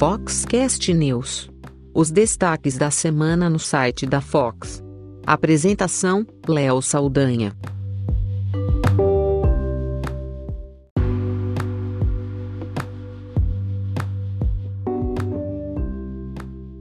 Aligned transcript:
Foxcast 0.00 0.94
News. 0.94 1.50
Os 1.94 2.10
destaques 2.10 2.78
da 2.78 2.90
semana 2.90 3.50
no 3.50 3.58
site 3.58 4.06
da 4.06 4.22
Fox. 4.22 4.82
Apresentação: 5.26 6.26
Léo 6.48 6.80
Saldanha. 6.80 7.52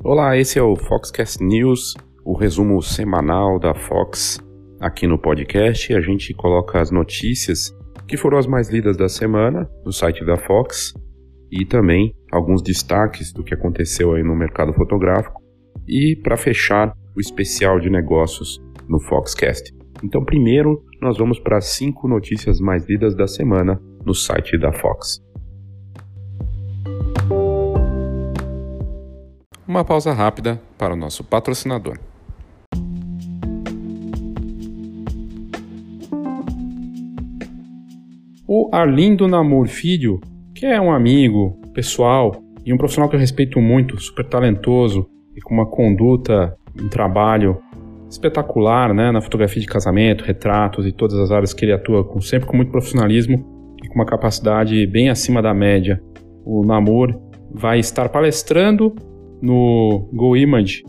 Olá, 0.02 0.38
esse 0.38 0.58
é 0.58 0.64
o 0.64 0.78
Foxcast 0.78 1.44
News, 1.44 1.96
o 2.24 2.38
resumo 2.38 2.82
semanal 2.82 3.60
da 3.60 3.76
Fox 3.76 4.40
aqui 4.80 5.06
no 5.06 5.20
podcast. 5.20 5.94
A 5.94 6.00
gente 6.00 6.34
coloca 6.34 6.80
as 6.80 6.90
notícias 6.90 7.76
que 8.08 8.16
foram 8.16 8.38
as 8.38 8.48
mais 8.48 8.70
lidas 8.70 8.96
da 8.96 9.10
semana 9.10 9.70
no 9.84 9.92
site 9.92 10.24
da 10.24 10.38
Fox 10.38 10.94
e 11.52 11.66
também 11.66 12.16
alguns 12.32 12.62
destaques 12.62 13.32
do 13.32 13.44
que 13.44 13.54
aconteceu 13.54 14.14
aí 14.14 14.24
no 14.24 14.36
mercado 14.36 14.74
fotográfico 14.74 15.42
e 15.88 16.16
para 16.22 16.38
fechar 16.38 16.94
o 17.16 17.20
especial 17.20 17.80
de 17.80 17.90
negócios 17.90 18.62
no 18.88 19.00
Foxcast. 19.00 19.74
Então, 20.04 20.24
primeiro, 20.24 20.84
nós 21.02 21.18
vamos 21.18 21.40
para 21.40 21.58
as 21.58 21.66
cinco 21.66 22.08
notícias 22.08 22.60
mais 22.60 22.88
lidas 22.88 23.16
da 23.16 23.28
semana 23.28 23.82
no 24.06 24.14
site 24.14 24.58
da 24.58 24.72
Fox. 24.72 25.20
Uma 29.68 29.86
pausa 29.86 30.14
rápida 30.14 30.62
para 30.78 30.94
o 30.94 30.98
nosso 30.98 31.24
patrocinador. 31.24 31.98
O 38.48 38.70
Arlindo 38.74 39.28
Namor 39.28 39.68
Filho 39.68 40.20
que 40.60 40.66
é 40.66 40.82
um 40.82 40.92
amigo 40.92 41.58
pessoal 41.80 42.34
e 42.66 42.74
um 42.74 42.78
profissional 42.78 43.10
que 43.10 43.16
eu 43.16 43.20
respeito 43.20 43.62
muito, 43.62 43.98
super 44.02 44.26
talentoso 44.26 45.08
e 45.34 45.40
com 45.40 45.54
uma 45.54 45.66
conduta, 45.66 46.54
um 46.78 46.90
trabalho 46.90 47.58
espetacular, 48.10 48.94
né, 48.94 49.12
na 49.12 49.22
fotografia 49.22 49.62
de 49.62 49.68
casamento, 49.68 50.26
retratos 50.26 50.86
e 50.86 50.92
todas 50.92 51.18
as 51.18 51.32
áreas 51.32 51.54
que 51.54 51.64
ele 51.64 51.72
atua, 51.72 52.04
com, 52.04 52.20
sempre 52.20 52.50
com 52.50 52.58
muito 52.58 52.70
profissionalismo 52.70 53.76
e 53.82 53.88
com 53.88 53.96
uma 53.96 54.06
capacidade 54.06 54.86
bem 54.88 55.10
acima 55.10 55.42
da 55.42 55.54
média. 55.54 56.02
O 56.44 56.66
Namor 56.66 57.18
vai 57.50 57.80
estar 57.80 58.10
palestrando 58.10 58.94
no 59.42 60.10
Go 60.12 60.36
Image, 60.36 60.84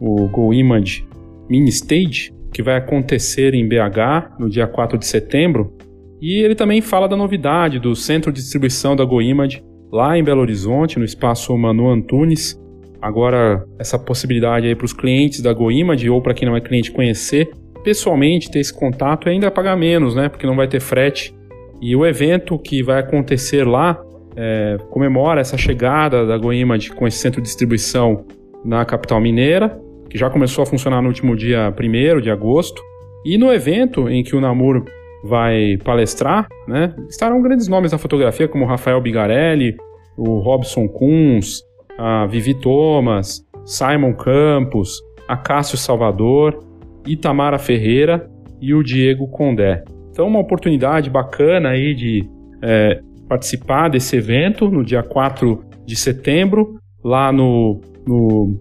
o 0.00 0.26
Go 0.28 0.52
Image 0.52 1.06
Mini 1.48 1.68
Stage, 1.68 2.34
que 2.52 2.60
vai 2.60 2.76
acontecer 2.76 3.54
em 3.54 3.68
BH 3.68 4.36
no 4.40 4.48
dia 4.48 4.66
4 4.66 4.98
de 4.98 5.06
setembro, 5.06 5.76
e 6.20 6.42
ele 6.42 6.56
também 6.56 6.80
fala 6.80 7.06
da 7.06 7.16
novidade 7.16 7.78
do 7.78 7.94
centro 7.94 8.32
de 8.32 8.40
distribuição 8.40 8.96
da 8.96 9.04
GoImage 9.04 9.62
lá 9.90 10.18
em 10.18 10.24
Belo 10.24 10.40
Horizonte, 10.40 10.98
no 10.98 11.04
espaço 11.04 11.56
Manu 11.56 11.88
Antunes. 11.90 12.60
Agora, 13.00 13.64
essa 13.78 13.98
possibilidade 13.98 14.66
aí 14.66 14.74
para 14.74 14.84
os 14.84 14.92
clientes 14.92 15.40
da 15.40 15.52
GoImage 15.52 16.10
ou 16.10 16.20
para 16.20 16.34
quem 16.34 16.48
não 16.48 16.56
é 16.56 16.60
cliente 16.60 16.90
conhecer 16.90 17.50
pessoalmente, 17.82 18.50
ter 18.50 18.58
esse 18.58 18.74
contato 18.74 19.28
e 19.28 19.30
ainda 19.30 19.50
pagar 19.50 19.76
menos, 19.76 20.14
né? 20.14 20.28
Porque 20.28 20.46
não 20.46 20.56
vai 20.56 20.68
ter 20.68 20.80
frete. 20.80 21.34
E 21.80 21.94
o 21.94 22.04
evento 22.04 22.58
que 22.58 22.82
vai 22.82 22.98
acontecer 23.00 23.66
lá 23.66 23.98
é, 24.36 24.76
comemora 24.90 25.40
essa 25.40 25.56
chegada 25.56 26.26
da 26.26 26.36
GoImage 26.36 26.90
com 26.90 27.06
esse 27.06 27.18
centro 27.18 27.40
de 27.40 27.46
distribuição 27.46 28.26
na 28.64 28.84
capital 28.84 29.20
mineira, 29.20 29.80
que 30.10 30.18
já 30.18 30.28
começou 30.28 30.62
a 30.62 30.66
funcionar 30.66 31.00
no 31.00 31.08
último 31.08 31.36
dia 31.36 31.72
1 31.72 32.20
de 32.20 32.30
agosto. 32.30 32.82
E 33.24 33.38
no 33.38 33.52
evento 33.52 34.08
em 34.08 34.22
que 34.22 34.34
o 34.34 34.40
Namur 34.40 34.84
vai 35.24 35.76
palestrar, 35.84 36.48
né? 36.66 36.94
Estarão 37.08 37.42
grandes 37.42 37.68
nomes 37.68 37.90
da 37.90 37.98
fotografia, 37.98 38.48
como 38.48 38.64
Rafael 38.64 39.00
Bigarelli, 39.00 39.76
o 40.16 40.38
Robson 40.38 40.88
Kunz, 40.88 41.62
a 41.96 42.26
Vivi 42.26 42.54
Thomas, 42.54 43.44
Simon 43.64 44.14
Campos, 44.14 45.00
a 45.28 45.36
Cássio 45.36 45.76
Salvador, 45.76 46.64
Itamara 47.06 47.58
Ferreira 47.58 48.30
e 48.60 48.74
o 48.74 48.82
Diego 48.82 49.28
Condé. 49.28 49.84
Então, 50.10 50.26
uma 50.26 50.40
oportunidade 50.40 51.10
bacana 51.10 51.70
aí 51.70 51.94
de 51.94 52.28
é, 52.62 53.00
participar 53.28 53.88
desse 53.88 54.16
evento 54.16 54.70
no 54.70 54.84
dia 54.84 55.02
4 55.02 55.64
de 55.84 55.94
setembro, 55.94 56.78
lá 57.04 57.30
no, 57.32 57.80
no, 58.06 58.58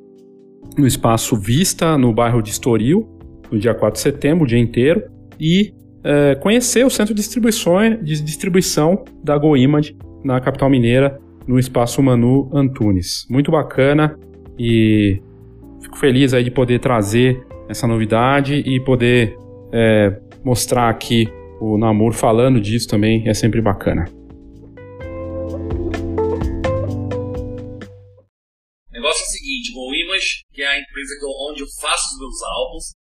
no 0.78 0.86
Espaço 0.86 1.36
Vista, 1.36 1.98
no 1.98 2.14
bairro 2.14 2.42
de 2.42 2.52
Estoril, 2.52 3.08
no 3.52 3.58
dia 3.58 3.74
4 3.74 3.98
de 3.98 4.02
setembro, 4.02 4.44
o 4.44 4.48
dia 4.48 4.60
inteiro. 4.60 5.04
E 5.40 5.74
é, 6.08 6.36
conhecer 6.36 6.86
o 6.86 6.90
centro 6.90 7.14
de 7.14 7.20
distribuição, 7.20 8.02
de 8.02 8.22
distribuição 8.22 9.04
da 9.22 9.38
GoImage 9.38 9.98
na 10.24 10.40
capital 10.40 10.70
mineira, 10.70 11.20
no 11.46 11.60
espaço 11.60 12.02
Manu 12.02 12.50
Antunes. 12.54 13.28
Muito 13.30 13.52
bacana 13.52 14.18
e 14.58 15.22
fico 15.82 15.98
feliz 15.98 16.34
aí 16.34 16.46
de 16.46 16.52
poder 16.52 16.80
trazer 16.80 17.46
essa 17.68 17.86
novidade 17.86 18.54
e 18.54 18.80
poder 18.86 19.38
é, 19.74 20.18
mostrar 20.46 20.90
aqui 20.90 21.28
o 21.60 21.78
Namur 21.78 22.14
falando 22.14 22.62
disso 22.62 22.88
também 22.88 23.28
é 23.28 23.34
sempre 23.34 23.62
bacana. 23.62 24.06
O 28.88 28.94
negócio 28.94 29.22
é 29.22 29.26
o 29.26 29.32
seguinte, 29.32 29.74
GoImage, 29.74 30.46
que 30.54 30.62
é 30.62 30.68
a 30.68 30.80
empresa 30.80 31.14
onde 31.50 31.64
eu 31.64 31.68
faço 31.82 32.14
os 32.14 32.20
meus 32.20 32.44
álbuns, 32.44 32.97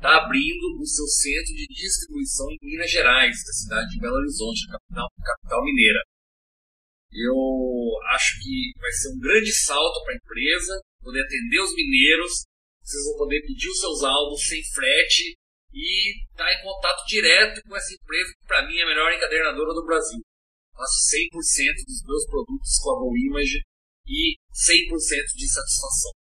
está 0.00 0.16
abrindo 0.16 0.80
o 0.80 0.86
seu 0.86 1.04
centro 1.04 1.52
de 1.52 1.66
distribuição 1.68 2.48
em 2.50 2.58
Minas 2.62 2.90
Gerais, 2.90 3.36
da 3.44 3.52
cidade 3.52 3.90
de 3.90 4.00
Belo 4.00 4.16
Horizonte, 4.16 4.66
capital, 4.72 5.08
capital 5.20 5.62
mineira. 5.62 6.00
Eu 7.12 7.36
acho 8.16 8.40
que 8.40 8.72
vai 8.80 8.90
ser 8.92 9.12
um 9.12 9.20
grande 9.20 9.52
salto 9.52 10.02
para 10.02 10.14
a 10.14 10.16
empresa, 10.16 10.80
poder 11.04 11.20
atender 11.20 11.60
os 11.60 11.74
mineiros, 11.74 12.32
vocês 12.80 13.04
vão 13.04 13.18
poder 13.18 13.42
pedir 13.42 13.68
os 13.68 13.78
seus 13.78 14.02
álbuns 14.02 14.40
sem 14.48 14.64
frete 14.72 15.36
e 15.70 16.24
estar 16.32 16.48
tá 16.48 16.54
em 16.54 16.62
contato 16.62 17.06
direto 17.06 17.60
com 17.68 17.76
essa 17.76 17.92
empresa 17.92 18.32
que 18.40 18.46
para 18.46 18.66
mim 18.66 18.76
é 18.78 18.82
a 18.82 18.86
melhor 18.86 19.12
encadernadora 19.12 19.74
do 19.74 19.84
Brasil. 19.84 20.20
Faço 20.72 20.96
100% 21.12 21.84
dos 21.84 22.02
meus 22.06 22.24
produtos 22.24 22.78
com 22.80 22.90
a 22.90 22.98
Go 23.00 23.16
Image 23.18 23.60
e 24.06 24.38
100% 24.48 25.36
de 25.36 25.46
satisfação. 25.46 26.19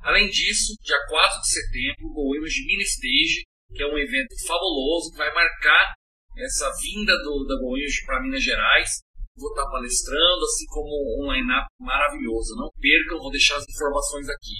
Além 0.00 0.28
disso, 0.28 0.74
dia 0.82 0.98
4 1.08 1.40
de 1.40 1.48
setembro, 1.48 2.12
o 2.14 2.36
Image 2.36 2.64
Mini 2.66 2.82
Stage, 2.84 3.42
que 3.74 3.82
é 3.82 3.86
um 3.86 3.98
evento 3.98 4.34
fabuloso 4.46 5.10
que 5.10 5.18
vai 5.18 5.32
marcar 5.34 5.94
essa 6.36 6.70
vinda 6.80 7.16
do, 7.22 7.44
da 7.46 7.56
GoImage 7.60 8.06
para 8.06 8.22
Minas 8.22 8.42
Gerais. 8.42 9.00
Vou 9.36 9.50
estar 9.50 9.70
palestrando, 9.70 10.44
assim 10.44 10.66
como 10.66 10.88
um 11.22 11.32
line-up 11.32 11.66
maravilhoso. 11.80 12.56
Não 12.56 12.70
percam, 12.80 13.18
vou 13.18 13.30
deixar 13.30 13.56
as 13.56 13.64
informações 13.68 14.28
aqui. 14.28 14.58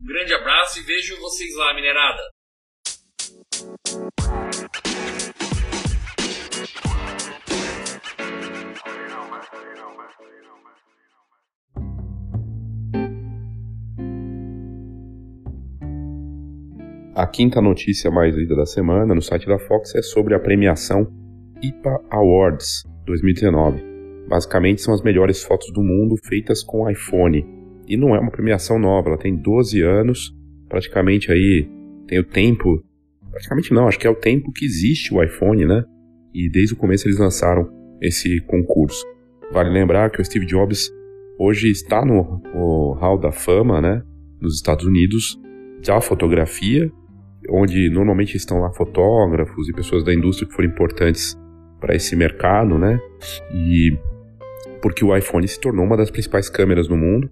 Um 0.00 0.06
grande 0.06 0.34
abraço 0.34 0.78
e 0.78 0.82
vejo 0.82 1.20
vocês 1.20 1.54
lá, 1.56 1.74
minerada! 1.74 2.22
A 17.20 17.26
quinta 17.26 17.60
notícia 17.60 18.10
mais 18.10 18.34
lida 18.34 18.56
da 18.56 18.64
semana 18.64 19.14
no 19.14 19.20
site 19.20 19.46
da 19.46 19.58
Fox 19.58 19.94
é 19.94 20.00
sobre 20.00 20.34
a 20.34 20.40
premiação 20.40 21.06
IPA 21.60 22.00
Awards 22.08 22.82
2019. 23.04 23.84
Basicamente 24.26 24.80
são 24.80 24.94
as 24.94 25.02
melhores 25.02 25.42
fotos 25.42 25.70
do 25.70 25.82
mundo 25.82 26.16
feitas 26.24 26.62
com 26.62 26.88
iPhone. 26.88 27.46
E 27.86 27.94
não 27.94 28.16
é 28.16 28.18
uma 28.18 28.30
premiação 28.30 28.78
nova, 28.78 29.10
ela 29.10 29.18
tem 29.18 29.36
12 29.36 29.82
anos, 29.82 30.34
praticamente 30.66 31.30
aí 31.30 31.68
tem 32.08 32.18
o 32.18 32.24
tempo, 32.24 32.82
praticamente 33.30 33.74
não, 33.74 33.86
acho 33.86 33.98
que 33.98 34.06
é 34.06 34.10
o 34.10 34.14
tempo 34.14 34.50
que 34.50 34.64
existe 34.64 35.12
o 35.12 35.22
iPhone, 35.22 35.66
né? 35.66 35.84
E 36.32 36.50
desde 36.50 36.72
o 36.72 36.78
começo 36.78 37.06
eles 37.06 37.18
lançaram 37.18 37.70
esse 38.00 38.40
concurso. 38.46 39.04
Vale 39.52 39.68
lembrar 39.68 40.08
que 40.08 40.22
o 40.22 40.24
Steve 40.24 40.46
Jobs 40.46 40.90
hoje 41.38 41.70
está 41.70 42.02
no, 42.02 42.40
no 42.54 42.94
Hall 42.94 43.18
da 43.20 43.30
Fama, 43.30 43.78
né? 43.78 44.02
Nos 44.40 44.54
Estados 44.54 44.86
Unidos, 44.86 45.38
da 45.84 46.00
fotografia 46.00 46.90
onde 47.50 47.90
normalmente 47.90 48.36
estão 48.36 48.60
lá 48.60 48.70
fotógrafos 48.72 49.68
e 49.68 49.72
pessoas 49.72 50.04
da 50.04 50.14
indústria 50.14 50.48
que 50.48 50.54
foram 50.54 50.68
importantes 50.68 51.36
para 51.80 51.94
esse 51.94 52.14
mercado, 52.14 52.78
né? 52.78 52.98
E 53.52 53.98
porque 54.82 55.04
o 55.04 55.16
iPhone 55.16 55.46
se 55.46 55.60
tornou 55.60 55.84
uma 55.84 55.96
das 55.96 56.10
principais 56.10 56.48
câmeras 56.48 56.88
no 56.88 56.96
mundo 56.96 57.30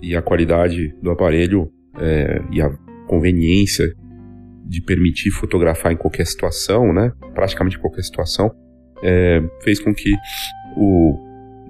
e 0.00 0.14
a 0.14 0.22
qualidade 0.22 0.94
do 1.02 1.10
aparelho 1.10 1.70
é, 1.98 2.42
e 2.50 2.60
a 2.60 2.70
conveniência 3.06 3.86
de 4.64 4.82
permitir 4.82 5.30
fotografar 5.30 5.92
em 5.92 5.96
qualquer 5.96 6.26
situação, 6.26 6.92
né? 6.92 7.12
Praticamente 7.34 7.78
qualquer 7.78 8.02
situação, 8.02 8.50
é, 9.02 9.42
fez 9.62 9.80
com 9.80 9.94
que 9.94 10.10
o 10.76 11.18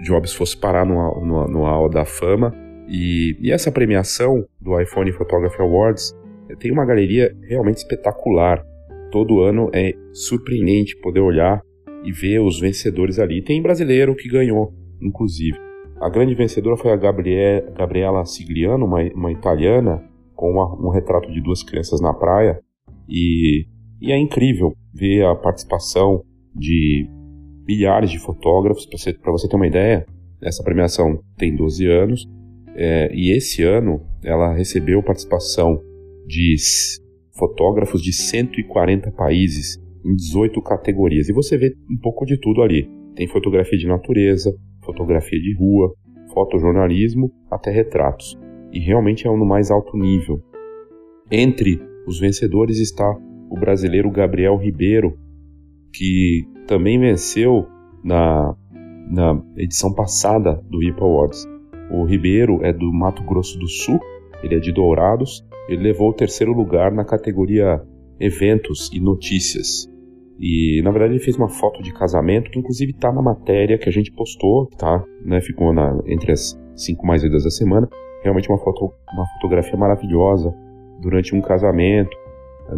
Jobs 0.02 0.32
fosse 0.32 0.56
parar 0.56 0.84
no, 0.84 0.94
no, 1.24 1.46
no 1.48 1.88
da 1.88 2.04
Fama 2.04 2.54
e, 2.88 3.36
e 3.40 3.50
essa 3.50 3.70
premiação 3.70 4.44
do 4.60 4.80
iPhone 4.80 5.10
Photography 5.12 5.60
Awards 5.60 6.14
tem 6.58 6.70
uma 6.70 6.84
galeria 6.84 7.34
realmente 7.48 7.78
espetacular. 7.78 8.64
Todo 9.10 9.40
ano 9.40 9.70
é 9.72 9.92
surpreendente 10.12 10.96
poder 11.00 11.20
olhar 11.20 11.60
e 12.04 12.12
ver 12.12 12.40
os 12.40 12.60
vencedores 12.60 13.18
ali. 13.18 13.42
Tem 13.42 13.62
brasileiro 13.62 14.14
que 14.14 14.28
ganhou, 14.28 14.72
inclusive. 15.00 15.58
a 16.00 16.08
grande 16.08 16.34
vencedora 16.34 16.76
foi 16.76 16.92
a 16.92 16.96
Gabriel, 16.96 17.72
Gabriela 17.76 18.24
Sigliano, 18.24 18.84
uma, 18.84 19.02
uma 19.14 19.32
italiana, 19.32 20.02
com 20.34 20.50
uma, 20.50 20.74
um 20.86 20.90
retrato 20.90 21.30
de 21.32 21.40
duas 21.40 21.62
crianças 21.62 22.00
na 22.00 22.12
praia. 22.12 22.60
E, 23.08 23.66
e 24.00 24.12
é 24.12 24.18
incrível 24.18 24.72
ver 24.92 25.24
a 25.24 25.34
participação 25.34 26.22
de 26.54 27.08
milhares 27.66 28.10
de 28.10 28.18
fotógrafos. 28.18 28.86
Para 28.86 28.98
você, 28.98 29.12
você 29.12 29.48
ter 29.48 29.56
uma 29.56 29.66
ideia, 29.66 30.06
essa 30.42 30.62
premiação 30.62 31.18
tem 31.36 31.56
12 31.56 31.86
anos 31.86 32.28
é, 32.76 33.10
e 33.14 33.34
esse 33.34 33.62
ano 33.62 34.02
ela 34.22 34.54
recebeu 34.54 35.02
participação 35.02 35.80
de 36.26 36.56
fotógrafos 37.36 38.02
de 38.02 38.12
140 38.12 39.10
países 39.12 39.78
em 40.04 40.14
18 40.14 40.60
categorias. 40.62 41.28
E 41.28 41.32
você 41.32 41.56
vê 41.56 41.74
um 41.90 41.98
pouco 42.00 42.24
de 42.24 42.38
tudo 42.38 42.62
ali. 42.62 42.88
Tem 43.14 43.26
fotografia 43.26 43.78
de 43.78 43.86
natureza, 43.86 44.54
fotografia 44.84 45.38
de 45.38 45.54
rua, 45.56 45.94
fotojornalismo, 46.32 47.32
até 47.50 47.70
retratos. 47.70 48.38
E 48.72 48.80
realmente 48.80 49.26
é 49.26 49.30
um 49.30 49.38
no 49.38 49.46
mais 49.46 49.70
alto 49.70 49.96
nível. 49.96 50.40
Entre 51.30 51.80
os 52.06 52.20
vencedores 52.20 52.78
está 52.78 53.10
o 53.50 53.58
brasileiro 53.58 54.10
Gabriel 54.10 54.56
Ribeiro, 54.56 55.18
que 55.92 56.44
também 56.66 56.98
venceu 56.98 57.66
na, 58.04 58.54
na 59.10 59.42
edição 59.56 59.92
passada 59.94 60.62
do 60.68 60.82
IP 60.82 61.00
Awards. 61.00 61.44
O 61.90 62.04
Ribeiro 62.04 62.64
é 62.64 62.72
do 62.72 62.92
Mato 62.92 63.22
Grosso 63.24 63.58
do 63.58 63.68
Sul, 63.68 63.98
ele 64.42 64.56
é 64.56 64.58
de 64.58 64.72
Dourados, 64.72 65.45
ele 65.68 65.82
levou 65.82 66.10
o 66.10 66.14
terceiro 66.14 66.52
lugar 66.52 66.92
na 66.92 67.04
categoria 67.04 67.82
Eventos 68.18 68.90
e 68.92 69.00
Notícias. 69.00 69.88
E 70.38 70.82
na 70.82 70.90
verdade 70.90 71.14
ele 71.14 71.22
fez 71.22 71.36
uma 71.36 71.48
foto 71.48 71.82
de 71.82 71.92
casamento 71.92 72.50
que 72.50 72.58
inclusive 72.58 72.92
está 72.92 73.12
na 73.12 73.22
matéria 73.22 73.78
que 73.78 73.88
a 73.88 73.92
gente 73.92 74.12
postou, 74.12 74.66
tá? 74.76 75.02
Né? 75.24 75.40
Ficou 75.40 75.72
na, 75.72 75.98
entre 76.06 76.32
as 76.32 76.58
cinco 76.74 77.06
mais 77.06 77.22
vidas 77.22 77.44
da 77.44 77.50
semana. 77.50 77.88
Realmente 78.22 78.48
uma 78.48 78.58
foto, 78.58 78.92
uma 79.12 79.26
fotografia 79.34 79.76
maravilhosa 79.76 80.54
durante 81.00 81.34
um 81.34 81.40
casamento 81.40 82.16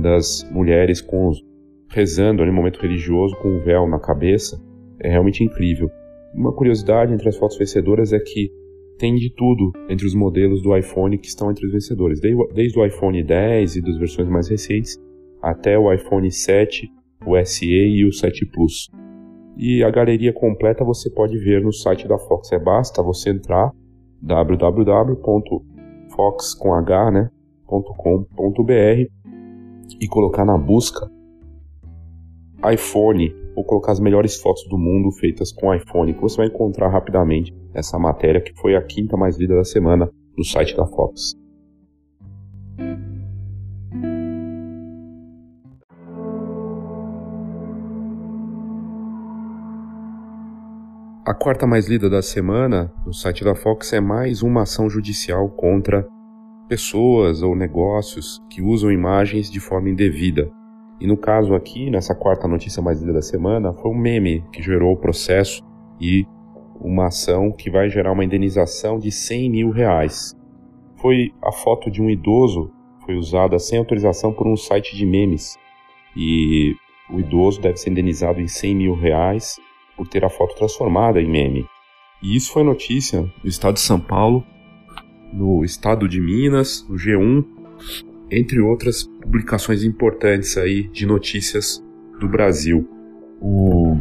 das 0.03 0.49
mulheres 0.51 1.01
com 1.01 1.29
os, 1.29 1.43
rezando 1.91 2.45
no 2.45 2.53
momento 2.53 2.81
religioso 2.81 3.35
com 3.37 3.57
o 3.57 3.61
véu 3.61 3.89
na 3.89 3.99
cabeça. 3.99 4.61
É 5.01 5.11
realmente 5.11 5.43
incrível. 5.43 5.91
Uma 6.35 6.53
curiosidade 6.53 7.13
entre 7.13 7.29
as 7.29 7.37
fotos 7.37 7.57
vencedoras 7.57 8.13
é 8.13 8.19
que 8.19 8.51
tem 8.99 9.15
de 9.15 9.33
tudo 9.35 9.73
entre 9.89 10.07
os 10.07 10.15
modelos 10.15 10.63
do 10.63 10.77
iPhone 10.77 11.17
que 11.17 11.29
estão 11.29 11.51
entre 11.51 11.65
os 11.65 11.73
vencedores, 11.73 12.21
desde, 12.21 12.79
o 12.79 12.85
iPhone 12.85 13.23
10 13.23 13.77
e 13.77 13.83
das 13.83 13.97
versões 13.97 14.29
mais 14.29 14.49
recentes 14.49 14.99
até 15.41 15.79
o 15.79 15.93
iPhone 15.93 16.31
7 16.31 16.91
o 17.27 17.45
SE 17.45 17.67
e 17.67 18.05
o 18.05 18.13
7 18.13 18.47
Plus. 18.47 18.91
E 19.57 19.83
a 19.83 19.91
galeria 19.91 20.33
completa 20.33 20.85
você 20.85 21.11
pode 21.11 21.37
ver 21.39 21.63
no 21.63 21.73
site 21.73 22.07
da 22.07 22.19
Fox. 22.19 22.53
É 22.53 22.59
basta 22.59 23.03
você 23.03 23.31
entrar 23.31 23.73
www.fox.com.br 24.23 27.13
né, 27.13 27.31
e 30.01 30.09
colocar 30.09 30.45
na 30.45 30.57
busca 30.57 31.11
iPhone 32.73 33.35
ou 33.59 33.65
colocar 33.65 33.91
as 33.91 33.99
melhores 33.99 34.37
fotos 34.37 34.65
do 34.69 34.79
mundo 34.79 35.11
feitas 35.11 35.51
com 35.51 35.75
iPhone, 35.75 36.15
que 36.15 36.21
você 36.21 36.37
vai 36.37 36.47
encontrar 36.47 36.89
rapidamente 36.91 37.53
essa 37.75 37.99
matéria 37.99 38.41
que 38.41 38.55
foi 38.55 38.77
a 38.77 38.83
quinta 38.83 39.17
mais 39.17 39.37
lida 39.37 39.57
da 39.57 39.65
semana 39.65 40.09
no 40.37 40.45
site 40.45 40.77
da 40.77 40.87
Fox. 40.87 41.33
A 51.27 51.35
quarta 51.35 51.67
mais 51.67 51.89
lida 51.89 52.09
da 52.09 52.23
semana 52.23 52.93
no 53.05 53.13
site 53.13 53.43
da 53.43 53.57
Fox 53.57 53.93
é 53.93 54.01
mais 54.01 54.41
uma 54.41 54.63
ação 54.63 54.89
judicial 54.89 55.51
contra 55.51 56.07
pessoas 56.69 57.43
ou 57.43 57.57
negócios 57.57 58.41
que 58.49 58.63
usam 58.63 58.93
imagens 58.93 59.51
de 59.51 59.59
forma 59.59 59.91
indevida. 59.91 60.49
E 61.01 61.07
no 61.07 61.17
caso 61.17 61.55
aqui, 61.55 61.91
nessa 61.91 62.15
quarta 62.15 62.49
notícia 62.49 62.83
mais 62.83 63.01
lida 63.01 63.13
da 63.13 63.23
semana, 63.23 63.73
foi 63.73 63.91
um 63.91 63.99
meme 63.99 64.45
que 64.53 64.63
gerou 64.63 64.93
o 64.93 64.97
processo 64.97 65.63
e 66.01 66.27
uma 66.81 67.07
ação 67.07 67.53
que 67.53 67.71
vai 67.71 67.89
gerar 67.89 68.13
uma 68.13 68.25
indenização 68.25 68.99
de 68.99 69.11
100 69.11 69.51
mil 69.51 69.71
reais. 69.71 70.37
Foi 70.97 71.33
a 71.43 71.53
foto 71.53 71.91
de 71.91 72.03
um 72.03 72.11
idoso, 72.11 72.71
foi 73.05 73.17
usada 73.17 73.59
sem 73.59 73.79
autorização 73.79 74.33
por 74.33 74.47
um 74.47 74.57
site 74.57 74.97
de 74.97 75.07
memes. 75.07 75.57
E 76.17 76.75
o 77.11 77.21
idoso 77.21 77.61
deve 77.61 77.77
ser 77.77 77.91
indenizado 77.91 78.41
em 78.41 78.49
100 78.49 78.75
mil 78.75 78.95
reais 78.95 79.57
por 79.97 80.09
ter 80.09 80.25
a 80.25 80.29
foto 80.29 80.57
transformada 80.57 81.21
em 81.21 81.29
meme. 81.29 81.67
E 82.23 82.35
isso 82.35 82.53
foi 82.53 82.65
notícia 82.65 83.23
no 83.23 83.49
estado 83.49 83.75
de 83.75 83.81
São 83.81 84.01
Paulo, 84.01 84.45
no 85.33 85.65
estado 85.65 86.09
de 86.09 86.21
Minas, 86.21 86.85
no 86.89 86.97
G1, 86.97 87.45
entre 88.31 88.61
outras 88.61 89.05
publicações 89.05 89.85
importantes 89.85 90.57
aí 90.57 90.89
de 90.89 91.07
notícias 91.07 91.85
do 92.19 92.29
Brasil. 92.29 92.89
O, 93.41 93.97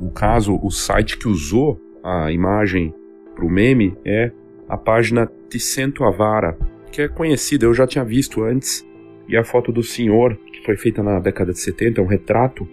o 0.00 0.10
caso, 0.10 0.58
o 0.62 0.70
site 0.70 1.18
que 1.18 1.28
usou 1.28 1.80
a 2.02 2.30
imagem 2.30 2.94
para 3.34 3.44
o 3.44 3.50
meme 3.50 3.96
é 4.04 4.32
a 4.68 4.76
página 4.76 5.30
Ticento 5.48 6.04
Avara, 6.04 6.58
que 6.92 7.02
é 7.02 7.08
conhecida, 7.08 7.64
eu 7.64 7.74
já 7.74 7.86
tinha 7.86 8.04
visto 8.04 8.42
antes, 8.42 8.86
e 9.28 9.36
a 9.36 9.44
foto 9.44 9.70
do 9.70 9.82
senhor, 9.82 10.36
que 10.52 10.64
foi 10.64 10.76
feita 10.76 11.02
na 11.02 11.20
década 11.20 11.52
de 11.52 11.58
70, 11.58 12.00
é 12.00 12.04
um 12.04 12.06
retrato, 12.06 12.66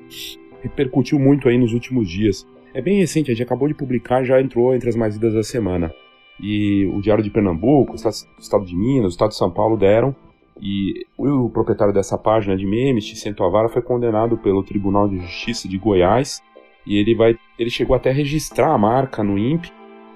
repercutiu 0.61 1.19
muito 1.19 1.49
aí 1.49 1.57
nos 1.57 1.73
últimos 1.73 2.09
dias. 2.09 2.47
É 2.73 2.81
bem 2.81 2.99
recente, 2.99 3.31
a 3.31 3.33
gente 3.33 3.43
acabou 3.43 3.67
de 3.67 3.73
publicar, 3.73 4.23
já 4.23 4.41
entrou 4.41 4.73
entre 4.73 4.89
as 4.89 4.95
mais 4.95 5.15
lidas 5.15 5.33
da 5.33 5.43
semana. 5.43 5.93
E 6.41 6.85
o 6.93 7.01
Diário 7.01 7.23
de 7.23 7.29
Pernambuco, 7.29 7.93
o 7.93 7.95
Estado 8.39 8.65
de 8.65 8.75
Minas, 8.75 9.07
o 9.07 9.09
Estado 9.09 9.29
de 9.29 9.37
São 9.37 9.51
Paulo 9.51 9.77
deram. 9.77 10.15
E 10.61 11.05
o 11.17 11.49
proprietário 11.49 11.93
dessa 11.93 12.17
página 12.17 12.55
de 12.55 12.65
memes, 12.65 13.05
Ticento 13.05 13.43
Avara, 13.43 13.69
foi 13.69 13.81
condenado 13.81 14.37
pelo 14.37 14.63
Tribunal 14.63 15.07
de 15.07 15.17
Justiça 15.19 15.67
de 15.67 15.77
Goiás. 15.77 16.41
E 16.85 16.97
ele, 16.97 17.15
vai, 17.15 17.35
ele 17.59 17.69
chegou 17.69 17.95
até 17.95 18.11
a 18.11 18.13
registrar 18.13 18.71
a 18.71 18.77
marca 18.77 19.23
no 19.23 19.37
INPE 19.37 19.71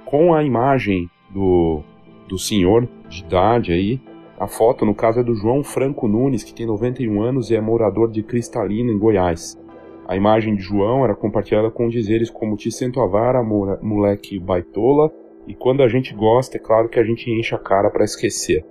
com 0.06 0.34
a 0.34 0.44
imagem 0.44 1.10
do, 1.30 1.82
do 2.28 2.38
senhor 2.38 2.88
de 3.10 3.22
idade 3.22 3.72
aí. 3.72 4.00
A 4.40 4.48
foto, 4.48 4.86
no 4.86 4.96
caso, 4.96 5.20
é 5.20 5.24
do 5.24 5.36
João 5.36 5.64
Franco 5.64 6.08
Nunes, 6.08 6.44
que 6.44 6.54
tem 6.54 6.66
91 6.66 7.22
anos 7.22 7.50
e 7.50 7.56
é 7.56 7.62
morador 7.62 8.10
de 8.10 8.24
Cristalina, 8.24 8.92
em 8.92 8.98
Goiás. 8.98 9.60
A 10.08 10.16
imagem 10.16 10.56
de 10.56 10.62
João 10.62 11.04
era 11.04 11.14
compartilhada 11.14 11.70
com 11.70 11.90
dizeres 11.90 12.30
como 12.30 12.56
Te 12.56 12.72
sento 12.72 13.02
a 13.02 13.06
vara, 13.06 13.44
moleque 13.44 14.40
baitola, 14.40 15.12
e 15.46 15.54
quando 15.54 15.84
a 15.84 15.88
gente 15.88 16.16
gosta, 16.16 16.58
é 16.58 16.60
claro 16.60 16.88
que 16.88 17.00
a 17.00 17.04
gente 17.04 17.30
enche 17.30 17.54
a 17.54 17.60
cara 17.60 17.90
para 17.90 18.06
esquecer. 18.06 18.66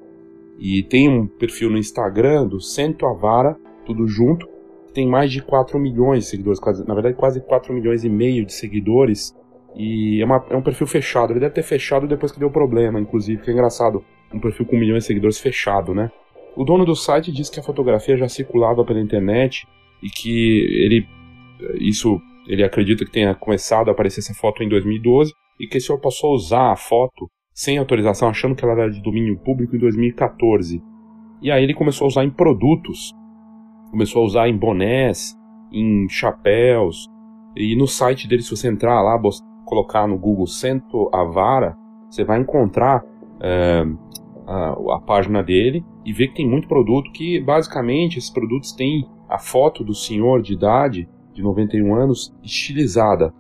E 0.59 0.83
tem 0.83 1.09
um 1.09 1.27
perfil 1.27 1.71
no 1.71 1.79
Instagram 1.79 2.47
do 2.47 2.61
Cento 2.61 3.07
a 3.07 3.13
Vara, 3.13 3.57
tudo 3.87 4.07
junto, 4.09 4.47
que 4.87 4.93
tem 4.93 5.07
mais 5.07 5.31
de 5.31 5.41
4 5.41 5.79
milhões 5.79 6.25
de 6.25 6.31
seguidores, 6.31 6.59
quase, 6.59 6.87
na 6.87 6.95
verdade 6.95 7.15
quase 7.15 7.41
4 7.41 7.73
milhões 7.73 8.05
e 8.05 8.09
meio 8.09 8.45
de 8.45 8.53
seguidores, 8.53 9.37
e 9.77 10.21
é, 10.21 10.25
uma, 10.25 10.45
é 10.51 10.57
um 10.57 10.63
perfil 10.63 10.87
fechado, 10.87 11.33
ele 11.33 11.41
deve 11.41 11.55
ter 11.55 11.63
fechado 11.63 12.09
depois 12.09 12.33
que 12.33 12.41
deu 12.41 12.51
problema, 12.51 12.99
inclusive, 12.99 13.41
que 13.43 13.51
é 13.51 13.53
engraçado, 13.53 14.05
um 14.33 14.41
perfil 14.41 14.67
com 14.67 14.77
milhões 14.77 15.05
de 15.05 15.07
seguidores 15.07 15.39
fechado, 15.39 15.95
né? 15.95 16.11
O 16.57 16.65
dono 16.65 16.85
do 16.85 16.97
site 16.97 17.31
disse 17.31 17.53
que 17.53 17.61
a 17.61 17.63
fotografia 17.63 18.17
já 18.17 18.29
circulava 18.29 18.85
pela 18.85 19.01
internet 19.01 19.65
e 20.03 20.09
que 20.11 20.67
ele 20.85 21.07
isso 21.81 22.21
ele 22.49 22.65
acredita 22.65 23.05
que 23.05 23.11
tenha 23.11 23.35
começado 23.35 23.89
a 23.89 23.93
aparecer 23.93 24.21
essa 24.21 24.35
foto 24.35 24.63
em 24.63 24.69
2012 24.69 25.33
e 25.61 25.67
que 25.67 25.77
esse 25.77 25.87
senhor 25.87 26.01
passou 26.01 26.31
a 26.31 26.35
usar 26.35 26.73
a 26.73 26.77
foto 26.77 27.31
sem 27.59 27.77
autorização, 27.77 28.29
achando 28.29 28.55
que 28.55 28.65
ela 28.65 28.75
era 28.75 28.89
de 28.89 29.03
domínio 29.03 29.37
público 29.37 29.75
em 29.75 29.81
2014. 29.81 30.81
E 31.43 31.51
aí 31.51 31.65
ele 31.65 31.75
começou 31.75 32.05
a 32.05 32.09
usar 32.09 32.25
em 32.25 32.31
produtos, 32.31 33.13
começou 33.91 34.23
a 34.23 34.27
usar 34.27 34.49
em 34.49 34.57
bonés, 34.57 35.37
em 35.73 36.09
chapéus. 36.09 37.09
E 37.57 37.75
no 37.75 37.89
site 37.89 38.29
dele, 38.29 38.43
se 38.43 38.51
você 38.51 38.69
entrar 38.69 39.03
lá, 39.03 39.21
colocar 39.65 40.07
no 40.07 40.17
Google 40.17 40.47
Cento 40.47 41.11
Avara, 41.13 41.77
você 42.09 42.23
vai 42.23 42.39
encontrar 42.39 43.05
é, 43.41 43.85
a, 44.47 44.95
a 44.95 45.01
página 45.01 45.43
dele 45.43 45.85
e 46.05 46.13
ver 46.13 46.29
que 46.29 46.37
tem 46.37 46.49
muito 46.49 46.69
produto 46.69 47.11
que 47.11 47.41
basicamente 47.41 48.19
esses 48.19 48.31
produtos 48.31 48.71
têm 48.71 49.05
a 49.29 49.37
foto 49.37 49.83
do 49.83 49.95
senhor 49.95 50.43
de 50.43 50.53
idade 50.53 51.09
de 51.35 51.43
91 51.43 51.93
anos, 51.97 52.33
estilizada. 52.41 53.35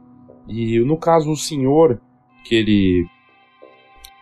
E 0.49 0.81
no 0.81 0.97
caso, 0.97 1.31
o 1.31 1.37
senhor 1.37 2.01
que 2.43 2.57
ele 2.57 3.07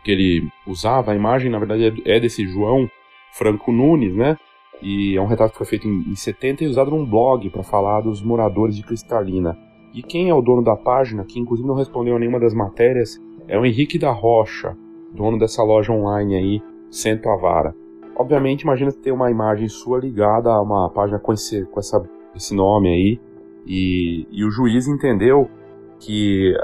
que 0.06 0.12
ele 0.12 0.48
usava, 0.64 1.10
a 1.10 1.16
imagem 1.16 1.50
na 1.50 1.58
verdade 1.58 2.02
é, 2.06 2.16
é 2.16 2.20
desse 2.20 2.46
João 2.46 2.88
Franco 3.32 3.72
Nunes, 3.72 4.14
né? 4.14 4.38
E 4.80 5.16
é 5.16 5.20
um 5.20 5.26
retrato 5.26 5.50
que 5.50 5.58
foi 5.58 5.66
feito 5.66 5.88
em, 5.88 6.12
em 6.12 6.14
70 6.14 6.62
e 6.62 6.68
usado 6.68 6.92
num 6.92 7.04
blog 7.04 7.50
para 7.50 7.64
falar 7.64 8.02
dos 8.02 8.22
moradores 8.22 8.76
de 8.76 8.84
Cristalina. 8.84 9.58
E 9.92 10.02
quem 10.02 10.28
é 10.28 10.34
o 10.34 10.40
dono 10.40 10.62
da 10.62 10.76
página, 10.76 11.24
que 11.24 11.40
inclusive 11.40 11.66
não 11.66 11.74
respondeu 11.74 12.14
a 12.14 12.18
nenhuma 12.20 12.38
das 12.38 12.54
matérias, 12.54 13.20
é 13.48 13.58
o 13.58 13.66
Henrique 13.66 13.98
da 13.98 14.12
Rocha, 14.12 14.76
dono 15.12 15.38
dessa 15.38 15.64
loja 15.64 15.92
online 15.92 16.36
aí, 16.36 16.62
Cento 16.88 17.28
Avara. 17.28 17.74
Obviamente, 18.16 18.62
imagina 18.62 18.92
ter 18.92 19.10
uma 19.10 19.28
imagem 19.28 19.68
sua 19.68 19.98
ligada 19.98 20.50
a 20.50 20.62
uma 20.62 20.88
página 20.90 21.18
com 21.18 21.32
esse, 21.32 21.64
com 21.66 21.80
essa, 21.80 22.00
esse 22.34 22.54
nome 22.54 22.88
aí, 22.88 23.20
e, 23.66 24.26
e 24.30 24.44
o 24.44 24.50
juiz 24.50 24.86
entendeu 24.86 25.50
que 25.98 26.54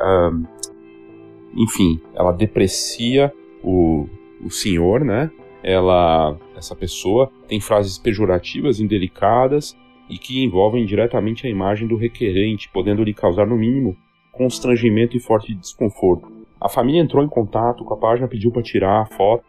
enfim, 1.55 2.01
ela 2.15 2.33
deprecia 2.33 3.33
o, 3.63 4.09
o 4.45 4.51
senhor, 4.51 5.05
né? 5.05 5.31
Ela, 5.63 6.37
essa 6.57 6.75
pessoa, 6.75 7.31
tem 7.47 7.61
frases 7.61 7.99
pejorativas, 7.99 8.81
indelicadas 8.81 9.77
e 10.09 10.19
que 10.19 10.43
envolvem 10.45 10.85
diretamente 10.85 11.47
a 11.47 11.51
imagem 11.51 11.87
do 11.87 11.97
requerente, 11.97 12.69
podendo 12.73 13.05
lhe 13.05 13.15
causar, 13.15 13.47
no 13.47 13.57
mínimo, 13.57 13.97
constrangimento 14.33 15.17
e 15.17 15.21
forte 15.21 15.55
desconforto. 15.55 16.31
A 16.61 16.69
família 16.69 17.01
entrou 17.01 17.23
em 17.23 17.29
contato 17.29 17.85
com 17.85 17.95
a 17.95 17.97
página, 17.97 18.29
pediu 18.29 18.51
para 18.51 18.63
tirar 18.63 19.03
a 19.03 19.07
foto. 19.07 19.45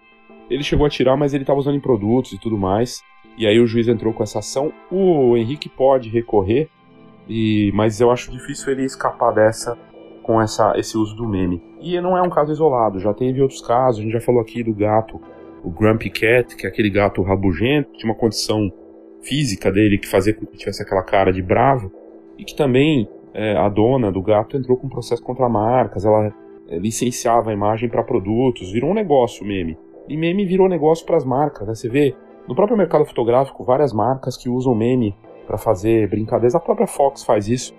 Ele 0.50 0.64
chegou 0.64 0.86
a 0.86 0.90
tirar, 0.90 1.16
mas 1.16 1.34
ele 1.34 1.44
estava 1.44 1.60
usando 1.60 1.76
em 1.76 1.82
produtos 1.82 2.34
e 2.34 2.40
tudo 2.40 2.58
mais. 2.58 3.02
E 3.38 3.48
aí 3.48 3.60
o 3.60 3.66
juiz 3.66 3.88
entrou 3.88 4.14
com 4.14 4.24
essa 4.24 4.40
ação. 4.40 4.72
O 4.92 5.36
Henrique 5.36 5.70
pode 5.70 6.10
recorrer, 6.10 6.70
e, 7.28 7.72
mas 7.74 8.00
eu 8.00 8.12
acho 8.12 8.32
difícil 8.32 8.72
ele 8.72 8.84
escapar 8.84 9.32
dessa 9.32 9.78
com 10.24 10.42
essa, 10.42 10.74
esse 10.78 10.98
uso 10.98 11.16
do 11.16 11.28
meme. 11.28 11.62
E 11.80 12.00
não 12.02 12.18
é 12.18 12.22
um 12.22 12.30
caso 12.30 12.52
isolado, 12.52 13.00
já 13.00 13.14
teve 13.14 13.42
outros 13.42 13.62
casos, 13.62 14.00
a 14.00 14.04
gente 14.04 14.14
já 14.14 14.22
falou 14.22 14.42
aqui 14.42 14.64
do 14.64 14.74
gato, 14.74 15.22
o 15.64 15.70
Grumpy 15.70 16.10
Cat, 16.10 16.56
que 16.56 16.66
é 16.66 16.70
aquele 16.70 16.90
gato 16.90 17.22
rabugento, 17.22 17.92
tinha 17.94 18.12
uma 18.12 18.18
condição 18.18 18.72
física 19.22 19.72
dele 19.72 19.98
que 19.98 20.08
fazia 20.08 20.34
com 20.34 20.46
que 20.46 20.58
tivesse 20.58 20.82
aquela 20.82 21.04
cara 21.04 21.32
de 21.32 21.42
bravo, 21.42 21.92
e 22.38 22.44
que 22.44 22.56
também 22.56 23.08
é, 23.34 23.56
a 23.56 23.70
dona 23.70 24.12
do 24.12 24.22
gato 24.22 24.58
entrou 24.58 24.78
com 24.78 24.88
um 24.88 24.90
processo 24.90 25.22
contra 25.22 25.48
marcas, 25.48 26.06
ela 26.06 26.34
é, 26.68 26.78
licenciava 26.78 27.50
a 27.50 27.54
imagem 27.54 27.90
para 27.90 28.04
produtos, 28.04 28.72
virou 28.72 28.92
um 28.92 28.94
negócio 28.94 29.46
meme. 29.46 29.78
E 30.08 30.18
meme 30.18 30.46
virou 30.46 30.68
negócio 30.68 31.06
para 31.06 31.18
as 31.18 31.24
marcas, 31.24 31.68
né? 31.68 31.76
Você 31.76 31.88
vê 31.88 32.16
no 32.48 32.56
próprio 32.56 32.78
mercado 32.78 33.06
fotográfico 33.06 33.64
várias 33.64 33.94
marcas 33.94 34.36
que 34.36 34.50
usam 34.50 34.76
meme 34.76 35.16
para 35.48 35.58
fazer 35.58 36.10
brincadeiras, 36.10 36.56
a 36.56 36.60
própria 36.60 36.88
Fox 36.88 37.24
faz 37.24 37.48
isso. 37.48 37.74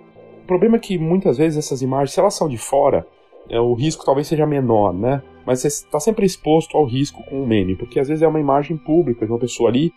O 0.45 0.47
problema 0.47 0.75
é 0.75 0.79
que 0.79 0.99
muitas 0.99 1.39
vezes 1.39 1.57
essas 1.57 1.81
imagens, 1.81 2.11
se 2.11 2.19
elas 2.19 2.35
são 2.35 2.47
de 2.47 2.59
fora, 2.59 3.07
é, 3.49 3.59
o 3.59 3.73
risco 3.73 4.05
talvez 4.05 4.27
seja 4.27 4.45
menor, 4.45 4.93
né? 4.93 5.23
Mas 5.43 5.61
você 5.61 5.69
está 5.69 5.99
sempre 5.99 6.23
exposto 6.23 6.77
ao 6.77 6.85
risco 6.85 7.23
com 7.23 7.41
o 7.41 7.47
meme, 7.47 7.75
porque 7.75 7.99
às 7.99 8.07
vezes 8.07 8.21
é 8.21 8.27
uma 8.27 8.39
imagem 8.39 8.77
pública 8.77 9.25
de 9.25 9.31
uma 9.31 9.39
pessoa 9.39 9.71
ali 9.71 9.91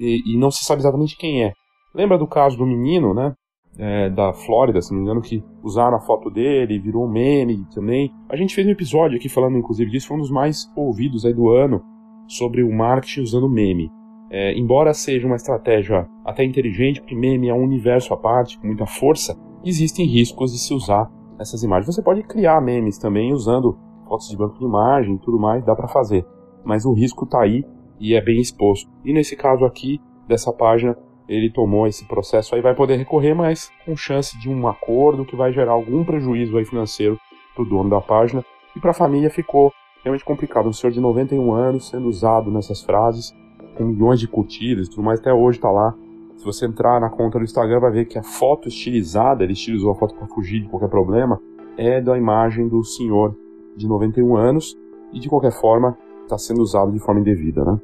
e, 0.00 0.22
e 0.32 0.38
não 0.38 0.50
se 0.50 0.64
sabe 0.64 0.80
exatamente 0.80 1.14
quem 1.14 1.44
é. 1.44 1.52
Lembra 1.94 2.16
do 2.16 2.26
caso 2.26 2.56
do 2.56 2.64
menino, 2.64 3.12
né? 3.12 3.34
É, 3.76 4.08
da 4.08 4.32
Flórida, 4.32 4.80
se 4.80 4.92
não 4.92 4.98
me 4.98 5.04
engano, 5.04 5.20
que 5.20 5.44
usaram 5.62 5.98
a 5.98 6.00
foto 6.00 6.30
dele, 6.30 6.78
virou 6.78 7.04
um 7.04 7.10
meme 7.10 7.66
também. 7.74 8.10
A 8.30 8.36
gente 8.36 8.54
fez 8.54 8.66
um 8.66 8.70
episódio 8.70 9.18
aqui 9.18 9.28
falando, 9.28 9.58
inclusive, 9.58 9.90
disso, 9.90 10.08
foi 10.08 10.16
um 10.16 10.20
dos 10.20 10.30
mais 10.30 10.72
ouvidos 10.74 11.26
aí 11.26 11.34
do 11.34 11.50
ano, 11.50 11.82
sobre 12.26 12.62
o 12.62 12.72
marketing 12.72 13.20
usando 13.20 13.46
meme. 13.46 13.90
É, 14.34 14.58
embora 14.58 14.94
seja 14.94 15.26
uma 15.26 15.36
estratégia 15.36 16.08
até 16.24 16.42
inteligente, 16.42 17.02
porque 17.02 17.14
meme 17.14 17.50
é 17.50 17.54
um 17.54 17.62
universo 17.62 18.14
à 18.14 18.16
parte, 18.16 18.58
com 18.58 18.66
muita 18.66 18.86
força, 18.86 19.38
existem 19.62 20.06
riscos 20.06 20.52
de 20.52 20.58
se 20.58 20.72
usar 20.72 21.10
essas 21.38 21.62
imagens. 21.62 21.94
Você 21.94 22.02
pode 22.02 22.22
criar 22.22 22.58
memes 22.62 22.96
também 22.96 23.30
usando 23.30 23.78
fotos 24.08 24.30
de 24.30 24.36
banco 24.36 24.58
de 24.58 24.64
imagem 24.64 25.16
e 25.16 25.18
tudo 25.18 25.38
mais, 25.38 25.62
dá 25.62 25.76
para 25.76 25.86
fazer. 25.86 26.24
Mas 26.64 26.86
o 26.86 26.94
risco 26.94 27.24
está 27.24 27.42
aí 27.42 27.62
e 28.00 28.14
é 28.14 28.22
bem 28.22 28.40
exposto. 28.40 28.90
E 29.04 29.12
nesse 29.12 29.36
caso 29.36 29.66
aqui, 29.66 30.00
dessa 30.26 30.50
página, 30.50 30.96
ele 31.28 31.50
tomou 31.50 31.86
esse 31.86 32.06
processo 32.06 32.54
aí, 32.54 32.62
vai 32.62 32.74
poder 32.74 32.96
recorrer, 32.96 33.34
mas 33.34 33.70
com 33.84 33.94
chance 33.94 34.38
de 34.38 34.48
um 34.48 34.66
acordo 34.66 35.26
que 35.26 35.36
vai 35.36 35.52
gerar 35.52 35.72
algum 35.72 36.04
prejuízo 36.04 36.56
aí 36.56 36.64
financeiro 36.64 37.18
para 37.54 37.64
o 37.64 37.68
dono 37.68 37.90
da 37.90 38.00
página. 38.00 38.42
E 38.74 38.80
para 38.80 38.92
a 38.92 38.94
família 38.94 39.28
ficou 39.28 39.70
realmente 40.02 40.24
complicado. 40.24 40.68
Um 40.68 40.72
senhor 40.72 40.90
de 40.90 41.00
91 41.00 41.52
anos 41.52 41.88
sendo 41.88 42.08
usado 42.08 42.50
nessas 42.50 42.82
frases, 42.82 43.34
com 43.76 43.84
milhões 43.84 44.20
de 44.20 44.28
curtidas 44.28 44.86
e 44.86 44.90
tudo 44.90 45.02
mais, 45.02 45.20
até 45.20 45.32
hoje 45.32 45.58
está 45.58 45.70
lá 45.70 45.94
se 46.42 46.44
você 46.44 46.66
entrar 46.66 47.00
na 47.00 47.08
conta 47.08 47.38
do 47.38 47.44
Instagram, 47.44 47.78
vai 47.78 47.92
ver 47.92 48.04
que 48.04 48.18
a 48.18 48.22
foto 48.24 48.66
estilizada, 48.66 49.44
ele 49.44 49.52
estilizou 49.52 49.92
a 49.92 49.94
foto 49.94 50.12
para 50.16 50.26
fugir 50.26 50.60
de 50.60 50.68
qualquer 50.68 50.88
problema, 50.88 51.40
é 51.76 52.00
da 52.00 52.18
imagem 52.18 52.68
do 52.68 52.82
senhor 52.82 53.36
de 53.76 53.86
91 53.86 54.36
anos 54.36 54.76
e 55.12 55.20
de 55.20 55.28
qualquer 55.28 55.52
forma 55.52 55.96
está 56.24 56.36
sendo 56.36 56.60
usado 56.60 56.90
de 56.90 56.98
forma 56.98 57.20
indevida, 57.20 57.64
né? 57.64 57.78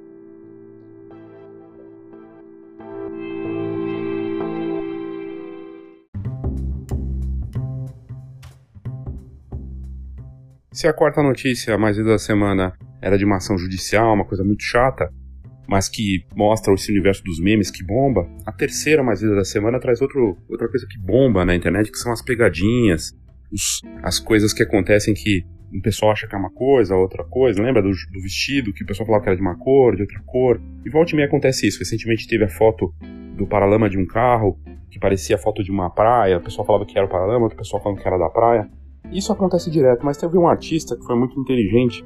Se 10.73 10.89
a 10.89 10.93
quarta 10.93 11.23
notícia 11.23 11.79
mais 11.79 11.97
da 11.97 12.19
semana 12.19 12.73
era 13.01 13.17
de 13.17 13.25
uma 13.25 13.37
ação 13.37 13.57
judicial, 13.57 14.15
uma 14.15 14.25
coisa 14.25 14.43
muito 14.43 14.65
chata, 14.65 15.13
mas 15.69 15.87
que 15.87 16.25
mostra 16.35 16.73
esse 16.73 16.91
universo 16.91 17.23
dos 17.23 17.39
memes 17.39 17.71
que 17.71 17.85
bomba. 17.85 18.27
A 18.47 18.51
terceira 18.51 19.03
mais 19.03 19.21
lida 19.21 19.37
da 19.37 19.45
semana 19.45 19.79
traz 19.79 20.01
outro, 20.01 20.39
outra 20.49 20.67
coisa 20.67 20.87
que 20.89 20.99
bomba 20.99 21.45
na 21.45 21.55
internet, 21.55 21.93
que 21.93 21.99
são 21.99 22.11
as 22.11 22.23
pegadinhas, 22.23 23.15
os, 23.53 23.83
as 24.03 24.19
coisas 24.19 24.55
que 24.55 24.63
acontecem 24.63 25.13
que 25.13 25.45
um 25.71 25.83
pessoal 25.83 26.13
acha 26.13 26.27
que 26.27 26.35
é 26.35 26.39
uma 26.39 26.51
coisa, 26.51 26.97
outra 26.97 27.23
coisa. 27.23 27.63
Lembra 27.63 27.83
do, 27.83 27.91
do, 27.91 28.23
vestido 28.23 28.73
que 28.73 28.83
o 28.83 28.87
pessoal 28.87 29.07
falava 29.07 29.23
que 29.23 29.29
era 29.29 29.37
de 29.37 29.43
uma 29.43 29.57
cor, 29.57 29.95
de 29.95 30.03
outra 30.03 30.23
cor? 30.25 30.59
E 30.87 30.89
volta 30.89 31.13
e 31.13 31.17
meia 31.17 31.29
acontece 31.29 31.67
isso. 31.67 31.79
Recentemente 31.79 32.27
teve 32.27 32.45
a 32.45 32.49
foto 32.49 32.95
do 33.37 33.47
paralama 33.47 33.91
de 33.91 33.99
um 33.99 34.07
carro 34.07 34.59
que 34.91 34.99
parecia 34.99 35.37
a 35.37 35.39
foto 35.39 35.63
de 35.63 35.71
uma 35.71 35.91
praia. 35.91 36.39
O 36.39 36.41
pessoal 36.41 36.67
falava 36.67 36.87
que 36.87 36.97
era 36.97 37.07
o 37.07 37.11
paralama, 37.11 37.45
outro 37.45 37.59
pessoal 37.59 37.83
falando 37.83 38.01
que 38.01 38.09
era 38.09 38.17
da 38.17 38.31
praia. 38.31 38.71
Isso 39.13 39.31
acontece 39.31 39.71
direto, 39.71 40.03
mas 40.03 40.17
teve 40.17 40.39
um 40.39 40.49
artista 40.49 40.97
que 40.97 41.05
foi 41.05 41.17
muito 41.17 41.39
inteligente 41.39 42.03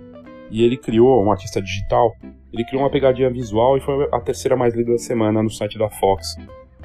e 0.50 0.64
ele 0.64 0.76
criou, 0.76 1.25
um 1.25 1.31
artista 1.31 1.62
digital, 1.62 2.12
ele 2.52 2.64
criou 2.64 2.82
uma 2.82 2.90
pegadinha 2.90 3.30
visual 3.30 3.76
e 3.76 3.80
foi 3.80 4.09
a 4.12 4.21
terceira 4.21 4.56
mais 4.56 4.75
lida 4.75 4.92
da 4.92 4.99
semana 4.99 5.42
no 5.42 5.50
site 5.50 5.78
da 5.78 5.88
Fox. 5.88 6.37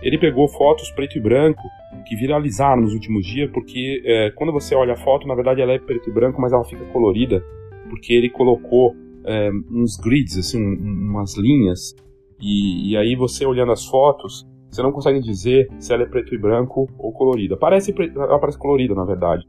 Ele 0.01 0.17
pegou 0.17 0.47
fotos 0.47 0.91
preto 0.91 1.17
e 1.17 1.21
branco 1.21 1.63
que 2.07 2.15
viralizaram 2.15 2.83
nos 2.83 2.93
últimos 2.93 3.25
dias, 3.25 3.49
porque 3.51 4.01
é, 4.05 4.31
quando 4.31 4.53
você 4.53 4.75
olha 4.75 4.93
a 4.93 4.97
foto, 4.97 5.27
na 5.27 5.35
verdade 5.35 5.61
ela 5.61 5.73
é 5.73 5.79
preto 5.79 6.09
e 6.09 6.13
branco, 6.13 6.39
mas 6.39 6.53
ela 6.53 6.63
fica 6.63 6.85
colorida, 6.85 7.43
porque 7.89 8.13
ele 8.13 8.29
colocou 8.29 8.95
é, 9.25 9.49
uns 9.71 9.97
grids, 9.97 10.37
assim, 10.37 10.61
um, 10.61 11.09
umas 11.09 11.35
linhas, 11.35 11.95
e, 12.39 12.91
e, 12.91 12.97
aí 12.97 13.15
você 13.15 13.45
olhando 13.45 13.71
as 13.71 13.85
fotos, 13.85 14.47
você 14.69 14.83
não 14.83 14.91
consegue 14.91 15.19
dizer 15.19 15.67
se 15.79 15.91
ela 15.91 16.03
é 16.03 16.05
preto 16.05 16.35
e 16.35 16.37
branco 16.37 16.87
ou 16.99 17.11
colorida. 17.11 17.57
Parece, 17.57 17.95
ela 18.15 18.37
parece 18.37 18.59
colorida, 18.59 18.93
na 18.93 19.05
verdade. 19.05 19.43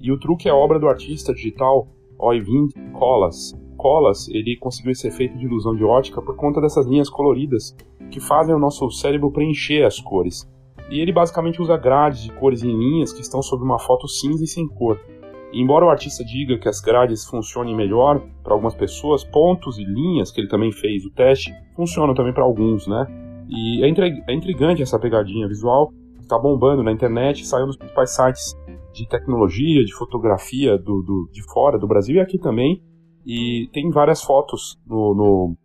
E 0.00 0.10
o 0.10 0.18
truque 0.18 0.48
é 0.48 0.52
obra 0.52 0.80
do 0.80 0.88
artista 0.88 1.32
digital 1.32 1.86
Oyvind 2.18 2.72
Colas, 2.92 3.54
Colas, 3.74 4.28
ele 4.28 4.56
conseguiu 4.56 4.92
esse 4.92 5.06
efeito 5.06 5.36
de 5.36 5.44
ilusão 5.44 5.74
de 5.74 5.84
ótica 5.84 6.22
por 6.22 6.36
conta 6.36 6.60
dessas 6.60 6.86
linhas 6.86 7.10
coloridas 7.10 7.76
que 8.10 8.20
fazem 8.20 8.54
o 8.54 8.58
nosso 8.58 8.90
cérebro 8.90 9.30
preencher 9.30 9.84
as 9.84 10.00
cores. 10.00 10.48
E 10.90 11.00
ele 11.00 11.12
basicamente 11.12 11.60
usa 11.60 11.76
grades 11.76 12.22
de 12.22 12.32
cores 12.32 12.62
em 12.62 12.72
linhas 12.72 13.12
que 13.12 13.22
estão 13.22 13.42
sobre 13.42 13.64
uma 13.64 13.78
foto 13.78 14.06
cinza 14.06 14.44
e 14.44 14.46
sem 14.46 14.66
cor. 14.68 15.00
E 15.52 15.60
embora 15.60 15.84
o 15.84 15.88
artista 15.88 16.24
diga 16.24 16.58
que 16.58 16.68
as 16.68 16.80
grades 16.80 17.24
funcionem 17.24 17.76
melhor 17.76 18.20
para 18.42 18.52
algumas 18.52 18.74
pessoas, 18.74 19.24
pontos 19.24 19.78
e 19.78 19.84
linhas, 19.84 20.30
que 20.30 20.40
ele 20.40 20.48
também 20.48 20.72
fez 20.72 21.04
o 21.04 21.10
teste, 21.10 21.52
funcionam 21.76 22.14
também 22.14 22.32
para 22.32 22.42
alguns, 22.42 22.86
né? 22.86 23.06
E 23.48 23.84
é, 23.84 24.32
é 24.32 24.34
intrigante 24.34 24.82
essa 24.82 24.98
pegadinha 24.98 25.46
visual, 25.46 25.92
está 26.20 26.38
bombando 26.38 26.82
na 26.82 26.90
internet, 26.90 27.46
saiu 27.46 27.66
nos 27.66 27.76
principais 27.76 28.10
sites 28.10 28.56
de 28.92 29.06
tecnologia, 29.08 29.84
de 29.84 29.94
fotografia 29.94 30.78
do, 30.78 31.02
do, 31.02 31.28
de 31.32 31.42
fora 31.52 31.78
do 31.78 31.86
Brasil 31.86 32.16
e 32.16 32.20
aqui 32.20 32.38
também, 32.38 32.82
e 33.26 33.68
tem 33.72 33.90
várias 33.90 34.22
fotos 34.22 34.78
no, 34.86 35.14
no 35.14 35.56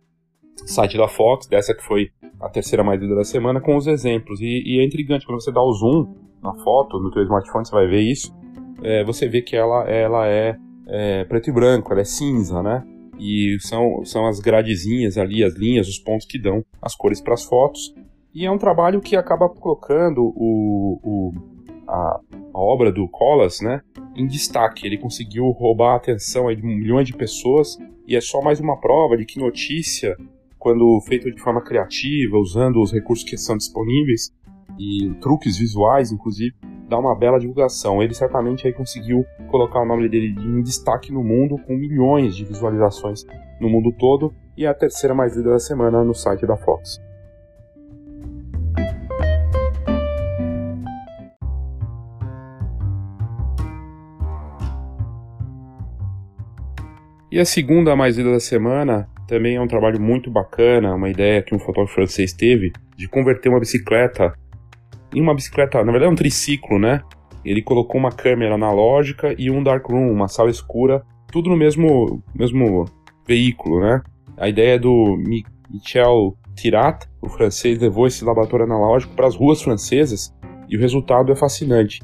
site 0.66 0.96
da 0.96 1.08
Fox, 1.08 1.46
dessa 1.46 1.74
que 1.74 1.82
foi 1.82 2.10
a 2.40 2.48
terceira 2.48 2.82
mais 2.82 3.00
lida 3.00 3.14
da 3.14 3.24
semana, 3.24 3.60
com 3.60 3.76
os 3.76 3.86
exemplos. 3.86 4.40
E, 4.40 4.62
e, 4.64 4.80
é 4.80 4.84
intrigante, 4.84 5.26
quando 5.26 5.40
você 5.40 5.52
dá 5.52 5.62
o 5.62 5.72
zoom 5.72 6.14
na 6.42 6.54
foto, 6.54 6.98
no 6.98 7.10
teu 7.10 7.22
smartphone, 7.22 7.66
você 7.66 7.72
vai 7.72 7.86
ver 7.86 8.00
isso. 8.00 8.34
É, 8.82 9.04
você 9.04 9.28
vê 9.28 9.42
que 9.42 9.54
ela, 9.54 9.88
ela 9.88 10.26
é, 10.26 10.56
é, 10.88 11.24
preto 11.24 11.50
e 11.50 11.52
branco, 11.52 11.92
ela 11.92 12.00
é 12.00 12.04
cinza, 12.04 12.62
né? 12.62 12.82
E 13.18 13.58
são, 13.60 14.02
são 14.04 14.26
as 14.26 14.40
gradezinhas 14.40 15.18
ali, 15.18 15.44
as 15.44 15.54
linhas, 15.54 15.86
os 15.86 15.98
pontos 15.98 16.26
que 16.26 16.38
dão 16.38 16.64
as 16.80 16.94
cores 16.94 17.20
para 17.20 17.34
as 17.34 17.44
fotos. 17.44 17.94
E 18.34 18.46
é 18.46 18.50
um 18.50 18.56
trabalho 18.56 19.00
que 19.00 19.16
acaba 19.16 19.48
colocando 19.48 20.32
o, 20.34 20.98
o 21.02 21.32
a, 21.90 22.20
a 22.54 22.58
obra 22.58 22.92
do 22.92 23.08
Collas, 23.08 23.60
né, 23.60 23.82
em 24.16 24.26
destaque. 24.26 24.86
Ele 24.86 24.98
conseguiu 24.98 25.50
roubar 25.50 25.94
a 25.94 25.96
atenção 25.96 26.54
de 26.54 26.62
milhões 26.62 27.06
de 27.06 27.16
pessoas 27.16 27.76
e 28.06 28.16
é 28.16 28.20
só 28.20 28.40
mais 28.40 28.60
uma 28.60 28.78
prova 28.80 29.16
de 29.16 29.24
que 29.24 29.38
notícia, 29.38 30.16
quando 30.58 31.00
feita 31.06 31.30
de 31.30 31.40
forma 31.40 31.60
criativa, 31.60 32.36
usando 32.38 32.80
os 32.80 32.92
recursos 32.92 33.28
que 33.28 33.36
são 33.36 33.56
disponíveis 33.56 34.32
e 34.78 35.12
truques 35.20 35.58
visuais, 35.58 36.12
inclusive, 36.12 36.54
dá 36.88 36.98
uma 36.98 37.14
bela 37.14 37.38
divulgação. 37.38 38.02
Ele 38.02 38.14
certamente 38.14 38.66
aí 38.66 38.72
conseguiu 38.72 39.24
colocar 39.48 39.80
o 39.80 39.86
nome 39.86 40.08
dele 40.08 40.34
em 40.38 40.62
destaque 40.62 41.12
no 41.12 41.22
mundo, 41.22 41.56
com 41.66 41.76
milhões 41.76 42.34
de 42.34 42.44
visualizações 42.44 43.24
no 43.60 43.68
mundo 43.68 43.92
todo, 43.92 44.34
e 44.56 44.64
é 44.64 44.68
a 44.68 44.74
terceira 44.74 45.14
mais 45.14 45.36
lida 45.36 45.50
da 45.50 45.58
semana 45.58 46.02
no 46.02 46.14
site 46.14 46.46
da 46.46 46.56
Fox. 46.56 47.00
E 57.30 57.38
a 57.38 57.44
segunda 57.44 57.94
mais 57.94 58.16
lida 58.16 58.32
da 58.32 58.40
semana 58.40 59.08
também 59.28 59.54
é 59.54 59.60
um 59.60 59.68
trabalho 59.68 60.00
muito 60.00 60.28
bacana, 60.28 60.94
uma 60.96 61.08
ideia 61.08 61.40
que 61.40 61.54
um 61.54 61.60
fotógrafo 61.60 61.94
francês 61.94 62.32
teve 62.32 62.72
de 62.96 63.08
converter 63.08 63.48
uma 63.48 63.60
bicicleta 63.60 64.34
em 65.14 65.20
uma 65.20 65.34
bicicleta, 65.34 65.78
na 65.78 65.92
verdade 65.92 66.06
é 66.06 66.12
um 66.12 66.16
triciclo, 66.16 66.78
né? 66.78 67.02
Ele 67.44 67.62
colocou 67.62 68.00
uma 68.00 68.10
câmera 68.10 68.54
analógica 68.56 69.34
e 69.38 69.48
um 69.48 69.62
darkroom, 69.62 70.10
uma 70.10 70.26
sala 70.26 70.50
escura, 70.50 71.04
tudo 71.30 71.48
no 71.48 71.56
mesmo, 71.56 72.20
mesmo 72.34 72.84
veículo, 73.26 73.80
né? 73.80 74.02
A 74.36 74.48
ideia 74.48 74.74
é 74.74 74.78
do 74.78 75.16
Michel 75.16 76.36
Tirat, 76.56 77.06
o 77.22 77.28
francês, 77.28 77.78
levou 77.78 78.08
esse 78.08 78.24
laboratório 78.24 78.66
analógico 78.66 79.14
para 79.14 79.28
as 79.28 79.36
ruas 79.36 79.62
francesas 79.62 80.34
e 80.68 80.76
o 80.76 80.80
resultado 80.80 81.30
é 81.30 81.36
fascinante. 81.36 82.00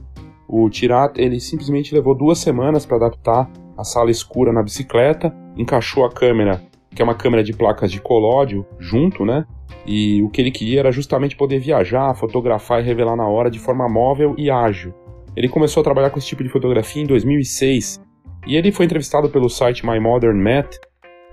O 0.49 0.71
Tirat 0.71 1.19
ele 1.19 1.41
simplesmente 1.41 1.93
levou 1.93 2.15
duas 2.15 2.39
semanas 2.39 2.87
para 2.87 2.97
adaptar 2.97 3.51
a 3.77 3.85
sala 3.85 4.11
escura 4.11 4.53
na 4.53 4.63
bicicleta, 4.63 5.35
encaixou 5.57 6.05
a 6.05 6.11
câmera, 6.11 6.63
que 6.95 7.03
é 7.03 7.05
uma 7.05 7.15
câmera 7.15 7.45
de 7.45 7.53
placas 7.53 7.91
de 7.91 8.01
colódio, 8.01 8.67
junto, 8.79 9.25
né? 9.25 9.45
E 9.87 10.23
o 10.23 10.31
que 10.31 10.41
ele 10.41 10.51
queria 10.51 10.81
era 10.81 10.91
justamente 10.91 11.37
poder 11.37 11.59
viajar, 11.59 12.15
fotografar 12.15 12.81
e 12.81 12.85
revelar 12.85 13.17
na 13.17 13.29
hora 13.29 13.51
de 13.51 13.59
forma 13.59 13.89
móvel 13.89 14.35
e 14.39 14.51
ágil. 14.51 14.95
Ele 15.37 15.49
começou 15.49 15.81
a 15.81 15.85
trabalhar 15.85 16.11
com 16.11 16.19
esse 16.19 16.27
tipo 16.27 16.43
de 16.43 16.49
fotografia 16.49 17.03
em 17.03 17.07
2006 17.07 18.01
e 18.47 18.57
ele 18.57 18.73
foi 18.73 18.87
entrevistado 18.87 19.29
pelo 19.29 19.51
site 19.51 19.85
My 19.85 20.01
Modern 20.01 20.43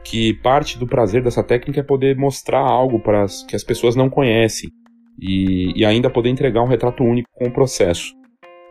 que 0.04 0.34
parte 0.34 0.78
do 0.78 0.86
prazer 0.86 1.24
dessa 1.24 1.42
técnica 1.42 1.80
é 1.80 1.84
poder 1.84 2.18
mostrar 2.18 2.60
algo 2.60 3.00
para 3.00 3.26
que 3.48 3.56
as 3.56 3.64
pessoas 3.64 3.96
não 3.96 4.10
conhecem 4.10 4.70
e, 5.20 5.72
e 5.80 5.86
ainda 5.86 6.10
poder 6.10 6.30
entregar 6.30 6.62
um 6.62 6.68
retrato 6.68 7.04
único 7.04 7.30
com 7.34 7.46
o 7.46 7.54
processo. 7.54 8.14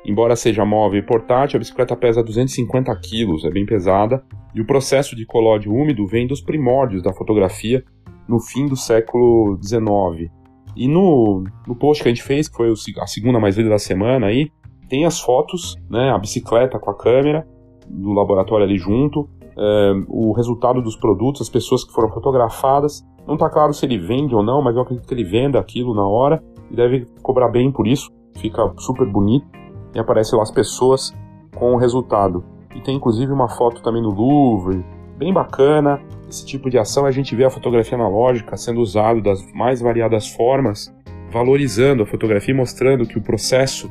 Embora 0.05 0.35
seja 0.35 0.65
móvel 0.65 0.99
e 0.99 1.07
portátil, 1.07 1.57
a 1.57 1.61
bicicleta 1.61 1.97
pesa 1.97 2.23
250 2.23 2.95
kg, 2.97 3.47
é 3.47 3.51
bem 3.51 3.65
pesada, 3.65 4.25
e 4.53 4.61
o 4.61 4.67
processo 4.67 5.15
de 5.15 5.25
colóide 5.25 5.69
úmido 5.69 6.07
vem 6.07 6.27
dos 6.27 6.41
primórdios 6.41 7.03
da 7.03 7.13
fotografia 7.13 7.85
no 8.29 8.41
fim 8.41 8.67
do 8.67 8.77
século 8.77 9.59
XIX. 9.63 10.31
E 10.77 10.89
no, 10.89 11.45
no 11.67 11.77
post 11.77 12.03
que 12.03 12.09
a 12.09 12.13
gente 12.13 12.23
fez, 12.23 12.49
que 12.49 12.57
foi 12.57 12.73
a 13.01 13.07
segunda 13.07 13.39
mais 13.39 13.57
lida 13.57 13.71
da 13.71 13.79
semana 13.79 14.27
aí, 14.27 14.51
tem 14.89 15.05
as 15.05 15.21
fotos, 15.21 15.77
né, 15.89 16.11
a 16.11 16.19
bicicleta 16.19 16.79
com 16.79 16.91
a 16.91 16.97
câmera, 16.97 17.47
do 17.89 18.13
laboratório 18.13 18.65
ali 18.65 18.79
junto, 18.79 19.29
é, 19.57 19.93
o 20.09 20.33
resultado 20.33 20.83
dos 20.83 20.97
produtos, 20.97 21.43
as 21.43 21.49
pessoas 21.49 21.85
que 21.85 21.93
foram 21.93 22.09
fotografadas. 22.11 23.07
Não 23.27 23.35
está 23.35 23.49
claro 23.49 23.73
se 23.73 23.87
ele 23.87 23.99
vende 23.99 24.35
ou 24.35 24.43
não, 24.43 24.63
mas 24.63 24.75
eu 24.75 24.83
acredito 24.83 25.07
que 25.07 25.15
ele 25.15 25.25
venda 25.25 25.61
aquilo 25.61 25.95
na 25.95 26.07
hora 26.07 26.43
e 26.71 26.75
deve 26.75 27.07
cobrar 27.23 27.49
bem 27.49 27.71
por 27.71 27.87
isso. 27.87 28.11
Fica 28.39 28.73
super 28.79 29.07
bonito 29.07 29.47
e 29.95 29.99
aparece 29.99 30.35
lá 30.35 30.43
as 30.43 30.51
pessoas 30.51 31.15
com 31.55 31.75
o 31.75 31.77
resultado. 31.77 32.45
E 32.75 32.81
tem 32.81 32.97
inclusive 32.97 33.33
uma 33.33 33.49
foto 33.49 33.83
também 33.83 34.03
no 34.03 34.11
Louvre, 34.11 34.85
bem 35.19 35.33
bacana. 35.33 36.01
Esse 36.29 36.47
tipo 36.47 36.71
de 36.71 36.79
ação 36.79 37.05
a 37.05 37.11
gente 37.11 37.37
vê 37.37 37.45
a 37.45 37.51
fotografia 37.51 37.97
analógica 37.97 38.57
sendo 38.57 38.81
usado 38.81 39.21
das 39.21 39.45
mais 39.53 39.81
variadas 39.81 40.29
formas, 40.29 40.95
valorizando 41.31 42.03
a 42.03 42.07
fotografia 42.07 42.55
e 42.55 42.57
mostrando 42.57 43.07
que 43.07 43.19
o 43.19 43.23
processo 43.23 43.91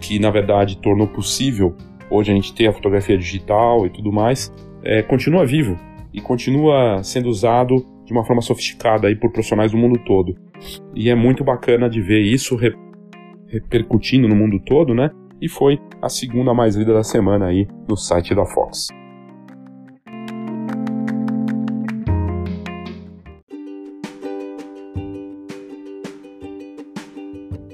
que 0.00 0.18
na 0.18 0.30
verdade 0.30 0.78
tornou 0.78 1.06
possível 1.06 1.74
hoje 2.10 2.32
a 2.32 2.34
gente 2.34 2.52
ter 2.52 2.66
a 2.66 2.72
fotografia 2.72 3.16
digital 3.16 3.86
e 3.86 3.90
tudo 3.90 4.10
mais, 4.10 4.52
é, 4.82 5.02
continua 5.02 5.46
vivo 5.46 5.78
e 6.12 6.20
continua 6.20 7.02
sendo 7.04 7.28
usado 7.28 7.86
de 8.04 8.12
uma 8.12 8.24
forma 8.24 8.42
sofisticada 8.42 9.06
aí 9.06 9.14
por 9.14 9.30
profissionais 9.30 9.70
do 9.70 9.78
mundo 9.78 9.98
todo. 10.04 10.34
E 10.94 11.08
é 11.08 11.14
muito 11.14 11.44
bacana 11.44 11.88
de 11.88 12.02
ver 12.02 12.20
isso 12.20 12.56
re 12.56 12.74
repercutindo 13.46 14.28
no 14.28 14.36
mundo 14.36 14.60
todo, 14.60 14.94
né? 14.94 15.10
E 15.40 15.48
foi 15.48 15.80
a 16.02 16.08
segunda 16.08 16.52
mais 16.52 16.76
lida 16.76 16.92
da 16.92 17.02
semana 17.02 17.46
aí 17.46 17.66
no 17.88 17.96
site 17.96 18.34
da 18.34 18.44
Fox. 18.44 18.88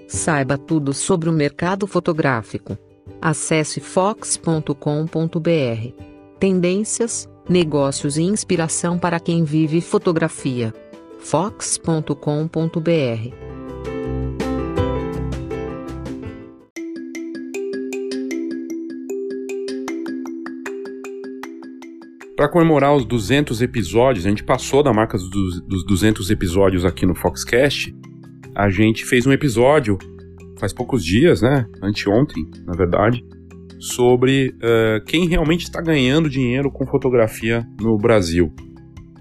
Saiba 0.07 0.59
tudo 0.59 0.93
sobre 0.93 1.29
o 1.29 1.33
mercado 1.33 1.87
fotográfico. 1.87 2.77
Acesse 3.21 3.81
fox.com.br. 3.81 4.73
Tendências, 6.39 7.29
negócios 7.49 8.17
e 8.17 8.23
inspiração 8.23 8.99
para 8.99 9.21
quem 9.21 9.45
vive 9.45 9.81
fotografia. 9.81 10.73
fox.com.br. 11.21 13.46
Para 22.37 22.49
comemorar 22.49 22.95
os 22.95 23.07
200 23.07 23.63
episódios, 23.63 24.27
a 24.27 24.29
gente 24.29 24.45
passou 24.45 24.83
da 24.83 24.93
marca 24.93 25.17
dos, 25.17 25.61
dos 25.63 25.87
200 25.87 26.31
episódios 26.31 26.85
aqui 26.85 27.07
no 27.07 27.15
Foxcast. 27.15 27.97
A 28.55 28.69
gente 28.69 29.07
fez 29.07 29.27
um 29.27 29.33
episódio 29.33 29.99
faz 30.59 30.73
poucos 30.73 31.05
dias, 31.05 31.43
né? 31.43 31.67
Anteontem, 31.83 32.49
na 32.65 32.75
verdade, 32.75 33.25
sobre 33.79 34.55
uh, 34.57 35.05
quem 35.05 35.29
realmente 35.29 35.65
está 35.65 35.81
ganhando 35.81 36.29
dinheiro 36.29 36.71
com 36.71 36.87
fotografia 36.87 37.67
no 37.81 37.97
Brasil. 37.97 38.53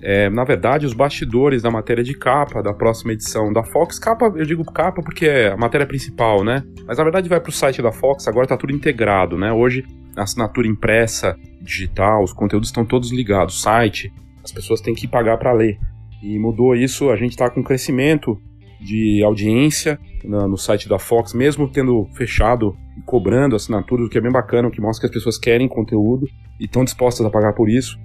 É, 0.07 0.29
na 0.29 0.43
verdade, 0.43 0.85
os 0.85 0.93
bastidores 0.93 1.63
da 1.63 1.71
matéria 1.71 2.03
de 2.03 2.13
capa 2.13 2.61
da 2.61 2.71
próxima 2.71 3.13
edição 3.13 3.51
da 3.51 3.63
Fox, 3.63 3.97
capa, 3.97 4.31
eu 4.35 4.45
digo 4.45 4.63
capa 4.63 5.01
porque 5.01 5.25
é 5.25 5.51
a 5.51 5.57
matéria 5.57 5.87
principal, 5.87 6.43
né? 6.43 6.63
Mas 6.85 6.99
na 6.99 7.03
verdade 7.03 7.27
vai 7.27 7.39
para 7.39 7.49
o 7.49 7.51
site 7.51 7.81
da 7.81 7.91
Fox, 7.91 8.27
agora 8.27 8.45
está 8.45 8.55
tudo 8.55 8.71
integrado, 8.71 9.35
né? 9.35 9.51
Hoje 9.51 9.83
a 10.15 10.21
assinatura 10.21 10.67
impressa, 10.67 11.35
digital, 11.59 12.23
os 12.23 12.31
conteúdos 12.31 12.69
estão 12.69 12.85
todos 12.85 13.11
ligados, 13.11 13.63
site, 13.63 14.13
as 14.43 14.51
pessoas 14.51 14.79
têm 14.79 14.93
que 14.93 15.07
pagar 15.07 15.39
para 15.39 15.51
ler. 15.51 15.79
E 16.21 16.37
mudou 16.37 16.75
isso, 16.75 17.09
a 17.09 17.15
gente 17.15 17.31
está 17.31 17.49
com 17.49 17.63
crescimento 17.63 18.39
de 18.79 19.23
audiência 19.23 19.99
no, 20.23 20.47
no 20.47 20.57
site 20.57 20.87
da 20.87 20.99
Fox, 20.99 21.33
mesmo 21.33 21.67
tendo 21.67 22.07
fechado 22.13 22.77
e 22.95 23.01
cobrando 23.01 23.55
assinaturas, 23.55 24.05
o 24.05 24.09
que 24.11 24.19
é 24.19 24.21
bem 24.21 24.31
bacana, 24.31 24.67
o 24.67 24.71
que 24.71 24.79
mostra 24.79 25.01
que 25.01 25.07
as 25.07 25.23
pessoas 25.23 25.39
querem 25.39 25.67
conteúdo 25.67 26.27
e 26.59 26.65
estão 26.65 26.83
dispostas 26.83 27.25
a 27.25 27.29
pagar 27.31 27.53
por 27.53 27.67
isso. 27.67 27.97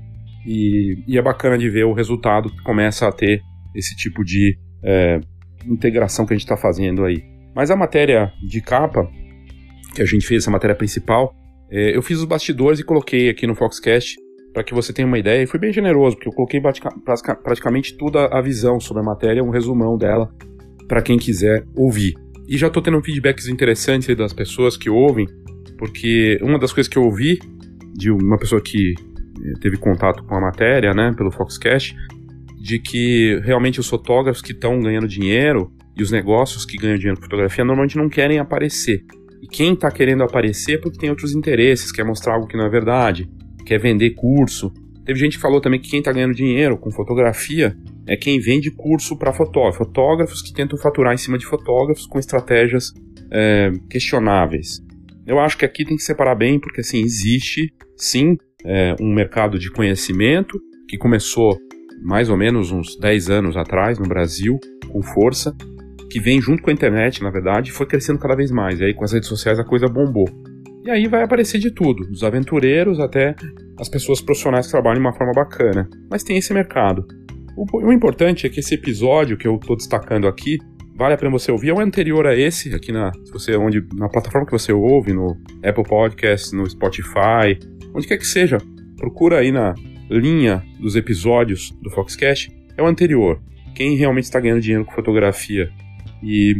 E, 0.46 1.04
e, 1.06 1.18
é 1.18 1.22
bacana 1.22 1.58
de 1.58 1.68
ver 1.68 1.84
o 1.84 1.92
resultado 1.92 2.50
que 2.50 2.62
começa 2.62 3.06
a 3.06 3.12
ter 3.12 3.42
esse 3.74 3.94
tipo 3.96 4.24
de 4.24 4.56
é, 4.82 5.20
integração 5.66 6.26
que 6.26 6.32
a 6.32 6.36
gente 6.36 6.44
está 6.44 6.56
fazendo 6.56 7.04
aí. 7.04 7.22
Mas 7.54 7.70
a 7.70 7.76
matéria 7.76 8.32
de 8.48 8.60
capa, 8.60 9.08
que 9.94 10.00
a 10.00 10.06
gente 10.06 10.26
fez, 10.26 10.42
essa 10.42 10.50
matéria 10.50 10.74
principal, 10.74 11.34
é, 11.70 11.96
eu 11.96 12.02
fiz 12.02 12.18
os 12.18 12.24
bastidores 12.24 12.80
e 12.80 12.84
coloquei 12.84 13.28
aqui 13.28 13.46
no 13.46 13.54
Foxcast 13.54 14.16
para 14.52 14.64
que 14.64 14.74
você 14.74 14.92
tenha 14.92 15.06
uma 15.06 15.18
ideia. 15.18 15.42
E 15.42 15.46
fui 15.46 15.60
bem 15.60 15.72
generoso, 15.72 16.16
porque 16.16 16.28
eu 16.28 16.32
coloquei 16.32 16.60
praticamente 17.42 17.96
toda 17.96 18.26
a 18.26 18.40
visão 18.40 18.80
sobre 18.80 19.02
a 19.02 19.06
matéria, 19.06 19.44
um 19.44 19.50
resumão 19.50 19.96
dela, 19.96 20.32
para 20.88 21.02
quem 21.02 21.18
quiser 21.18 21.64
ouvir. 21.76 22.14
E 22.48 22.56
já 22.56 22.66
estou 22.66 22.82
tendo 22.82 23.00
feedbacks 23.02 23.46
interessantes 23.46 24.14
das 24.16 24.32
pessoas 24.32 24.76
que 24.76 24.90
ouvem, 24.90 25.26
porque 25.78 26.38
uma 26.42 26.58
das 26.58 26.72
coisas 26.72 26.92
que 26.92 26.98
eu 26.98 27.04
ouvi 27.04 27.38
de 27.94 28.10
uma 28.10 28.38
pessoa 28.38 28.60
que 28.60 28.94
teve 29.60 29.76
contato 29.76 30.24
com 30.24 30.34
a 30.34 30.40
matéria, 30.40 30.92
né, 30.92 31.12
pelo 31.16 31.30
Foxcast, 31.30 31.96
de 32.60 32.78
que 32.78 33.40
realmente 33.42 33.80
os 33.80 33.88
fotógrafos 33.88 34.42
que 34.42 34.52
estão 34.52 34.78
ganhando 34.80 35.08
dinheiro 35.08 35.72
e 35.96 36.02
os 36.02 36.10
negócios 36.10 36.64
que 36.64 36.76
ganham 36.76 36.96
dinheiro 36.96 37.16
com 37.16 37.24
fotografia 37.24 37.64
normalmente 37.64 37.96
não 37.96 38.08
querem 38.08 38.38
aparecer. 38.38 39.04
E 39.42 39.46
quem 39.46 39.72
está 39.72 39.90
querendo 39.90 40.22
aparecer 40.22 40.74
é 40.74 40.78
porque 40.78 40.98
tem 40.98 41.10
outros 41.10 41.34
interesses, 41.34 41.90
quer 41.90 42.04
mostrar 42.04 42.34
algo 42.34 42.46
que 42.46 42.56
não 42.56 42.66
é 42.66 42.68
verdade, 42.68 43.28
quer 43.64 43.78
vender 43.78 44.10
curso. 44.10 44.72
Teve 45.04 45.18
gente 45.18 45.36
que 45.36 45.42
falou 45.42 45.60
também 45.60 45.80
que 45.80 45.90
quem 45.90 46.00
está 46.00 46.12
ganhando 46.12 46.34
dinheiro 46.34 46.76
com 46.76 46.90
fotografia 46.90 47.74
é 48.06 48.16
quem 48.16 48.38
vende 48.38 48.70
curso 48.70 49.16
para 49.16 49.32
fotógrafos, 49.32 49.78
fotógrafos 49.78 50.42
que 50.42 50.52
tentam 50.52 50.78
faturar 50.78 51.14
em 51.14 51.16
cima 51.16 51.38
de 51.38 51.46
fotógrafos 51.46 52.06
com 52.06 52.18
estratégias 52.18 52.92
é, 53.32 53.72
questionáveis. 53.88 54.80
Eu 55.26 55.38
acho 55.38 55.56
que 55.56 55.64
aqui 55.64 55.84
tem 55.84 55.96
que 55.96 56.02
separar 56.02 56.34
bem, 56.34 56.58
porque 56.58 56.80
assim, 56.80 57.00
existe 57.00 57.72
sim 57.96 58.36
é, 58.64 58.94
um 59.00 59.12
mercado 59.12 59.58
de 59.58 59.70
conhecimento 59.70 60.60
que 60.88 60.98
começou 60.98 61.58
mais 62.02 62.28
ou 62.28 62.36
menos 62.36 62.70
uns 62.72 62.96
10 62.98 63.30
anos 63.30 63.56
atrás 63.56 63.98
no 63.98 64.06
Brasil, 64.06 64.58
com 64.90 65.02
força, 65.02 65.54
que 66.10 66.18
vem 66.18 66.40
junto 66.40 66.62
com 66.62 66.70
a 66.70 66.72
internet, 66.72 67.22
na 67.22 67.30
verdade, 67.30 67.70
e 67.70 67.72
foi 67.72 67.86
crescendo 67.86 68.18
cada 68.18 68.34
vez 68.34 68.50
mais. 68.50 68.80
E 68.80 68.84
aí 68.84 68.94
com 68.94 69.04
as 69.04 69.12
redes 69.12 69.28
sociais 69.28 69.58
a 69.58 69.64
coisa 69.64 69.86
bombou. 69.86 70.28
E 70.84 70.90
aí 70.90 71.06
vai 71.06 71.22
aparecer 71.22 71.58
de 71.58 71.70
tudo, 71.70 72.06
dos 72.06 72.24
aventureiros 72.24 72.98
até 72.98 73.34
as 73.78 73.88
pessoas 73.88 74.20
profissionais 74.20 74.66
que 74.66 74.72
trabalham 74.72 75.00
de 75.00 75.06
uma 75.06 75.12
forma 75.12 75.32
bacana. 75.32 75.88
Mas 76.10 76.22
tem 76.22 76.38
esse 76.38 76.52
mercado. 76.54 77.06
O, 77.56 77.86
o 77.86 77.92
importante 77.92 78.46
é 78.46 78.50
que 78.50 78.60
esse 78.60 78.74
episódio 78.74 79.36
que 79.36 79.46
eu 79.46 79.56
estou 79.56 79.76
destacando 79.76 80.26
aqui 80.26 80.58
vale 80.96 81.14
a 81.14 81.16
pena 81.16 81.30
você 81.30 81.50
ouvir. 81.50 81.70
É 81.70 81.72
o 81.72 81.80
anterior 81.80 82.26
a 82.26 82.36
esse, 82.36 82.74
aqui 82.74 82.92
na, 82.92 83.10
se 83.24 83.32
você, 83.32 83.56
onde, 83.56 83.82
na 83.94 84.08
plataforma 84.08 84.46
que 84.46 84.52
você 84.52 84.72
ouve, 84.72 85.12
no 85.12 85.36
Apple 85.64 85.84
Podcasts, 85.84 86.52
no 86.52 86.68
Spotify, 86.68 87.58
onde 87.94 88.06
quer 88.06 88.18
que 88.18 88.26
seja. 88.26 88.58
Procura 88.96 89.38
aí 89.38 89.50
na 89.50 89.74
linha 90.10 90.62
dos 90.78 90.96
episódios 90.96 91.70
do 91.82 91.90
Foxcast. 91.90 92.52
É 92.76 92.82
o 92.82 92.86
anterior. 92.86 93.40
Quem 93.74 93.96
realmente 93.96 94.24
está 94.24 94.40
ganhando 94.40 94.60
dinheiro 94.60 94.84
com 94.84 94.92
fotografia. 94.92 95.70
E 96.22 96.54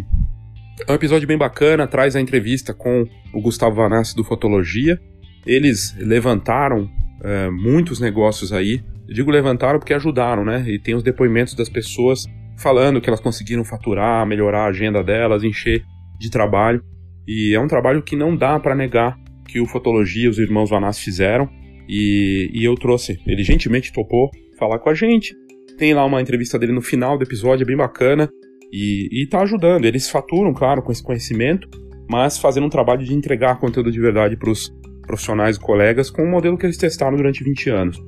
é 0.87 0.93
um 0.93 0.95
episódio 0.95 1.29
bem 1.29 1.37
bacana, 1.37 1.87
traz 1.87 2.17
a 2.17 2.21
entrevista 2.21 2.73
com 2.73 3.07
o 3.33 3.41
Gustavo 3.41 3.77
Vanassi 3.77 4.15
do 4.17 4.25
Fotologia. 4.25 4.99
Eles 5.47 5.95
levantaram 5.99 6.89
é, 7.23 7.51
muitos 7.51 8.01
negócios 8.01 8.53
aí 8.53 8.83
eu 9.11 9.15
digo 9.15 9.31
levantaram 9.33 9.81
porque 9.81 9.93
ajudaram, 9.93 10.45
né? 10.45 10.65
E 10.69 10.79
tem 10.79 10.95
os 10.95 11.03
depoimentos 11.03 11.55
das 11.55 11.69
pessoas 11.69 12.27
falando 12.57 13.01
que 13.01 13.11
elas 13.11 13.19
conseguiram 13.19 13.65
faturar, 13.65 14.25
melhorar 14.25 14.67
a 14.67 14.69
agenda 14.69 15.03
delas, 15.03 15.43
encher 15.43 15.83
de 16.17 16.31
trabalho. 16.31 16.81
E 17.27 17.53
é 17.53 17.59
um 17.59 17.67
trabalho 17.67 18.03
que 18.03 18.15
não 18.15 18.37
dá 18.37 18.61
para 18.61 18.73
negar 18.73 19.19
que 19.51 19.61
o 19.61 19.67
Fotologia, 19.67 20.31
os 20.31 20.39
irmãos 20.39 20.71
Vanassi 20.71 21.03
fizeram. 21.03 21.49
E, 21.89 22.51
e 22.53 22.65
eu 22.65 22.75
trouxe, 22.77 23.19
ele 23.27 23.43
gentilmente 23.43 23.93
topou 23.93 24.31
falar 24.59 24.79
com 24.79 24.89
a 24.89 24.95
gente. 24.95 25.35
Tem 25.77 25.93
lá 25.95 26.05
uma 26.05 26.21
entrevista 26.21 26.59
dele 26.59 26.73
no 26.73 26.83
final 26.83 27.19
do 27.19 27.25
episódio, 27.25 27.65
é 27.65 27.67
bem 27.67 27.77
bacana. 27.77 28.31
E, 28.73 29.09
e 29.11 29.27
tá 29.27 29.41
ajudando. 29.41 29.85
Eles 29.85 30.09
faturam, 30.09 30.55
claro, 30.55 30.83
com 30.83 30.93
esse 30.93 31.03
conhecimento, 31.03 31.69
mas 32.09 32.39
fazendo 32.39 32.67
um 32.67 32.71
trabalho 32.71 33.05
de 33.05 33.13
entregar 33.13 33.59
conteúdo 33.59 33.91
de 33.91 34.01
verdade 34.01 34.37
para 34.37 34.51
os 34.51 34.73
profissionais 35.07 35.57
e 35.57 35.61
colegas 35.61 36.09
com 36.09 36.23
um 36.23 36.31
modelo 36.31 36.57
que 36.57 36.67
eles 36.67 36.77
testaram 36.77 37.17
durante 37.17 37.43
20 37.43 37.71
anos. 37.71 38.01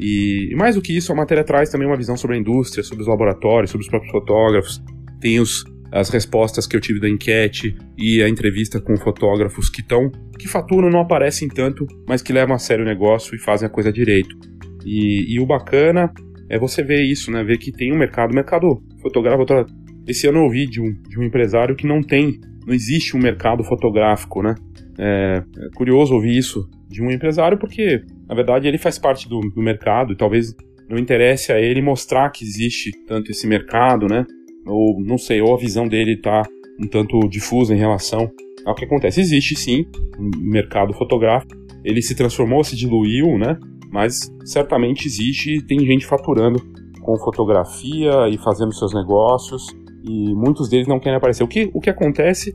E, 0.00 0.50
e, 0.52 0.54
mais 0.54 0.74
do 0.74 0.82
que 0.82 0.96
isso, 0.96 1.12
a 1.12 1.14
matéria 1.14 1.44
traz 1.44 1.70
também 1.70 1.86
uma 1.86 1.96
visão 1.96 2.16
sobre 2.16 2.36
a 2.36 2.38
indústria, 2.38 2.82
sobre 2.82 3.02
os 3.02 3.08
laboratórios, 3.08 3.70
sobre 3.70 3.84
os 3.84 3.90
próprios 3.90 4.12
fotógrafos. 4.12 4.82
Tem 5.20 5.40
os, 5.40 5.64
as 5.90 6.08
respostas 6.10 6.66
que 6.66 6.76
eu 6.76 6.80
tive 6.80 7.00
da 7.00 7.08
enquete 7.08 7.76
e 7.96 8.22
a 8.22 8.28
entrevista 8.28 8.80
com 8.80 8.96
fotógrafos 8.96 9.68
que 9.68 9.80
estão 9.80 10.10
que 10.38 10.48
faturam 10.48 10.90
não 10.90 11.00
aparecem 11.00 11.48
tanto, 11.48 11.86
mas 12.06 12.22
que 12.22 12.32
levam 12.32 12.54
a 12.54 12.58
sério 12.58 12.84
o 12.84 12.86
negócio 12.86 13.34
e 13.34 13.38
fazem 13.38 13.66
a 13.66 13.70
coisa 13.70 13.92
direito. 13.92 14.36
E, 14.84 15.34
e 15.34 15.40
o 15.40 15.46
bacana 15.46 16.12
é 16.48 16.58
você 16.58 16.82
ver 16.82 17.02
isso, 17.02 17.30
né? 17.30 17.42
Ver 17.42 17.58
que 17.58 17.72
tem 17.72 17.92
um 17.92 17.98
mercado, 17.98 18.34
mercado 18.34 18.82
fotográfico. 19.00 19.66
Esse 20.06 20.28
ano 20.28 20.38
eu 20.38 20.44
ouvi 20.44 20.66
de 20.66 20.80
um, 20.80 20.92
de 21.08 21.18
um 21.18 21.24
empresário 21.24 21.74
que 21.74 21.86
não 21.86 22.00
tem, 22.00 22.38
não 22.66 22.72
existe 22.72 23.16
um 23.16 23.20
mercado 23.20 23.64
fotográfico, 23.64 24.42
né? 24.42 24.54
É, 24.98 25.42
é 25.58 25.68
curioso 25.74 26.14
ouvir 26.14 26.36
isso 26.36 26.68
de 26.88 27.02
um 27.02 27.10
empresário 27.10 27.58
porque, 27.58 28.02
na 28.28 28.34
verdade, 28.34 28.68
ele 28.68 28.78
faz 28.78 28.98
parte 28.98 29.28
do, 29.28 29.40
do 29.40 29.60
mercado 29.60 30.12
e 30.12 30.16
talvez 30.16 30.54
não 30.88 30.98
interesse 30.98 31.52
a 31.52 31.60
ele 31.60 31.82
mostrar 31.82 32.30
que 32.30 32.44
existe 32.44 32.92
tanto 33.06 33.30
esse 33.30 33.46
mercado, 33.46 34.06
né? 34.06 34.24
Ou 34.66 35.00
não 35.00 35.18
sei, 35.18 35.40
ou 35.40 35.54
a 35.54 35.58
visão 35.58 35.86
dele 35.86 36.14
está 36.14 36.42
um 36.80 36.86
tanto 36.86 37.18
difusa 37.28 37.74
em 37.74 37.78
relação 37.78 38.30
ao 38.64 38.74
que 38.74 38.84
acontece. 38.84 39.20
Existe 39.20 39.56
sim 39.56 39.86
um 40.18 40.30
mercado 40.50 40.92
fotográfico, 40.92 41.54
ele 41.84 42.02
se 42.02 42.14
transformou, 42.14 42.64
se 42.64 42.76
diluiu, 42.76 43.38
né? 43.38 43.58
Mas 43.90 44.32
certamente 44.44 45.06
existe 45.06 45.56
e 45.56 45.62
tem 45.62 45.78
gente 45.80 46.04
faturando 46.04 46.60
com 47.00 47.16
fotografia 47.18 48.28
e 48.28 48.36
fazendo 48.36 48.74
seus 48.74 48.92
negócios 48.92 49.68
e 50.02 50.34
muitos 50.34 50.68
deles 50.68 50.88
não 50.88 50.98
querem 50.98 51.16
aparecer. 51.16 51.44
O 51.44 51.48
que, 51.48 51.70
o 51.72 51.80
que 51.80 51.88
acontece 51.88 52.54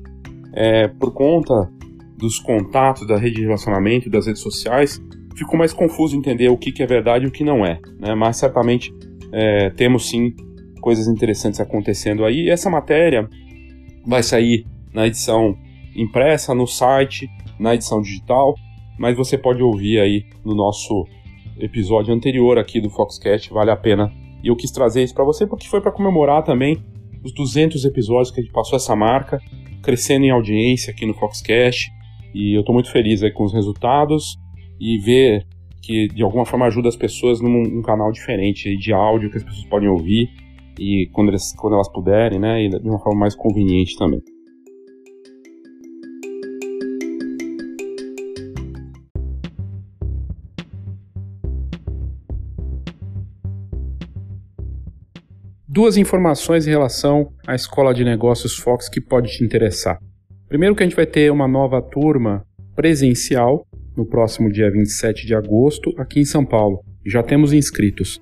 é 0.53 0.87
por 0.87 1.13
conta 1.13 1.71
dos 2.17 2.37
contatos, 2.39 3.07
da 3.07 3.17
rede 3.17 3.37
de 3.37 3.41
relacionamento, 3.43 4.09
das 4.09 4.27
redes 4.27 4.41
sociais, 4.41 5.01
ficou 5.35 5.57
mais 5.57 5.73
confuso 5.73 6.15
entender 6.15 6.49
o 6.49 6.57
que, 6.57 6.71
que 6.71 6.83
é 6.83 6.85
verdade 6.85 7.25
e 7.25 7.27
o 7.27 7.31
que 7.31 7.43
não 7.43 7.65
é. 7.65 7.79
Né? 7.99 8.13
Mas 8.13 8.37
certamente 8.37 8.93
é, 9.31 9.69
temos 9.71 10.09
sim 10.09 10.33
coisas 10.81 11.07
interessantes 11.07 11.61
acontecendo 11.61 12.25
aí. 12.25 12.49
Essa 12.49 12.69
matéria 12.69 13.29
vai 14.05 14.23
sair 14.23 14.65
na 14.93 15.07
edição 15.07 15.55
impressa, 15.95 16.53
no 16.53 16.67
site, 16.67 17.29
na 17.59 17.75
edição 17.75 18.01
digital, 18.01 18.55
mas 18.99 19.15
você 19.15 19.37
pode 19.37 19.61
ouvir 19.61 19.99
aí 19.99 20.25
no 20.43 20.53
nosso 20.53 21.05
episódio 21.59 22.13
anterior 22.13 22.57
aqui 22.57 22.81
do 22.81 22.89
Foxcast, 22.89 23.51
vale 23.53 23.71
a 23.71 23.75
pena. 23.75 24.11
E 24.43 24.47
eu 24.47 24.55
quis 24.55 24.71
trazer 24.71 25.03
isso 25.03 25.13
para 25.13 25.23
você 25.23 25.45
porque 25.45 25.67
foi 25.67 25.81
para 25.81 25.91
comemorar 25.91 26.43
também 26.43 26.83
os 27.23 27.33
200 27.33 27.85
episódios 27.85 28.31
que 28.31 28.39
a 28.39 28.43
gente 28.43 28.53
passou 28.53 28.75
essa 28.75 28.95
marca, 28.95 29.39
crescendo 29.83 30.25
em 30.25 30.31
audiência 30.31 30.91
aqui 30.91 31.05
no 31.05 31.13
Foxcast. 31.13 31.91
E 32.33 32.55
eu 32.55 32.61
estou 32.61 32.73
muito 32.73 32.91
feliz 32.91 33.21
aí 33.21 33.31
com 33.31 33.43
os 33.43 33.53
resultados 33.53 34.37
e 34.79 34.97
ver 34.97 35.45
que 35.81 36.07
de 36.07 36.23
alguma 36.23 36.45
forma 36.45 36.65
ajuda 36.65 36.89
as 36.89 36.95
pessoas 36.95 37.41
num, 37.41 37.63
num 37.63 37.81
canal 37.81 38.11
diferente 38.11 38.75
de 38.77 38.93
áudio 38.93 39.29
que 39.29 39.37
as 39.37 39.43
pessoas 39.43 39.65
podem 39.65 39.89
ouvir 39.89 40.29
e 40.79 41.09
quando, 41.13 41.29
eles, 41.29 41.53
quando 41.57 41.73
elas 41.73 41.91
puderem, 41.91 42.39
né, 42.39 42.63
e 42.63 42.69
de 42.69 42.87
uma 42.87 42.99
forma 42.99 43.19
mais 43.19 43.35
conveniente 43.35 43.97
também. 43.97 44.21
duas 55.71 55.95
informações 55.95 56.67
em 56.67 56.69
relação 56.69 57.31
à 57.47 57.55
Escola 57.55 57.93
de 57.93 58.03
Negócios 58.03 58.57
Fox 58.57 58.89
que 58.89 58.99
pode 58.99 59.31
te 59.31 59.43
interessar. 59.43 59.97
Primeiro 60.49 60.75
que 60.75 60.83
a 60.83 60.85
gente 60.85 60.97
vai 60.97 61.05
ter 61.05 61.31
uma 61.31 61.47
nova 61.47 61.81
turma 61.81 62.45
presencial 62.75 63.65
no 63.95 64.05
próximo 64.05 64.51
dia 64.51 64.69
27 64.69 65.25
de 65.25 65.33
agosto 65.33 65.93
aqui 65.97 66.19
em 66.19 66.25
São 66.25 66.45
Paulo. 66.45 66.83
Já 67.05 67.23
temos 67.23 67.53
inscritos. 67.53 68.21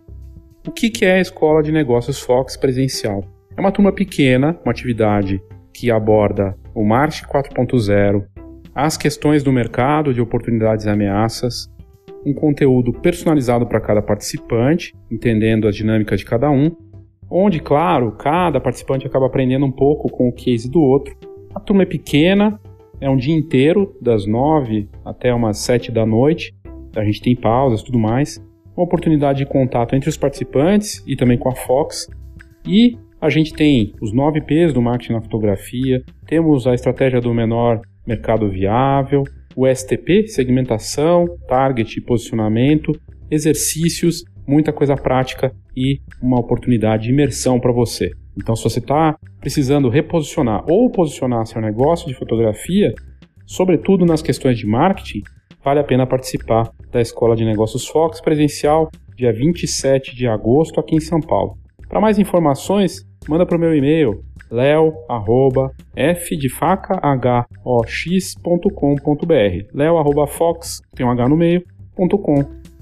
O 0.69 0.71
que 0.71 1.03
é 1.03 1.13
a 1.13 1.19
Escola 1.19 1.63
de 1.63 1.71
Negócios 1.71 2.21
Fox 2.21 2.55
presencial? 2.55 3.23
É 3.57 3.59
uma 3.59 3.71
turma 3.71 3.91
pequena, 3.91 4.55
uma 4.63 4.71
atividade 4.71 5.41
que 5.73 5.89
aborda 5.89 6.55
o 6.75 6.85
March 6.85 7.23
4.0, 7.23 8.23
as 8.75 8.95
questões 8.95 9.41
do 9.41 9.51
mercado 9.51 10.13
de 10.13 10.21
oportunidades 10.21 10.85
e 10.85 10.89
ameaças, 10.89 11.67
um 12.23 12.35
conteúdo 12.35 12.93
personalizado 12.93 13.65
para 13.65 13.81
cada 13.81 13.99
participante, 13.99 14.93
entendendo 15.09 15.67
as 15.67 15.75
dinâmicas 15.75 16.19
de 16.19 16.27
cada 16.27 16.51
um, 16.51 16.69
onde, 17.31 17.59
claro, 17.59 18.11
cada 18.11 18.61
participante 18.61 19.07
acaba 19.07 19.25
aprendendo 19.25 19.65
um 19.65 19.71
pouco 19.71 20.07
com 20.07 20.29
o 20.29 20.31
case 20.31 20.69
do 20.69 20.81
outro. 20.83 21.17
A 21.55 21.59
turma 21.59 21.81
é 21.81 21.87
pequena, 21.87 22.59
é 23.01 23.09
um 23.09 23.17
dia 23.17 23.35
inteiro, 23.35 23.97
das 23.99 24.27
nove 24.27 24.87
até 25.03 25.33
umas 25.33 25.57
sete 25.57 25.91
da 25.91 26.05
noite. 26.05 26.53
A 26.95 27.03
gente 27.03 27.23
tem 27.23 27.35
pausas 27.35 27.81
tudo 27.81 27.97
mais. 27.97 28.39
Uma 28.79 28.85
oportunidade 28.85 29.39
de 29.39 29.45
contato 29.45 29.93
entre 29.93 30.09
os 30.09 30.15
participantes 30.15 31.03
e 31.05 31.13
também 31.13 31.37
com 31.37 31.49
a 31.49 31.53
Fox. 31.53 32.07
E 32.65 32.97
a 33.19 33.29
gente 33.29 33.53
tem 33.53 33.93
os 34.01 34.13
nove 34.13 34.39
P's 34.39 34.71
do 34.71 34.81
marketing 34.81 35.11
na 35.11 35.21
fotografia, 35.21 36.01
temos 36.25 36.65
a 36.65 36.73
estratégia 36.73 37.19
do 37.19 37.33
menor 37.33 37.81
mercado 38.07 38.49
viável, 38.49 39.25
o 39.53 39.67
STP, 39.67 40.29
segmentação, 40.29 41.25
target 41.45 41.99
e 41.99 42.01
posicionamento, 42.01 42.93
exercícios 43.29 44.23
muita 44.47 44.71
coisa 44.71 44.95
prática 44.95 45.53
e 45.75 45.99
uma 46.21 46.39
oportunidade 46.39 47.03
de 47.03 47.09
imersão 47.09 47.59
para 47.59 47.73
você. 47.73 48.11
Então, 48.37 48.55
se 48.55 48.63
você 48.63 48.79
está 48.79 49.19
precisando 49.41 49.89
reposicionar 49.89 50.63
ou 50.71 50.89
posicionar 50.89 51.45
seu 51.45 51.61
negócio 51.61 52.07
de 52.07 52.13
fotografia, 52.13 52.93
sobretudo 53.45 54.05
nas 54.05 54.21
questões 54.21 54.57
de 54.57 54.65
marketing, 54.65 55.21
vale 55.63 55.79
a 55.79 55.83
pena 55.83 56.07
participar 56.07 56.71
da 56.91 57.01
Escola 57.01 57.35
de 57.35 57.45
Negócios 57.45 57.87
Fox 57.87 58.21
presencial, 58.21 58.89
dia 59.15 59.33
27 59.33 60.15
de 60.15 60.27
agosto, 60.27 60.79
aqui 60.79 60.95
em 60.95 60.99
São 60.99 61.19
Paulo. 61.19 61.57
Para 61.87 62.01
mais 62.01 62.17
informações, 62.19 63.05
manda 63.27 63.45
para 63.45 63.57
o 63.57 63.59
meu 63.59 63.75
e-mail 63.75 64.23
leo@f 64.51 66.37
leo@fox 69.73 70.81
tem 70.95 71.05
um 71.05 71.11
h 71.11 71.29
no 71.29 71.37
meio.com.br. 71.37 72.79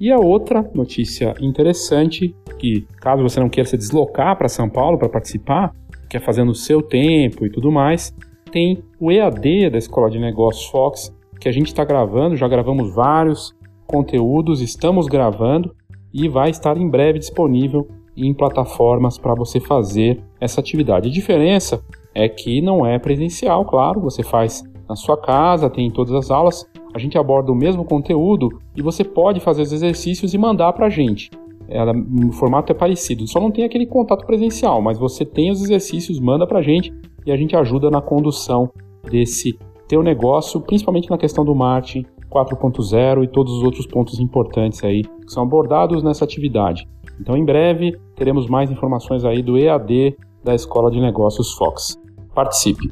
E 0.00 0.10
a 0.10 0.18
outra 0.18 0.68
notícia 0.74 1.34
interessante, 1.40 2.34
que 2.58 2.84
caso 3.00 3.22
você 3.22 3.38
não 3.38 3.48
queira 3.48 3.68
se 3.68 3.76
deslocar 3.76 4.36
para 4.36 4.48
São 4.48 4.68
Paulo 4.68 4.98
para 4.98 5.08
participar, 5.08 5.72
quer 6.10 6.20
fazer 6.20 6.42
no 6.42 6.54
seu 6.54 6.82
tempo 6.82 7.46
e 7.46 7.50
tudo 7.50 7.70
mais, 7.70 8.12
tem 8.52 8.84
o 9.00 9.10
EAD 9.10 9.70
da 9.70 9.78
Escola 9.78 10.10
de 10.10 10.20
Negócios 10.20 10.66
Fox, 10.66 11.12
que 11.40 11.48
a 11.48 11.52
gente 11.52 11.68
está 11.68 11.84
gravando, 11.84 12.36
já 12.36 12.46
gravamos 12.46 12.94
vários 12.94 13.52
conteúdos, 13.86 14.60
estamos 14.60 15.06
gravando 15.06 15.74
e 16.12 16.28
vai 16.28 16.50
estar 16.50 16.76
em 16.76 16.88
breve 16.88 17.18
disponível 17.18 17.88
em 18.14 18.32
plataformas 18.34 19.18
para 19.18 19.34
você 19.34 19.58
fazer 19.58 20.22
essa 20.38 20.60
atividade. 20.60 21.08
A 21.08 21.12
diferença 21.12 21.82
é 22.14 22.28
que 22.28 22.60
não 22.60 22.86
é 22.86 22.98
presencial, 22.98 23.64
claro, 23.64 24.00
você 24.00 24.22
faz 24.22 24.62
na 24.86 24.94
sua 24.94 25.16
casa, 25.16 25.70
tem 25.70 25.90
todas 25.90 26.12
as 26.12 26.30
aulas, 26.30 26.70
a 26.94 26.98
gente 26.98 27.16
aborda 27.16 27.50
o 27.50 27.56
mesmo 27.56 27.84
conteúdo 27.84 28.50
e 28.76 28.82
você 28.82 29.02
pode 29.02 29.40
fazer 29.40 29.62
os 29.62 29.72
exercícios 29.72 30.34
e 30.34 30.38
mandar 30.38 30.74
para 30.74 30.86
a 30.86 30.90
gente. 30.90 31.30
Ela, 31.68 31.94
o 31.94 32.32
formato 32.32 32.70
é 32.70 32.74
parecido, 32.74 33.26
só 33.26 33.40
não 33.40 33.50
tem 33.50 33.64
aquele 33.64 33.86
contato 33.86 34.26
presencial, 34.26 34.82
mas 34.82 34.98
você 34.98 35.24
tem 35.24 35.50
os 35.50 35.62
exercícios, 35.62 36.20
manda 36.20 36.46
para 36.46 36.58
a 36.58 36.62
gente 36.62 36.92
e 37.26 37.32
a 37.32 37.36
gente 37.36 37.56
ajuda 37.56 37.90
na 37.90 38.00
condução 38.00 38.70
desse 39.10 39.58
teu 39.88 40.02
negócio, 40.02 40.60
principalmente 40.60 41.10
na 41.10 41.18
questão 41.18 41.44
do 41.44 41.54
marketing 41.54 42.06
4.0 42.30 43.24
e 43.24 43.28
todos 43.28 43.52
os 43.52 43.62
outros 43.62 43.86
pontos 43.86 44.18
importantes 44.18 44.82
aí 44.82 45.04
que 45.04 45.32
são 45.32 45.42
abordados 45.42 46.02
nessa 46.02 46.24
atividade. 46.24 46.88
Então, 47.20 47.36
em 47.36 47.44
breve, 47.44 47.98
teremos 48.16 48.46
mais 48.46 48.70
informações 48.70 49.24
aí 49.24 49.42
do 49.42 49.58
EAD 49.58 50.16
da 50.42 50.54
Escola 50.54 50.90
de 50.90 51.00
Negócios 51.00 51.52
Fox. 51.52 52.00
Participe! 52.34 52.90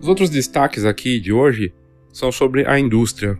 Os 0.00 0.08
outros 0.08 0.30
destaques 0.30 0.84
aqui 0.84 1.18
de 1.18 1.32
hoje 1.32 1.74
são 2.12 2.30
sobre 2.30 2.64
a 2.64 2.78
indústria, 2.78 3.36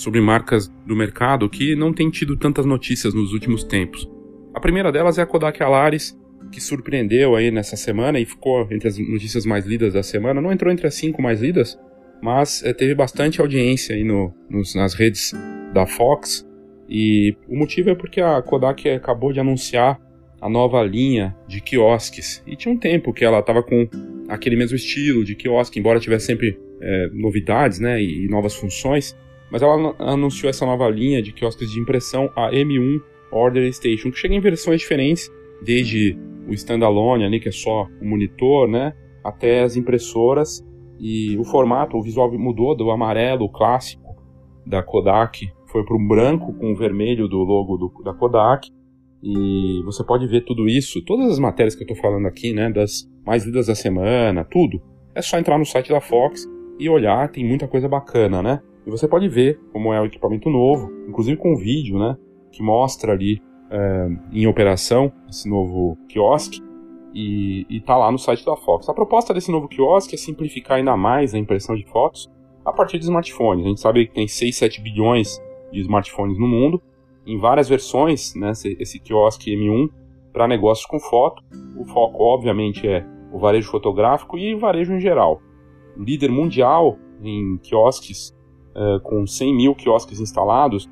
sobre 0.00 0.20
marcas 0.20 0.68
do 0.86 0.96
mercado 0.96 1.48
que 1.48 1.76
não 1.76 1.92
têm 1.92 2.10
tido 2.10 2.36
tantas 2.36 2.64
notícias 2.64 3.12
nos 3.12 3.32
últimos 3.32 3.62
tempos. 3.62 4.10
A 4.54 4.60
primeira 4.60 4.90
delas 4.90 5.18
é 5.18 5.22
a 5.22 5.26
Kodak 5.26 5.62
Alaris, 5.62 6.18
que 6.50 6.60
surpreendeu 6.60 7.36
aí 7.36 7.50
nessa 7.50 7.76
semana 7.76 8.18
e 8.18 8.24
ficou 8.24 8.66
entre 8.70 8.88
as 8.88 8.98
notícias 8.98 9.44
mais 9.44 9.66
lidas 9.66 9.92
da 9.92 10.02
semana. 10.02 10.40
Não 10.40 10.50
entrou 10.50 10.72
entre 10.72 10.86
as 10.86 10.94
cinco 10.94 11.22
mais 11.22 11.40
lidas, 11.40 11.78
mas 12.22 12.62
é, 12.64 12.72
teve 12.72 12.94
bastante 12.94 13.40
audiência 13.40 13.94
aí 13.94 14.02
no, 14.02 14.34
nos, 14.48 14.74
nas 14.74 14.94
redes 14.94 15.32
da 15.72 15.86
Fox. 15.86 16.46
E 16.88 17.36
o 17.46 17.56
motivo 17.56 17.90
é 17.90 17.94
porque 17.94 18.20
a 18.20 18.40
Kodak 18.42 18.88
acabou 18.88 19.32
de 19.32 19.38
anunciar 19.38 20.00
a 20.40 20.48
nova 20.48 20.82
linha 20.82 21.36
de 21.46 21.60
quiosques. 21.60 22.42
E 22.46 22.56
tinha 22.56 22.74
um 22.74 22.78
tempo 22.78 23.12
que 23.12 23.24
ela 23.24 23.40
estava 23.40 23.62
com 23.62 23.86
aquele 24.28 24.56
mesmo 24.56 24.76
estilo 24.76 25.24
de 25.24 25.34
quiosque, 25.34 25.78
embora 25.78 26.00
tivesse 26.00 26.26
sempre 26.26 26.58
é, 26.80 27.08
novidades 27.12 27.78
né, 27.78 28.02
e, 28.02 28.24
e, 28.24 28.28
novas 28.28 28.54
funções. 28.56 29.16
Mas 29.50 29.62
ela 29.62 29.94
anunciou 29.98 30.48
essa 30.48 30.64
nova 30.64 30.88
linha 30.88 31.22
de 31.22 31.32
quiosques 31.32 31.70
de 31.70 31.80
impressão, 31.80 32.30
a 32.36 32.50
M1 32.50 33.00
Order 33.32 33.72
Station, 33.72 34.10
que 34.10 34.18
chega 34.18 34.34
em 34.34 34.40
versões 34.40 34.80
diferentes, 34.80 35.30
desde 35.62 36.16
o 36.48 36.52
standalone 36.52 37.24
ali, 37.24 37.40
que 37.40 37.48
é 37.48 37.52
só 37.52 37.86
o 38.00 38.04
monitor, 38.04 38.68
né, 38.68 38.94
até 39.24 39.62
as 39.62 39.76
impressoras. 39.76 40.64
E 40.98 41.36
o 41.38 41.44
formato, 41.44 41.96
o 41.96 42.02
visual 42.02 42.30
mudou 42.38 42.76
do 42.76 42.90
amarelo 42.90 43.48
clássico 43.48 44.16
da 44.66 44.82
Kodak, 44.82 45.48
foi 45.66 45.84
para 45.84 45.96
o 45.96 46.08
branco 46.08 46.52
com 46.54 46.72
o 46.72 46.76
vermelho 46.76 47.28
do 47.28 47.38
logo 47.38 47.76
do, 47.76 48.02
da 48.04 48.12
Kodak. 48.12 48.68
E 49.22 49.82
você 49.84 50.02
pode 50.04 50.26
ver 50.26 50.44
tudo 50.44 50.66
isso, 50.66 51.04
todas 51.04 51.30
as 51.30 51.38
matérias 51.38 51.74
que 51.74 51.82
eu 51.82 51.86
estou 51.86 51.96
falando 51.96 52.26
aqui, 52.26 52.52
né, 52.52 52.70
das 52.70 53.08
mais 53.24 53.44
lidas 53.44 53.66
da 53.66 53.74
semana, 53.74 54.44
tudo. 54.44 54.80
É 55.14 55.20
só 55.20 55.38
entrar 55.38 55.58
no 55.58 55.64
site 55.66 55.90
da 55.90 56.00
Fox 56.00 56.48
e 56.78 56.88
olhar, 56.88 57.28
tem 57.30 57.46
muita 57.46 57.68
coisa 57.68 57.88
bacana, 57.88 58.42
né? 58.42 58.60
E 58.86 58.90
você 58.90 59.06
pode 59.06 59.28
ver 59.28 59.60
como 59.72 59.92
é 59.92 60.00
o 60.00 60.06
equipamento 60.06 60.48
novo, 60.48 60.90
inclusive 61.08 61.36
com 61.36 61.56
vídeo, 61.56 61.98
né, 61.98 62.16
que 62.50 62.62
mostra 62.62 63.12
ali 63.12 63.42
é, 63.70 64.08
em 64.32 64.46
operação 64.46 65.12
esse 65.28 65.48
novo 65.48 65.96
quiosque 66.08 66.60
e, 67.14 67.66
está 67.70 67.96
lá 67.96 68.10
no 68.10 68.18
site 68.18 68.44
da 68.44 68.56
Fox. 68.56 68.88
A 68.88 68.94
proposta 68.94 69.34
desse 69.34 69.50
novo 69.50 69.68
quiosque 69.68 70.14
é 70.14 70.18
simplificar 70.18 70.78
ainda 70.78 70.96
mais 70.96 71.34
a 71.34 71.38
impressão 71.38 71.76
de 71.76 71.84
fotos 71.86 72.30
a 72.64 72.72
partir 72.72 72.98
de 72.98 73.04
smartphones. 73.04 73.64
A 73.64 73.68
gente 73.68 73.80
sabe 73.80 74.06
que 74.06 74.14
tem 74.14 74.26
6, 74.26 74.56
7 74.56 74.80
bilhões 74.80 75.40
de 75.72 75.80
smartphones 75.80 76.38
no 76.38 76.46
mundo 76.46 76.82
em 77.26 77.38
várias 77.38 77.68
versões, 77.68 78.34
né, 78.34 78.50
esse, 78.50 78.98
quiosque 78.98 79.54
M1 79.54 79.88
para 80.32 80.48
negócios 80.48 80.86
com 80.86 80.98
foto. 80.98 81.42
O 81.76 81.84
foco, 81.84 82.22
obviamente, 82.22 82.86
é 82.86 83.06
o 83.32 83.38
varejo 83.38 83.70
fotográfico 83.70 84.38
e 84.38 84.54
varejo 84.54 84.92
em 84.92 85.00
geral. 85.00 85.40
Líder 85.96 86.30
mundial 86.30 86.98
em 87.22 87.58
quiosques, 87.58 88.34
uh, 88.74 89.00
com 89.00 89.26
100 89.26 89.56
mil 89.56 89.74
quiosques 89.74 90.20
instalados 90.20 90.88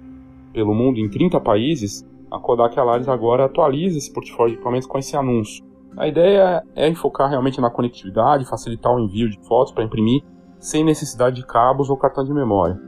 pelo 0.53 0.75
mundo 0.75 0.99
em 0.99 1.09
30 1.09 1.41
países, 1.41 2.07
a 2.31 2.39
Kodak 2.39 2.79
Alaris 2.79 3.09
agora 3.09 3.45
atualiza 3.45 3.99
esse 3.99 4.13
portfólio 4.13 4.51
de 4.51 4.55
equipamentos 4.57 4.87
com 4.87 4.99
esse 4.99 5.17
anúncio. 5.17 5.65
A 5.97 6.07
ideia 6.07 6.63
é 6.77 6.89
enfocar 6.89 7.29
realmente 7.29 7.61
na 7.61 7.71
conectividade, 7.71 8.49
facilitar 8.49 8.95
o 8.95 9.01
envio 9.01 9.29
de 9.29 9.39
fotos 9.47 9.73
para 9.73 9.85
imprimir 9.85 10.23
sem 10.59 10.85
necessidade 10.85 11.37
de 11.37 11.47
cabos 11.47 11.89
ou 11.91 11.97
cartão 11.97 12.25
de 12.25 12.33
memória. 12.33 12.79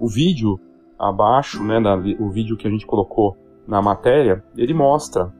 O 0.00 0.08
vídeo 0.08 0.58
abaixo, 0.98 1.62
né, 1.62 1.78
o 2.18 2.28
vídeo 2.30 2.56
que 2.56 2.66
a 2.66 2.70
gente 2.70 2.86
colocou 2.86 3.36
na 3.66 3.80
matéria, 3.80 4.42
ele 4.56 4.74
mostra 4.74 5.32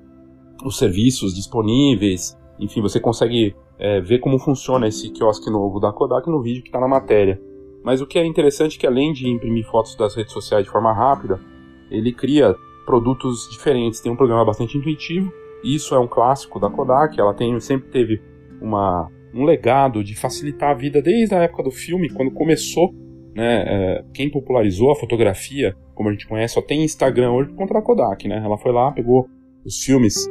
os 0.64 0.78
serviços 0.78 1.34
disponíveis, 1.34 2.38
enfim, 2.58 2.80
você 2.80 3.00
consegue 3.00 3.54
é, 3.78 4.00
ver 4.00 4.18
como 4.18 4.38
funciona 4.38 4.86
esse 4.86 5.10
quiosque 5.10 5.50
novo 5.50 5.80
da 5.80 5.92
Kodak 5.92 6.28
no 6.28 6.42
vídeo 6.42 6.62
que 6.62 6.68
está 6.68 6.80
na 6.80 6.88
matéria. 6.88 7.40
Mas 7.82 8.00
o 8.00 8.06
que 8.06 8.18
é 8.18 8.26
interessante 8.26 8.76
é 8.76 8.80
que 8.80 8.86
além 8.86 9.12
de 9.12 9.28
imprimir 9.28 9.64
fotos 9.66 9.94
das 9.96 10.14
redes 10.14 10.32
sociais 10.32 10.64
de 10.64 10.70
forma 10.70 10.92
rápida, 10.92 11.40
ele 11.90 12.12
cria 12.12 12.54
produtos 12.84 13.48
diferentes. 13.50 14.00
Tem 14.00 14.10
um 14.10 14.16
programa 14.16 14.44
bastante 14.44 14.76
intuitivo, 14.76 15.32
isso 15.62 15.94
é 15.94 15.98
um 15.98 16.06
clássico 16.06 16.60
da 16.60 16.70
Kodak, 16.70 17.18
ela 17.18 17.34
tem, 17.34 17.58
sempre 17.60 17.90
teve 17.90 18.20
uma, 18.60 19.10
um 19.34 19.44
legado 19.44 20.02
de 20.02 20.14
facilitar 20.14 20.70
a 20.70 20.74
vida 20.74 21.02
desde 21.02 21.34
a 21.34 21.42
época 21.42 21.62
do 21.62 21.70
filme, 21.70 22.10
quando 22.10 22.30
começou 22.30 22.92
né, 23.34 23.64
é, 23.66 24.04
quem 24.14 24.30
popularizou 24.30 24.90
a 24.90 24.96
fotografia, 24.96 25.74
como 25.94 26.08
a 26.08 26.12
gente 26.12 26.26
conhece, 26.26 26.54
só 26.54 26.62
tem 26.62 26.84
Instagram 26.84 27.32
hoje 27.32 27.50
por 27.50 27.56
conta 27.56 27.74
da 27.74 27.82
Kodak, 27.82 28.26
né? 28.26 28.40
Ela 28.44 28.56
foi 28.56 28.72
lá, 28.72 28.90
pegou 28.92 29.28
os 29.64 29.82
filmes 29.82 30.28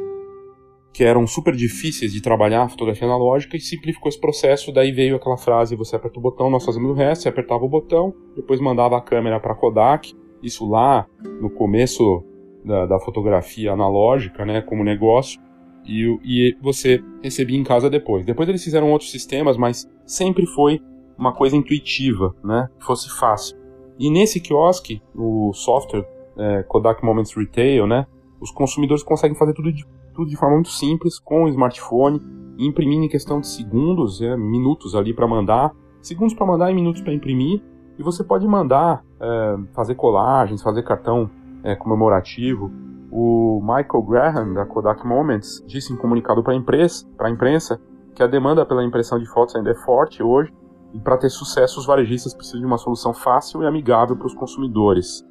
que 0.98 1.04
eram 1.04 1.28
super 1.28 1.54
difíceis 1.54 2.12
de 2.12 2.20
trabalhar 2.20 2.64
a 2.64 2.68
fotografia 2.68 3.06
analógica 3.06 3.56
e 3.56 3.60
simplificou 3.60 4.08
esse 4.08 4.20
processo. 4.20 4.72
Daí 4.72 4.90
veio 4.90 5.14
aquela 5.14 5.36
frase: 5.36 5.76
você 5.76 5.94
aperta 5.94 6.18
o 6.18 6.20
botão, 6.20 6.50
nós 6.50 6.64
fazemos 6.64 6.90
o 6.90 6.92
resto. 6.92 7.22
Você 7.22 7.28
apertava 7.28 7.64
o 7.64 7.68
botão, 7.68 8.12
depois 8.34 8.60
mandava 8.60 8.98
a 8.98 9.00
câmera 9.00 9.38
para 9.38 9.54
Kodak. 9.54 10.12
Isso 10.42 10.68
lá 10.68 11.06
no 11.40 11.50
começo 11.50 12.24
da, 12.64 12.84
da, 12.84 12.98
fotografia 12.98 13.70
analógica, 13.70 14.44
né, 14.44 14.60
como 14.60 14.82
negócio. 14.82 15.40
E, 15.86 16.18
e 16.24 16.56
você 16.60 17.00
recebia 17.22 17.56
em 17.56 17.62
casa 17.62 17.88
depois. 17.88 18.26
Depois 18.26 18.48
eles 18.48 18.64
fizeram 18.64 18.90
outros 18.90 19.12
sistemas, 19.12 19.56
mas 19.56 19.88
sempre 20.04 20.46
foi 20.46 20.80
uma 21.16 21.32
coisa 21.32 21.54
intuitiva, 21.54 22.34
né? 22.42 22.68
Que 22.76 22.84
fosse 22.84 23.08
fácil. 23.20 23.56
E 24.00 24.10
nesse 24.10 24.40
quiosque, 24.40 25.00
o 25.14 25.52
software 25.52 26.04
é, 26.36 26.64
Kodak 26.64 27.04
Moments 27.04 27.32
Retail, 27.36 27.86
né? 27.86 28.04
Os 28.40 28.50
consumidores 28.50 29.04
conseguem 29.04 29.36
fazer 29.36 29.54
tudo 29.54 29.72
de, 29.72 29.84
tudo 30.18 30.28
de 30.28 30.36
forma 30.36 30.56
muito 30.56 30.70
simples 30.70 31.16
com 31.16 31.44
o 31.44 31.48
smartphone, 31.48 32.20
imprimir 32.58 32.98
em 32.98 33.08
questão 33.08 33.40
de 33.40 33.46
segundos, 33.46 34.20
é, 34.20 34.36
minutos 34.36 34.96
ali 34.96 35.14
para 35.14 35.28
mandar, 35.28 35.72
segundos 36.02 36.34
para 36.34 36.44
mandar 36.44 36.72
e 36.72 36.74
minutos 36.74 37.00
para 37.00 37.14
imprimir. 37.14 37.62
E 37.96 38.02
você 38.02 38.24
pode 38.24 38.44
mandar, 38.44 39.04
é, 39.20 39.56
fazer 39.72 39.94
colagens, 39.94 40.60
fazer 40.60 40.82
cartão 40.82 41.30
é, 41.62 41.76
comemorativo. 41.76 42.68
O 43.12 43.60
Michael 43.62 44.02
Graham, 44.02 44.54
da 44.54 44.66
Kodak 44.66 45.06
Moments, 45.06 45.62
disse 45.68 45.92
em 45.92 45.96
comunicado 45.96 46.42
para 46.42 46.52
a 46.52 47.30
imprensa 47.30 47.80
que 48.12 48.20
a 48.20 48.26
demanda 48.26 48.66
pela 48.66 48.84
impressão 48.84 49.20
de 49.20 49.26
fotos 49.26 49.54
ainda 49.54 49.70
é 49.70 49.74
forte 49.76 50.20
hoje 50.20 50.52
e 50.92 50.98
para 50.98 51.16
ter 51.16 51.30
sucesso, 51.30 51.78
os 51.78 51.86
varejistas 51.86 52.34
precisam 52.34 52.60
de 52.60 52.66
uma 52.66 52.78
solução 52.78 53.14
fácil 53.14 53.62
e 53.62 53.66
amigável 53.66 54.16
para 54.16 54.26
os 54.26 54.34
consumidores. 54.34 55.24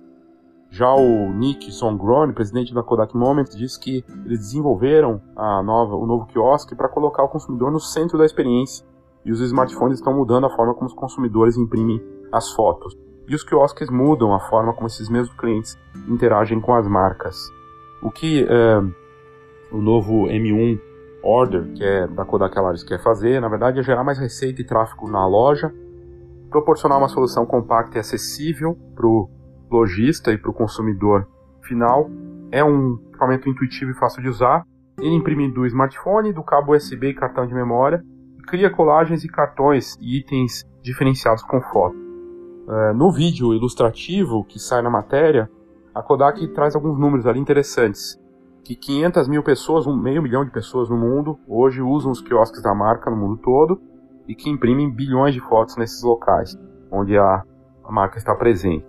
Já 0.70 0.94
o 0.94 1.32
Nick 1.34 1.72
Songrone, 1.72 2.34
presidente 2.34 2.74
da 2.74 2.84
Kodak 2.84 3.16
Moments, 3.16 3.56
disse 3.56 3.80
que 3.80 4.04
eles 4.26 4.40
desenvolveram 4.40 5.22
a 5.36 5.64
nova, 5.64 5.96
o 5.96 6.06
novo 6.06 6.26
quiosque 6.26 6.76
para 6.76 6.90
colocar 6.90 7.24
o 7.24 7.30
consumidor 7.30 7.72
no 7.72 7.80
centro 7.80 8.18
da 8.18 8.26
experiência 8.26 8.86
e 9.28 9.32
os 9.32 9.42
smartphones 9.42 10.00
estão 10.00 10.14
mudando 10.14 10.46
a 10.46 10.50
forma 10.50 10.74
como 10.74 10.86
os 10.86 10.94
consumidores 10.94 11.58
imprimem 11.58 12.02
as 12.32 12.52
fotos. 12.52 12.96
E 13.28 13.36
os 13.36 13.44
quiosques 13.44 13.90
mudam 13.90 14.34
a 14.34 14.40
forma 14.40 14.74
como 14.74 14.88
esses 14.88 15.10
mesmos 15.10 15.36
clientes 15.38 15.78
interagem 16.08 16.62
com 16.62 16.74
as 16.74 16.88
marcas. 16.88 17.36
O 18.02 18.10
que 18.10 18.46
é, 18.48 18.80
o 19.70 19.82
novo 19.82 20.28
M1 20.28 20.80
Order, 21.22 21.74
que 21.74 21.84
é 21.84 22.08
da 22.08 22.24
Kodak 22.24 22.58
Alaris 22.58 22.84
quer 22.84 23.04
fazer, 23.04 23.42
na 23.42 23.50
verdade, 23.50 23.80
é 23.80 23.84
gerar 23.84 24.04
mais 24.04 24.18
receita 24.18 24.62
e 24.62 24.66
tráfego 24.66 25.10
na 25.10 25.28
loja, 25.28 25.74
proporcionar 26.50 26.98
uma 26.98 27.10
solução 27.10 27.46
compacta 27.46 27.98
e 27.98 28.00
acessível 28.00 28.78
para 28.96 29.06
o 29.06 29.30
lojista 29.70 30.32
e 30.32 30.38
para 30.38 30.52
o 30.52 30.54
consumidor 30.54 31.28
final. 31.62 32.10
É 32.52 32.64
um 32.64 33.00
equipamento 33.10 33.50
intuitivo 33.50 33.92
e 33.92 33.94
fácil 33.96 34.22
de 34.22 34.30
usar. 34.30 34.64
Ele 35.00 35.16
imprime 35.16 35.52
do 35.52 35.66
smartphone, 35.66 36.34
do 36.34 36.44
cabo 36.44 36.76
USB 36.76 37.10
e 37.10 37.14
cartão 37.14 37.46
de 37.46 37.54
memória, 37.54 38.04
e 38.38 38.42
cria 38.44 38.70
colagens 38.70 39.24
e 39.24 39.28
cartões 39.28 39.96
e 40.00 40.18
itens 40.20 40.64
diferenciados 40.82 41.44
com 41.44 41.62
foto. 41.62 41.96
É, 42.70 42.94
no 42.94 43.12
vídeo 43.12 43.54
ilustrativo 43.54 44.44
que 44.44 44.60
sai 44.60 44.82
na 44.82 44.90
matéria, 44.90 45.50
a 45.94 46.02
Kodak 46.02 46.46
traz 46.50 46.76
alguns 46.76 47.00
números 47.00 47.26
ali 47.26 47.40
interessantes 47.40 48.20
que 48.64 48.76
500 48.76 49.30
mil 49.30 49.42
pessoas, 49.42 49.88
um 49.88 49.96
meio 49.96 50.22
milhão 50.22 50.44
de 50.44 50.52
pessoas 50.52 50.90
no 50.90 50.98
mundo, 50.98 51.40
hoje 51.48 51.82
usam 51.82 52.12
os 52.12 52.22
quiosques 52.22 52.62
da 52.62 52.76
marca 52.76 53.10
no 53.10 53.16
mundo 53.16 53.38
todo 53.38 53.80
e 54.28 54.36
que 54.36 54.50
imprimem 54.50 54.92
bilhões 54.92 55.34
de 55.34 55.40
fotos 55.40 55.78
nesses 55.78 56.04
locais 56.04 56.58
onde 56.92 57.18
a, 57.18 57.44
a 57.86 57.92
marca 57.92 58.18
está 58.18 58.36
presente. 58.36 58.86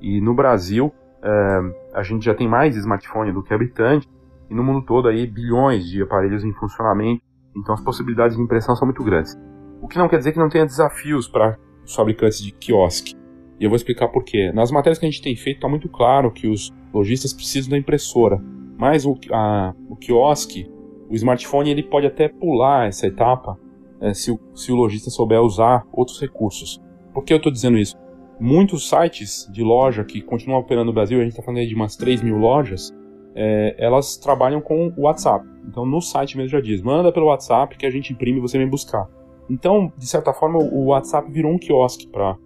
E 0.00 0.20
no 0.20 0.34
Brasil, 0.34 0.92
é, 1.22 1.60
a 1.94 2.02
gente 2.02 2.24
já 2.24 2.34
tem 2.34 2.48
mais 2.48 2.76
smartphone 2.76 3.32
do 3.32 3.42
que 3.42 3.52
habitante 3.52 4.08
e 4.50 4.54
no 4.54 4.62
mundo 4.62 4.84
todo 4.84 5.08
aí 5.08 5.26
bilhões 5.26 5.84
de 5.86 6.02
aparelhos 6.02 6.44
em 6.44 6.52
funcionamento, 6.52 7.22
então 7.56 7.74
as 7.74 7.80
possibilidades 7.80 8.36
de 8.36 8.42
impressão 8.42 8.74
são 8.76 8.86
muito 8.86 9.02
grandes. 9.02 9.36
O 9.82 9.88
que 9.88 9.98
não 9.98 10.08
quer 10.08 10.18
dizer 10.18 10.32
que 10.32 10.38
não 10.38 10.48
tenha 10.48 10.66
desafios 10.66 11.28
para 11.28 11.56
os 11.84 11.94
fabricantes 11.94 12.40
de 12.40 12.52
quiosque. 12.52 13.14
E 13.60 13.64
eu 13.64 13.70
vou 13.70 13.76
explicar 13.76 14.08
por 14.08 14.24
quê. 14.24 14.52
Nas 14.52 14.70
matérias 14.70 14.98
que 14.98 15.06
a 15.06 15.10
gente 15.10 15.22
tem 15.22 15.36
feito, 15.36 15.56
está 15.56 15.68
muito 15.68 15.88
claro 15.88 16.30
que 16.30 16.48
os 16.48 16.72
lojistas 16.92 17.32
precisam 17.32 17.70
da 17.70 17.78
impressora 17.78 18.40
mas 18.78 19.04
o, 19.04 19.18
a, 19.32 19.74
o 19.90 19.96
quiosque, 19.96 20.70
o 21.10 21.14
smartphone, 21.14 21.70
ele 21.70 21.82
pode 21.82 22.06
até 22.06 22.28
pular 22.28 22.86
essa 22.86 23.08
etapa 23.08 23.58
é, 24.00 24.14
se, 24.14 24.38
se 24.54 24.70
o 24.70 24.76
lojista 24.76 25.10
souber 25.10 25.42
usar 25.42 25.84
outros 25.92 26.20
recursos. 26.20 26.80
Por 27.12 27.24
que 27.24 27.32
eu 27.32 27.38
estou 27.38 27.50
dizendo 27.50 27.76
isso? 27.76 27.96
Muitos 28.40 28.88
sites 28.88 29.48
de 29.50 29.64
loja 29.64 30.04
que 30.04 30.22
continuam 30.22 30.60
operando 30.60 30.86
no 30.86 30.92
Brasil, 30.92 31.18
a 31.18 31.22
gente 31.22 31.32
está 31.32 31.42
falando 31.42 31.58
aí 31.58 31.66
de 31.66 31.74
umas 31.74 31.96
3 31.96 32.22
mil 32.22 32.36
lojas, 32.36 32.94
é, 33.34 33.74
elas 33.78 34.16
trabalham 34.16 34.60
com 34.60 34.92
o 34.96 35.02
WhatsApp. 35.02 35.44
Então 35.66 35.84
no 35.84 36.00
site 36.00 36.36
mesmo 36.36 36.50
já 36.50 36.60
diz, 36.60 36.80
manda 36.80 37.12
pelo 37.12 37.26
WhatsApp 37.26 37.76
que 37.76 37.84
a 37.84 37.90
gente 37.90 38.12
imprime 38.12 38.38
e 38.38 38.40
você 38.40 38.56
vem 38.56 38.68
buscar. 38.68 39.08
Então, 39.50 39.90
de 39.96 40.06
certa 40.06 40.32
forma, 40.32 40.58
o 40.58 40.86
WhatsApp 40.86 41.30
virou 41.30 41.50
um 41.50 41.58
quiosque 41.58 42.06
para 42.06 42.36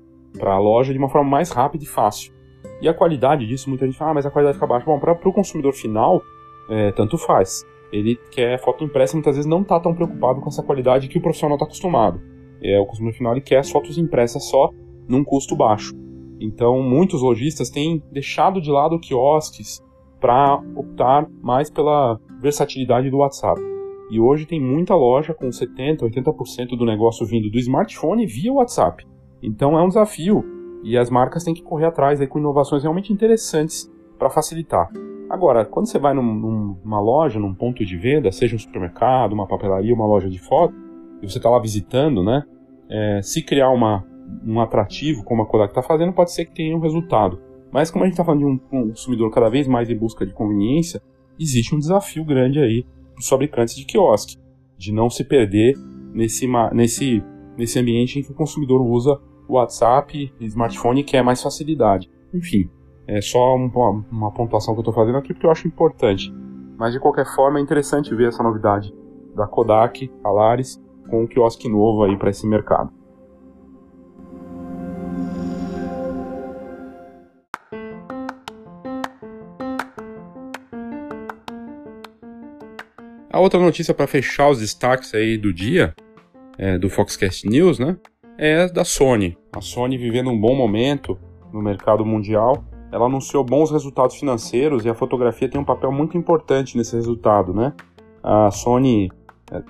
a 0.40 0.59
loja 0.59 0.92
de 0.92 0.98
uma 0.98 1.09
forma 1.09 1.28
mais 1.28 1.50
rápida 1.50 1.83
e 1.83 1.87
fácil. 1.87 2.33
E 2.81 2.88
a 2.88 2.94
qualidade 2.94 3.46
disso, 3.46 3.68
muita 3.68 3.87
gente 3.87 3.98
fala, 3.98 4.12
ah, 4.12 4.14
mas 4.14 4.26
a 4.26 4.31
qualidade 4.31 4.57
fica 4.57 4.66
baixa. 4.66 4.87
Bom, 4.87 4.98
para 4.98 5.12
o 5.12 5.33
consumidor 5.33 5.72
final, 5.72 6.22
é, 6.70 6.92
tanto 6.92 7.18
faz. 7.18 7.66
Ele 7.92 8.16
quer 8.31 8.59
foto 8.61 8.85
impressa 8.85 9.14
e 9.14 9.16
muitas 9.16 9.37
vezes 9.37 9.50
não 9.50 9.62
está 9.62 9.78
tão 9.81 9.94
preocupado 9.94 10.40
com 10.40 10.48
essa 10.48 10.62
qualidade 10.62 11.09
que 11.09 11.18
o 11.18 11.20
profissional 11.20 11.57
está 11.57 11.66
acostumado. 11.66 12.20
É, 12.62 12.78
o 12.78 12.87
consumidor 12.87 13.16
final 13.16 13.33
ele 13.33 13.40
quer 13.40 13.59
as 13.59 13.70
fotos 13.70 13.98
impressas 13.98 14.44
só 14.44 14.70
num 15.12 15.22
custo 15.22 15.55
baixo. 15.55 15.94
Então, 16.40 16.83
muitos 16.83 17.22
lojistas 17.22 17.70
têm 17.70 18.03
deixado 18.11 18.61
de 18.61 18.70
lado 18.70 18.98
quiosques 18.98 19.81
para 20.18 20.55
optar 20.75 21.29
mais 21.42 21.70
pela 21.70 22.18
versatilidade 22.40 23.11
do 23.11 23.18
WhatsApp. 23.18 23.61
E 24.11 24.18
hoje 24.18 24.46
tem 24.46 24.61
muita 24.61 24.94
loja 24.94 25.35
com 25.35 25.48
70%, 25.48 26.01
80% 26.01 26.77
do 26.77 26.85
negócio 26.85 27.27
vindo 27.27 27.51
do 27.51 27.59
smartphone 27.59 28.27
via 28.27 28.53
WhatsApp. 28.53 29.07
Então 29.42 29.79
é 29.79 29.83
um 29.83 29.88
desafio 29.88 30.44
e 30.83 30.96
as 30.96 31.11
marcas 31.11 31.44
têm 31.44 31.55
que 31.55 31.62
correr 31.62 31.87
atrás 31.87 32.20
aí 32.20 32.27
com 32.27 32.38
inovações 32.38 32.83
realmente 32.83 33.12
interessantes 33.12 33.90
para 34.18 34.31
facilitar. 34.31 34.90
Agora, 35.31 35.64
quando 35.64 35.87
você 35.87 35.98
vai 35.98 36.12
num, 36.12 36.77
numa 36.85 37.01
loja, 37.01 37.38
num 37.38 37.55
ponto 37.55 37.85
de 37.85 37.96
venda, 37.96 38.31
seja 38.31 38.55
um 38.55 38.59
supermercado, 38.59 39.33
uma 39.33 39.46
papelaria, 39.46 39.94
uma 39.94 40.07
loja 40.07 40.29
de 40.29 40.38
foto, 40.38 40.75
e 41.22 41.29
você 41.29 41.38
está 41.38 41.48
lá 41.48 41.59
visitando, 41.59 42.22
né? 42.22 42.44
É, 42.90 43.22
se 43.22 43.42
criar 43.42 43.70
uma, 43.70 44.05
um 44.45 44.61
atrativo, 44.61 45.25
como 45.25 45.42
a 45.42 45.47
Kodak 45.47 45.71
está 45.71 45.83
fazendo, 45.83 46.12
pode 46.12 46.33
ser 46.33 46.47
que 46.47 46.55
tenha 46.55 46.77
um 46.77 46.81
resultado. 46.81 47.40
Mas 47.73 47.90
como 47.90 48.05
a 48.05 48.07
gente 48.07 48.14
está 48.14 48.25
falando 48.25 48.40
de 48.40 48.47
um 48.47 48.59
consumidor 48.59 49.31
cada 49.31 49.49
vez 49.49 49.66
mais 49.66 49.88
em 49.88 49.97
busca 49.97 50.27
de 50.27 50.33
conveniência, 50.33 51.03
existe 51.38 51.75
um 51.75 51.79
desafio 51.79 52.25
grande 52.25 52.59
aí 52.59 52.85
para 53.12 53.21
os 53.21 53.29
fabricantes 53.29 53.75
de 53.75 53.85
quiosque, 53.85 54.37
de 54.77 54.92
não 54.92 55.09
se 55.09 55.25
perder 55.25 55.75
nesse, 56.12 56.47
nesse, 56.73 57.23
nesse 57.57 57.79
ambiente 57.79 58.18
em 58.18 58.23
que 58.23 58.31
o 58.31 58.35
consumidor 58.35 58.81
usa 58.83 59.18
o 59.49 59.55
WhatsApp 59.55 60.33
e 60.38 60.45
smartphone 60.47 61.03
quer 61.03 61.23
mais 61.23 61.42
facilidade. 61.42 62.11
Enfim, 62.33 62.68
é 63.07 63.21
só 63.21 63.57
uma, 63.57 64.05
uma 64.11 64.33
pontuação 64.33 64.75
que 64.75 64.81
eu 64.81 64.83
estou 64.83 64.95
fazendo 64.95 65.18
aqui 65.18 65.33
porque 65.33 65.47
eu 65.47 65.51
acho 65.51 65.66
importante. 65.66 66.33
Mas 66.79 66.92
de 66.92 67.01
qualquer 67.01 67.27
forma 67.35 67.59
é 67.59 67.62
interessante 67.62 68.14
ver 68.14 68.29
essa 68.29 68.42
novidade 68.42 68.92
da 69.35 69.47
Kodak, 69.47 70.11
Alaris, 70.23 70.83
com 71.09 71.23
um 71.23 71.27
quiosque 71.27 71.68
novo 71.68 72.05
aí 72.05 72.16
para 72.16 72.31
esse 72.31 72.47
mercado. 72.47 72.92
A 83.33 83.40
outra 83.40 83.59
notícia 83.59 83.95
para 83.95 84.07
fechar 84.07 84.51
os 84.51 84.61
destaques 84.61 85.14
aí 85.14 85.38
do 85.38 85.53
dia, 85.53 85.95
é, 86.59 86.79
do 86.79 86.90
Foxcast 86.90 87.49
News, 87.49 87.79
né, 87.79 87.97
é 88.37 88.68
da 88.68 88.85
Sony. 88.85 89.38
A 89.57 89.61
Sony 89.61 89.97
vivendo 89.97 90.31
um 90.31 90.38
bom 90.38 90.55
momento 90.55 91.18
no 91.53 91.62
mercado 91.62 92.05
mundial 92.05 92.64
ela 92.92 93.07
anunciou 93.07 93.42
bons 93.42 93.71
resultados 93.71 94.16
financeiros 94.16 94.85
e 94.85 94.90
a 94.90 94.95
fotografia 94.95 95.49
tem 95.49 95.59
um 95.59 95.64
papel 95.64 95.90
muito 95.90 96.18
importante 96.18 96.77
nesse 96.77 96.95
resultado, 96.95 97.55
né? 97.55 97.73
A 98.23 98.51
Sony, 98.51 99.11
é, 99.51 99.62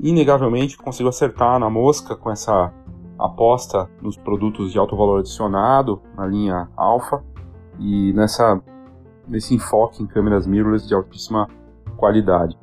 inegavelmente, 0.00 0.76
conseguiu 0.76 1.08
acertar 1.08 1.60
na 1.60 1.70
mosca 1.70 2.16
com 2.16 2.32
essa 2.32 2.74
aposta 3.16 3.88
nos 4.02 4.16
produtos 4.16 4.72
de 4.72 4.78
alto 4.78 4.96
valor 4.96 5.20
adicionado, 5.20 6.02
na 6.16 6.26
linha 6.26 6.68
Alpha, 6.76 7.22
e 7.78 8.12
nessa, 8.12 8.60
nesse 9.28 9.54
enfoque 9.54 10.02
em 10.02 10.06
câmeras 10.06 10.44
mirrorless 10.44 10.88
de 10.88 10.94
altíssima 10.94 11.48
qualidade. 11.96 12.58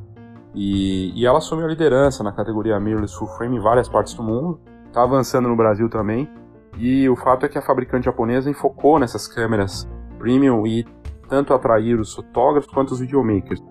E, 0.54 1.12
e 1.20 1.26
ela 1.26 1.38
assumiu 1.38 1.66
a 1.66 1.70
liderança 1.70 2.24
na 2.24 2.32
categoria 2.32 2.80
mirrorless 2.80 3.16
full 3.16 3.28
frame 3.28 3.58
em 3.58 3.60
várias 3.60 3.88
partes 3.88 4.14
do 4.14 4.24
mundo, 4.24 4.60
está 4.88 5.04
avançando 5.04 5.48
no 5.48 5.56
Brasil 5.56 5.90
também, 5.90 6.30
e 6.78 7.08
o 7.10 7.16
fato 7.16 7.46
é 7.46 7.50
que 7.50 7.58
a 7.58 7.62
fabricante 7.62 8.06
japonesa 8.06 8.50
enfocou 8.50 9.00
nessas 9.00 9.28
câmeras 9.28 9.88
premium 10.18 10.66
e 10.66 10.86
tanto 11.28 11.54
atrair 11.54 12.00
os 12.00 12.14
fotógrafos 12.14 12.72
quanto 12.72 12.92
os 12.92 13.00
videomakers. 13.00 13.62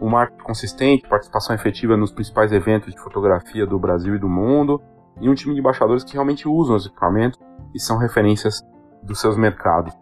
Um 0.00 0.08
marketing 0.08 0.44
consistente, 0.44 1.08
participação 1.08 1.54
efetiva 1.54 1.96
nos 1.96 2.12
principais 2.12 2.52
eventos 2.52 2.94
de 2.94 3.00
fotografia 3.00 3.66
do 3.66 3.78
Brasil 3.78 4.14
e 4.14 4.18
do 4.18 4.28
mundo, 4.28 4.80
e 5.20 5.28
um 5.28 5.34
time 5.34 5.54
de 5.54 5.60
embaixadores 5.60 6.04
que 6.04 6.12
realmente 6.12 6.48
usam 6.48 6.76
os 6.76 6.86
equipamentos 6.86 7.38
e 7.74 7.80
são 7.80 7.98
referências 7.98 8.62
dos 9.02 9.20
seus 9.20 9.36
mercados. 9.36 9.92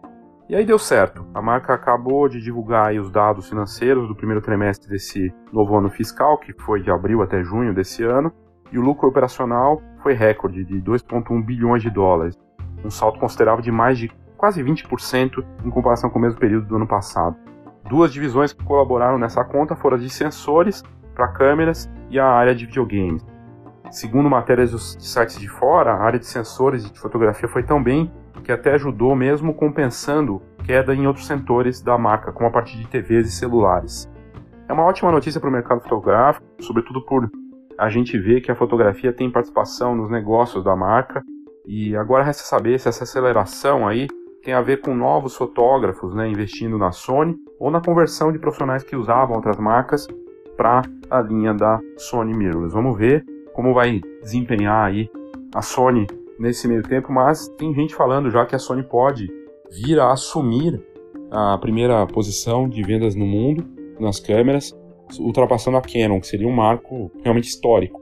E 0.49 0.55
aí 0.55 0.65
deu 0.65 0.79
certo. 0.79 1.25
A 1.33 1.41
marca 1.41 1.73
acabou 1.73 2.29
de 2.29 2.39
divulgar 2.39 2.93
os 2.93 3.11
dados 3.11 3.49
financeiros 3.49 4.07
do 4.07 4.15
primeiro 4.15 4.41
trimestre 4.41 4.89
desse 4.89 5.33
novo 5.51 5.75
ano 5.75 5.89
fiscal, 5.89 6.37
que 6.37 6.53
foi 6.53 6.81
de 6.81 6.89
abril 6.89 7.21
até 7.21 7.43
junho 7.43 7.73
desse 7.73 8.03
ano, 8.03 8.31
e 8.71 8.79
o 8.79 8.81
lucro 8.81 9.09
operacional 9.09 9.81
foi 10.01 10.13
recorde 10.13 10.63
de 10.63 10.81
2,1 10.81 11.43
bilhões 11.43 11.83
de 11.83 11.89
dólares, 11.89 12.37
um 12.83 12.89
salto 12.89 13.19
considerável 13.19 13.61
de 13.61 13.71
mais 13.71 13.97
de 13.97 14.09
quase 14.37 14.63
20% 14.63 15.43
em 15.65 15.69
comparação 15.69 16.09
com 16.09 16.17
o 16.17 16.21
mesmo 16.21 16.39
período 16.39 16.65
do 16.65 16.75
ano 16.77 16.87
passado. 16.87 17.35
Duas 17.89 18.13
divisões 18.13 18.53
que 18.53 18.63
colaboraram 18.63 19.17
nessa 19.17 19.43
conta 19.43 19.75
foram 19.75 19.97
a 19.97 19.99
de 19.99 20.09
sensores 20.09 20.81
para 21.13 21.27
câmeras 21.27 21.89
e 22.09 22.17
a 22.17 22.25
área 22.25 22.55
de 22.55 22.65
videogames. 22.65 23.25
Segundo 23.91 24.29
matérias 24.29 24.71
dos 24.71 24.97
sites 24.99 25.39
de 25.39 25.49
fora, 25.49 25.93
a 25.93 26.03
área 26.03 26.19
de 26.19 26.25
sensores 26.25 26.85
e 26.85 26.91
de 26.91 26.99
fotografia 26.99 27.49
foi 27.49 27.63
tão 27.63 27.83
bem 27.83 28.11
que 28.43 28.51
até 28.51 28.73
ajudou 28.73 29.15
mesmo 29.15 29.53
compensando 29.53 30.41
queda 30.65 30.93
em 30.93 31.07
outros 31.07 31.25
setores 31.25 31.81
da 31.81 31.97
marca, 31.97 32.31
como 32.31 32.47
a 32.47 32.51
partir 32.51 32.77
de 32.77 32.87
TVs 32.87 33.27
e 33.27 33.31
celulares. 33.31 34.09
É 34.67 34.73
uma 34.73 34.83
ótima 34.83 35.11
notícia 35.11 35.39
para 35.39 35.49
o 35.49 35.53
mercado 35.53 35.81
fotográfico, 35.81 36.45
sobretudo 36.59 37.05
por 37.05 37.29
a 37.77 37.89
gente 37.89 38.17
ver 38.17 38.41
que 38.41 38.51
a 38.51 38.55
fotografia 38.55 39.13
tem 39.13 39.31
participação 39.31 39.95
nos 39.95 40.09
negócios 40.09 40.63
da 40.63 40.75
marca 40.75 41.23
e 41.65 41.95
agora 41.95 42.23
resta 42.23 42.43
saber 42.43 42.79
se 42.79 42.89
essa 42.89 43.03
aceleração 43.03 43.87
aí 43.87 44.07
tem 44.43 44.53
a 44.53 44.61
ver 44.61 44.81
com 44.81 44.95
novos 44.95 45.35
fotógrafos 45.35 46.13
né, 46.15 46.27
investindo 46.27 46.77
na 46.77 46.91
Sony 46.91 47.35
ou 47.59 47.69
na 47.69 47.81
conversão 47.81 48.31
de 48.31 48.39
profissionais 48.39 48.83
que 48.83 48.95
usavam 48.95 49.35
outras 49.35 49.57
marcas 49.57 50.07
para 50.55 50.81
a 51.09 51.21
linha 51.21 51.53
da 51.53 51.79
Sony 51.97 52.35
Mirrorless. 52.35 52.73
Vamos 52.73 52.97
ver 52.97 53.23
como 53.53 53.73
vai 53.73 54.01
desempenhar 54.21 54.85
aí 54.85 55.09
a 55.53 55.61
Sony 55.61 56.07
nesse 56.39 56.67
meio 56.67 56.83
tempo, 56.83 57.11
mas 57.11 57.47
tem 57.57 57.73
gente 57.73 57.95
falando 57.95 58.29
já 58.29 58.45
que 58.45 58.55
a 58.55 58.59
Sony 58.59 58.83
pode 58.83 59.27
vir 59.71 59.99
a 59.99 60.11
assumir 60.11 60.81
a 61.31 61.57
primeira 61.57 62.05
posição 62.07 62.69
de 62.69 62.81
vendas 62.83 63.15
no 63.15 63.25
mundo 63.25 63.65
nas 63.99 64.19
câmeras, 64.19 64.77
ultrapassando 65.19 65.77
a 65.77 65.81
Canon, 65.81 66.19
que 66.19 66.27
seria 66.27 66.47
um 66.47 66.55
marco 66.55 67.11
realmente 67.23 67.47
histórico. 67.47 68.01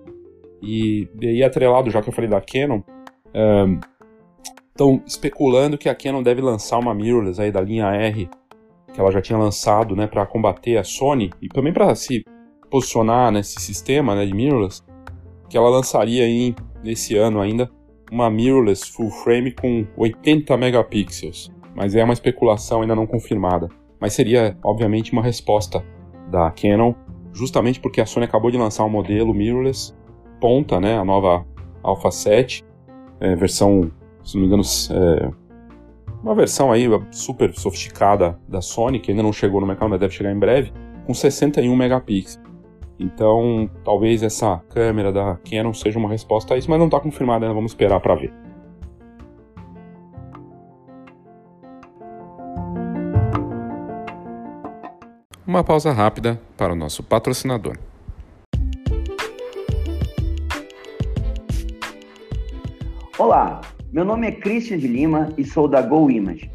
E 0.62 1.08
daí 1.16 1.44
atrelado, 1.44 1.90
já 1.90 2.02
que 2.02 2.10
eu 2.10 2.14
falei 2.14 2.30
da 2.30 2.42
Canon, 2.42 2.82
um, 3.34 3.80
Estão 4.76 5.02
especulando 5.08 5.78
que 5.78 5.88
a 5.88 5.96
Canon 5.96 6.22
deve 6.22 6.42
lançar 6.42 6.78
uma 6.78 6.94
mirrorless 6.94 7.42
aí 7.42 7.50
da 7.50 7.62
linha 7.62 7.86
R, 7.96 8.30
que 8.92 9.00
ela 9.00 9.10
já 9.10 9.22
tinha 9.22 9.40
lançado, 9.40 9.96
né, 9.96 10.06
para 10.06 10.26
combater 10.26 10.76
a 10.76 10.84
Sony 10.84 11.32
e 11.42 11.48
também 11.48 11.72
para 11.72 11.96
se 11.96 12.26
posicionar 12.70 13.32
nesse 13.32 13.62
sistema, 13.62 14.14
né, 14.14 14.26
de 14.26 14.34
mirrorless, 14.34 14.84
que 15.50 15.56
ela 15.56 15.70
lançaria 15.70 16.26
aí 16.26 16.54
nesse 16.84 17.16
ano 17.16 17.40
ainda 17.40 17.72
uma 18.12 18.30
mirrorless 18.30 18.92
full 18.92 19.10
frame 19.10 19.52
com 19.52 19.86
80 19.98 20.56
megapixels, 20.58 21.52
mas 21.76 21.96
é 21.96 22.04
uma 22.04 22.14
especulação 22.14 22.82
ainda 22.82 22.96
não 22.96 23.08
confirmada. 23.08 23.70
Mas 24.00 24.14
seria, 24.14 24.58
obviamente, 24.64 25.12
uma 25.12 25.22
resposta 25.22 25.84
da 26.30 26.52
Canon, 26.52 26.94
justamente 27.34 27.80
porque 27.80 28.02
a 28.02 28.06
Sony 28.06 28.26
acabou 28.26 28.52
de 28.52 28.58
lançar 28.58 28.86
um 28.86 28.90
modelo 28.90 29.34
mirrorless 29.34 29.94
ponta, 30.40 30.80
né, 30.80 30.98
a 30.98 31.06
nova 31.06 31.46
Alpha 31.82 32.12
7, 32.12 32.64
é, 33.20 33.36
versão 33.36 33.92
se 34.26 34.36
não 34.36 34.42
me 34.42 34.48
engano, 34.48 34.64
é, 34.92 35.32
uma 36.24 36.34
versão 36.34 36.72
aí 36.72 36.88
super 37.12 37.54
sofisticada 37.54 38.38
da 38.48 38.60
Sony, 38.60 39.00
que 39.00 39.12
ainda 39.12 39.22
não 39.22 39.32
chegou 39.32 39.62
no 39.62 39.68
mercado, 39.68 39.90
mas 39.90 40.00
deve 40.00 40.14
chegar 40.14 40.32
em 40.32 40.40
breve, 40.40 40.74
com 41.06 41.14
61 41.14 41.76
megapixels. 41.76 42.44
Então, 43.00 43.70
talvez 43.84 44.24
essa 44.24 44.62
câmera 44.70 45.12
da 45.12 45.38
Canon 45.50 45.74
seja 45.74 46.00
uma 46.00 46.10
resposta 46.10 46.54
a 46.54 46.58
isso, 46.58 46.70
mas 46.70 46.80
não 46.80 46.86
está 46.86 47.00
confirmada 47.00 47.46
ainda, 47.46 47.54
vamos 47.54 47.72
esperar 47.72 48.00
para 48.00 48.16
ver. 48.16 48.34
Uma 55.46 55.64
pausa 55.64 55.92
rápida 55.92 56.40
para 56.58 56.74
o 56.74 56.76
nosso 56.76 57.04
patrocinador. 57.04 57.78
Olá, 63.18 63.62
meu 63.92 64.04
nome 64.04 64.28
é 64.28 64.32
Christian 64.32 64.78
de 64.78 64.88
Lima 64.88 65.30
e 65.38 65.46
sou 65.46 65.68
da 65.68 65.82
Go 65.82 66.10
Image. 66.10 66.55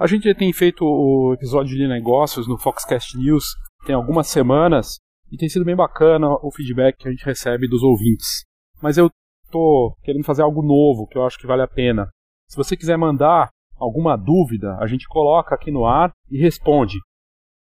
A 0.00 0.06
gente 0.06 0.32
tem 0.32 0.52
feito 0.52 0.84
o 0.84 1.34
episódio 1.34 1.76
de 1.76 1.88
negócios 1.88 2.46
no 2.46 2.56
Foxcast 2.56 3.18
News 3.18 3.44
tem 3.84 3.96
algumas 3.96 4.28
semanas 4.28 5.00
e 5.28 5.36
tem 5.36 5.48
sido 5.48 5.64
bem 5.64 5.74
bacana 5.74 6.28
o 6.40 6.52
feedback 6.52 6.98
que 6.98 7.08
a 7.08 7.10
gente 7.10 7.24
recebe 7.24 7.66
dos 7.66 7.82
ouvintes. 7.82 8.44
Mas 8.80 8.96
eu 8.96 9.10
tô 9.50 9.92
querendo 10.04 10.22
fazer 10.22 10.42
algo 10.42 10.62
novo 10.62 11.08
que 11.08 11.18
eu 11.18 11.26
acho 11.26 11.36
que 11.36 11.48
vale 11.48 11.62
a 11.62 11.66
pena. 11.66 12.08
Se 12.48 12.56
você 12.56 12.76
quiser 12.76 12.96
mandar 12.96 13.48
alguma 13.76 14.14
dúvida, 14.16 14.76
a 14.78 14.86
gente 14.86 15.04
coloca 15.08 15.56
aqui 15.56 15.72
no 15.72 15.84
ar 15.84 16.12
e 16.30 16.40
responde. 16.40 16.98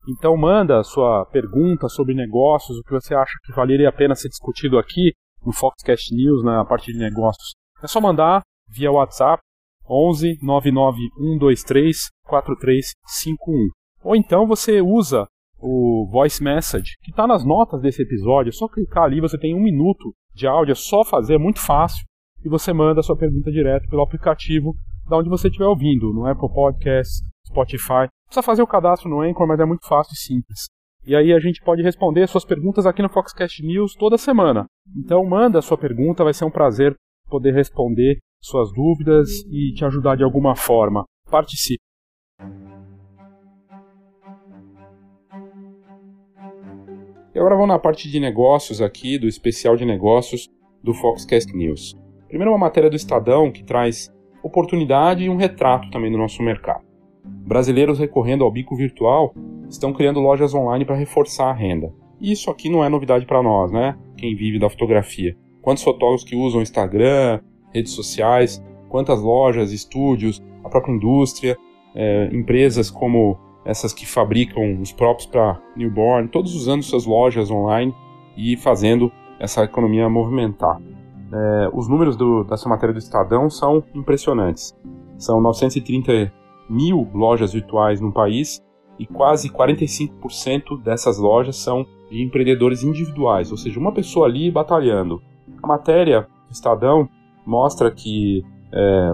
Então 0.09 0.37
manda 0.37 0.85
sua 0.85 1.27
pergunta 1.27 1.89
sobre 1.89 2.15
negócios, 2.15 2.79
o 2.79 2.85
que 2.85 2.93
você 2.93 3.13
acha 3.13 3.33
que 3.43 3.53
valeria 3.53 3.89
a 3.89 3.93
pena 3.93 4.15
ser 4.15 4.29
discutido 4.29 4.79
aqui 4.79 5.15
no 5.45 5.53
Foxcast 5.53 6.15
News, 6.15 6.45
na 6.45 6.65
parte 6.65 6.93
de 6.93 6.99
negócios. 7.01 7.57
É 7.83 7.89
só 7.89 8.01
mandar 8.01 8.43
via 8.69 8.93
WhatsApp 8.93 9.43
11 9.89 10.39
99123 10.43 12.11
4351. 12.25 13.69
Ou 14.03 14.17
então 14.17 14.47
você 14.47 14.81
usa 14.81 15.27
o 15.59 16.09
voice 16.11 16.43
message 16.43 16.97
que 17.03 17.11
está 17.11 17.27
nas 17.27 17.45
notas 17.45 17.81
desse 17.83 18.03
episódio. 18.03 18.51
É 18.51 18.53
só 18.53 18.67
clicar 18.69 19.05
ali, 19.05 19.21
você 19.21 19.39
tem 19.39 19.55
um 19.55 19.63
minuto 19.63 20.13
de 20.35 20.47
áudio, 20.47 20.73
é 20.73 20.77
só 20.77 21.05
fazer, 21.05 21.35
é 21.35 21.39
muito 21.39 21.61
fácil. 21.61 22.05
E 22.45 22.49
você 22.49 22.73
manda 22.73 23.01
a 23.01 23.03
sua 23.03 23.17
pergunta 23.17 23.51
direto 23.51 23.89
pelo 23.89 24.03
aplicativo 24.03 24.75
da 25.09 25.19
onde 25.19 25.29
você 25.29 25.49
estiver 25.49 25.67
ouvindo, 25.67 26.13
no 26.13 26.25
Apple 26.25 26.49
Podcasts, 26.49 27.21
Spotify. 27.47 28.09
Precisa 28.27 28.43
fazer 28.43 28.63
o 28.63 28.67
cadastro 28.67 29.11
no 29.11 29.21
Anchor, 29.21 29.47
mas 29.47 29.61
é 29.61 29.65
muito 29.65 29.87
fácil 29.87 30.15
e 30.15 30.17
simples. 30.17 30.69
E 31.05 31.17
aí 31.17 31.33
a 31.33 31.41
gente 31.41 31.61
pode 31.63 31.83
responder 31.83 32.27
suas 32.29 32.45
perguntas 32.45 32.87
aqui 32.87 33.03
no 33.03 33.09
Foxcast 33.09 33.63
News 33.63 33.95
toda 33.95 34.17
semana. 34.17 34.67
Então 34.97 35.25
manda 35.25 35.59
a 35.59 35.63
sua 35.63 35.77
pergunta, 35.77 36.25
vai 36.25 36.33
ser 36.33 36.45
um 36.45 36.51
prazer 36.51 36.95
poder 37.29 37.53
responder 37.53 38.19
suas 38.41 38.73
dúvidas 38.73 39.29
e 39.51 39.73
te 39.75 39.85
ajudar 39.85 40.17
de 40.17 40.25
alguma 40.25 40.57
forma. 40.57 41.05
Participe. 41.31 41.83
E 47.33 47.39
agora 47.39 47.55
vamos 47.55 47.69
na 47.69 47.79
parte 47.79 48.11
de 48.11 48.19
negócios 48.19 48.81
aqui, 48.81 49.19
do 49.19 49.29
especial 49.29 49.77
de 49.77 49.85
negócios 49.85 50.49
do 50.83 50.93
Foxcast 50.93 51.55
News. 51.57 51.95
Primeiro 52.27 52.51
uma 52.51 52.59
matéria 52.59 52.91
do 52.91 52.97
Estadão 52.97 53.53
que 53.53 53.63
traz 53.63 54.11
oportunidade 54.43 55.25
e 55.25 55.29
um 55.29 55.37
retrato 55.37 55.91
também 55.91 56.11
do 56.11 56.19
nosso 56.19 56.43
mercado. 56.43 56.85
Brasileiros 57.25 57.99
recorrendo 57.99 58.45
ao 58.45 58.51
bico 58.51 58.75
virtual 58.75 59.35
estão 59.69 59.93
criando 59.93 60.21
lojas 60.21 60.55
online 60.55 60.85
para 60.85 60.97
reforçar 60.97 61.51
a 61.51 61.55
renda. 61.55 61.93
E 62.21 62.33
isso 62.33 62.51
aqui 62.51 62.69
não 62.69 62.85
é 62.85 62.89
novidade 62.89 63.27
para 63.27 63.43
nós, 63.43 63.71
né? 63.71 63.97
Quem 64.17 64.35
vive 64.35 64.59
da 64.59 64.69
fotografia. 64.69 65.37
Quantos 65.63 65.83
fotógrafos 65.83 66.25
que 66.25 66.37
usam 66.37 66.63
Instagram, 66.63 67.41
redes 67.73 67.93
sociais, 67.93 68.63
quantas 68.89 69.21
lojas, 69.21 69.73
estúdios, 69.73 70.43
a 70.65 70.69
própria 70.69 70.93
indústria, 70.93 71.57
é, 71.95 72.29
empresas 72.33 72.91
como 72.91 73.39
essas 73.65 73.93
que 73.93 74.07
fabricam 74.07 74.81
os 74.81 74.93
próprios 74.93 75.27
para 75.27 75.61
newborn, 75.77 76.29
todos 76.29 76.55
usando 76.55 76.83
suas 76.83 77.05
lojas 77.05 77.51
online 77.51 77.95
e 78.37 78.57
fazendo 78.57 79.13
essa 79.39 79.65
economia 79.65 80.09
movimentar. 80.09 80.81
É, 81.33 81.71
os 81.73 81.89
números 81.89 82.17
do, 82.17 82.45
dessa 82.45 82.69
matéria 82.69 82.93
do 82.93 82.99
Estadão 82.99 83.49
são 83.49 83.83
impressionantes. 83.95 84.77
São 85.17 85.41
930 85.41 86.33
mil 86.69 87.09
lojas 87.15 87.53
virtuais 87.53 88.01
no 88.01 88.13
país 88.13 88.63
e 88.99 89.07
quase 89.07 89.49
45% 89.49 90.83
dessas 90.83 91.19
lojas 91.19 91.57
são 91.57 91.87
de 92.11 92.23
empreendedores 92.23 92.83
individuais, 92.83 93.51
ou 93.51 93.57
seja, 93.57 93.79
uma 93.79 93.93
pessoa 93.93 94.27
ali 94.27 94.51
batalhando. 94.51 95.23
A 95.63 95.67
matéria 95.67 96.23
do 96.49 96.53
Estadão 96.53 97.09
mostra 97.47 97.91
que 97.91 98.45
é, 98.73 99.13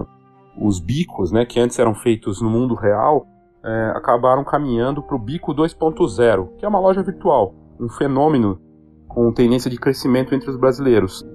os 0.59 0.79
bicos, 0.79 1.31
né, 1.31 1.45
que 1.45 1.59
antes 1.59 1.77
eram 1.79 1.93
feitos 1.93 2.41
no 2.41 2.49
mundo 2.49 2.75
real, 2.75 3.25
é, 3.63 3.91
acabaram 3.95 4.43
caminhando 4.43 5.01
para 5.01 5.15
o 5.15 5.19
Bico 5.19 5.53
2.0, 5.53 6.49
que 6.57 6.65
é 6.65 6.67
uma 6.67 6.79
loja 6.79 7.03
virtual, 7.03 7.53
um 7.79 7.89
fenômeno 7.89 8.59
com 9.07 9.31
tendência 9.31 9.69
de 9.69 9.77
crescimento 9.77 10.33
entre 10.33 10.49
os 10.49 10.57
brasileiros. 10.57 11.25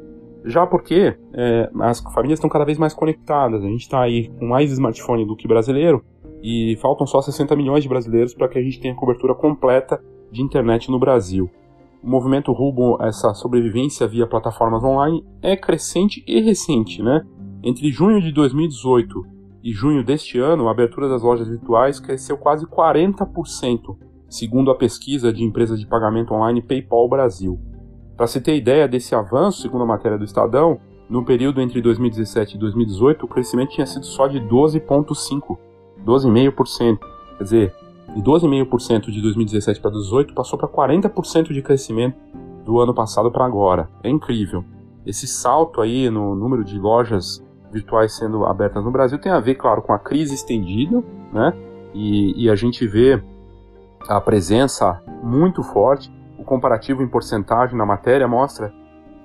Já 0.45 0.67
porque 0.67 1.17
é, 1.35 1.71
as 1.81 2.01
famílias 2.01 2.39
estão 2.39 2.51
cada 2.51 2.65
vez 2.65 2.79
mais 2.79 2.95
conectadas, 2.95 3.63
a 3.63 3.67
gente 3.67 3.83
está 3.83 4.01
aí 4.01 4.29
com 4.29 4.47
mais 4.47 4.73
smartphone 4.73 5.25
do 5.25 5.37
que 5.37 5.47
brasileiro 5.47 6.05
e 6.43 6.77
faltam 6.81 7.07
só 7.07 7.23
60 7.23 7.55
milhões 7.55 7.83
de 7.85 7.89
brasileiros 7.89 8.35
para 8.35 8.49
que 8.49 8.59
a 8.59 8.63
gente 8.63 8.81
tenha 8.81 8.95
cobertura 8.95 9.35
completa 9.35 10.03
de 10.31 10.43
internet 10.43 10.91
no 10.91 10.99
Brasil. 10.99 11.49
O 12.03 12.09
movimento 12.09 12.53
rumo 12.53 12.97
a 13.01 13.07
essa 13.07 13.33
sobrevivência 13.33 14.09
via 14.09 14.27
plataformas 14.27 14.83
online 14.83 15.25
é 15.41 15.57
crescente 15.57 16.25
e 16.27 16.41
recente, 16.41 17.01
né? 17.01 17.25
Entre 17.63 17.93
junho 17.93 18.21
de 18.21 18.33
2018 18.33 19.25
e 19.63 19.71
junho 19.73 20.05
deste 20.05 20.37
ano, 20.37 20.67
a 20.67 20.73
abertura 20.73 21.09
das 21.09 21.23
lojas 21.23 21.47
virtuais 21.47 22.01
cresceu 22.01 22.37
quase 22.37 22.67
40%, 22.67 23.97
segundo 24.29 24.73
a 24.73 24.75
pesquisa 24.75 25.33
de 25.33 25.45
empresa 25.45 25.77
de 25.77 25.87
pagamento 25.87 26.35
online 26.35 26.61
PayPal 26.61 27.09
Brasil. 27.09 27.61
Para 28.17 28.27
se 28.27 28.41
ter 28.41 28.57
ideia 28.57 28.89
desse 28.89 29.15
avanço, 29.15 29.63
segundo 29.63 29.85
a 29.85 29.87
matéria 29.87 30.19
do 30.19 30.25
Estadão, 30.25 30.81
no 31.09 31.25
período 31.25 31.61
entre 31.61 31.81
2017 31.81 32.57
e 32.57 32.59
2018, 32.59 33.25
o 33.25 33.29
crescimento 33.29 33.71
tinha 33.71 33.87
sido 33.87 34.07
só 34.07 34.27
de 34.27 34.41
12,5%, 34.41 35.57
12,5%. 36.05 36.99
Quer 37.39 37.45
dizer, 37.45 37.75
de 38.15 38.23
12,5% 38.23 39.11
de 39.11 39.23
2017 39.23 39.81
para 39.81 39.91
2018 39.91 40.35
passou 40.35 40.59
para 40.59 40.69
40% 40.69 41.53
de 41.53 41.63
crescimento 41.63 42.17
do 42.65 42.81
ano 42.81 42.95
passado 42.95 43.31
para 43.31 43.45
agora. 43.45 43.89
É 44.03 44.09
incrível. 44.09 44.65
Esse 45.05 45.27
salto 45.27 45.81
aí 45.81 46.09
no 46.11 46.35
número 46.35 46.65
de 46.65 46.79
lojas 46.79 47.45
virtuais 47.73 48.13
sendo 48.17 48.45
abertas 48.45 48.85
no 48.85 48.91
Brasil 48.91 49.19
tem 49.19 49.33
a 49.33 49.41
ver, 49.41 49.55
claro, 49.55 49.83
com 49.83 49.93
a 49.93 49.99
crise 49.99 50.35
estendida, 50.35 51.03
né? 51.33 51.53
E, 51.95 52.45
e 52.45 52.51
a 52.51 52.55
gente 52.55 52.87
vê 52.87 53.23
a 54.09 54.21
presença 54.21 55.03
muito 55.23 55.63
forte. 55.63 56.13
O 56.39 56.45
comparativo 56.45 57.03
em 57.03 57.09
porcentagem 57.09 57.77
na 57.77 57.87
matéria 57.87 58.29
mostra 58.29 58.73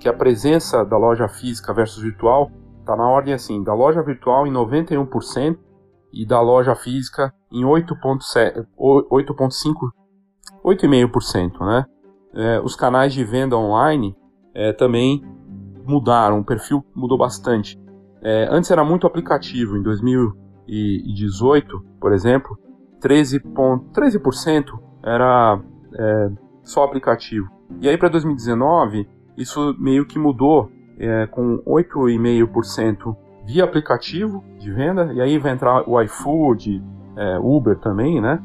que 0.00 0.08
a 0.08 0.12
presença 0.12 0.84
da 0.84 0.96
loja 0.96 1.28
física 1.28 1.72
versus 1.74 2.02
virtual 2.02 2.50
está 2.80 2.96
na 2.96 3.08
ordem 3.08 3.34
assim, 3.34 3.62
da 3.62 3.74
loja 3.74 4.02
virtual 4.02 4.46
em 4.46 4.52
91% 4.52 5.58
e 6.12 6.26
da 6.26 6.40
loja 6.40 6.74
física 6.74 7.32
em 7.50 7.64
8,5%, 7.64 8.66
8,5%, 10.64 11.66
né? 11.66 11.84
É, 12.34 12.60
os 12.60 12.76
canais 12.76 13.12
de 13.12 13.24
venda 13.24 13.56
online 13.56 14.16
é, 14.54 14.72
também 14.72 15.24
mudaram, 15.86 16.40
o 16.40 16.44
perfil 16.44 16.84
mudou 16.94 17.16
bastante. 17.16 17.80
É, 18.22 18.48
antes 18.50 18.70
era 18.70 18.84
muito 18.84 19.06
aplicativo, 19.06 19.76
em 19.76 19.82
2018, 19.82 21.84
por 22.00 22.12
exemplo, 22.12 22.58
13%, 23.00 23.92
13 23.92 24.20
era 25.02 25.60
é, 25.94 26.30
só 26.62 26.84
aplicativo. 26.84 27.48
E 27.80 27.88
aí 27.88 27.96
para 27.96 28.08
2019, 28.08 29.08
isso 29.36 29.74
meio 29.78 30.06
que 30.06 30.18
mudou, 30.18 30.70
é, 30.98 31.26
com 31.28 31.62
8,5% 31.64 33.16
via 33.48 33.64
aplicativo 33.64 34.44
de 34.58 34.70
venda, 34.70 35.10
e 35.14 35.22
aí 35.22 35.38
vai 35.38 35.52
entrar 35.52 35.88
o 35.88 35.98
iFood, 36.02 36.84
é, 37.16 37.38
Uber 37.38 37.78
também, 37.78 38.20
né? 38.20 38.38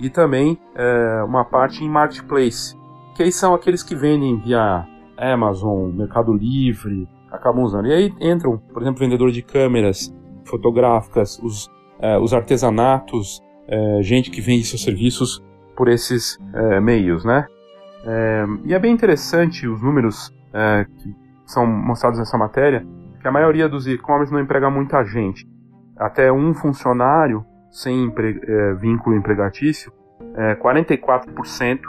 E 0.00 0.08
também 0.08 0.58
é, 0.74 1.22
uma 1.24 1.44
parte 1.44 1.84
em 1.84 1.88
marketplace, 1.88 2.74
que 3.14 3.22
aí 3.22 3.30
são 3.30 3.52
aqueles 3.52 3.82
que 3.82 3.94
vendem 3.94 4.38
via 4.38 4.86
Amazon, 5.18 5.90
Mercado 5.90 6.32
Livre, 6.32 7.06
acabam 7.30 7.64
usando. 7.64 7.86
E 7.86 7.92
aí 7.92 8.14
entram, 8.18 8.56
por 8.72 8.80
exemplo, 8.80 8.98
vendedor 8.98 9.30
de 9.30 9.42
câmeras 9.42 10.10
fotográficas, 10.46 11.38
os, 11.42 11.70
é, 12.00 12.16
os 12.18 12.32
artesanatos, 12.32 13.42
é, 13.68 14.00
gente 14.00 14.30
que 14.30 14.40
vende 14.40 14.64
seus 14.64 14.82
serviços 14.82 15.44
por 15.76 15.88
esses 15.88 16.38
é, 16.54 16.80
meios, 16.80 17.26
né? 17.26 17.46
É, 18.06 18.46
e 18.64 18.72
é 18.72 18.78
bem 18.78 18.92
interessante 18.92 19.68
os 19.68 19.82
números 19.82 20.34
que 21.02 21.14
são 21.44 21.66
mostrados 21.66 22.18
nessa 22.18 22.38
matéria, 22.38 22.86
que 23.26 23.28
a 23.28 23.32
maioria 23.32 23.68
dos 23.68 23.88
e-commerce 23.88 24.32
não 24.32 24.38
emprega 24.38 24.70
muita 24.70 25.02
gente. 25.02 25.44
Até 25.98 26.30
um 26.30 26.54
funcionário 26.54 27.44
sem 27.72 28.04
empre, 28.04 28.40
é, 28.40 28.74
vínculo 28.74 29.16
empregatício, 29.16 29.92
44%, 30.62 31.80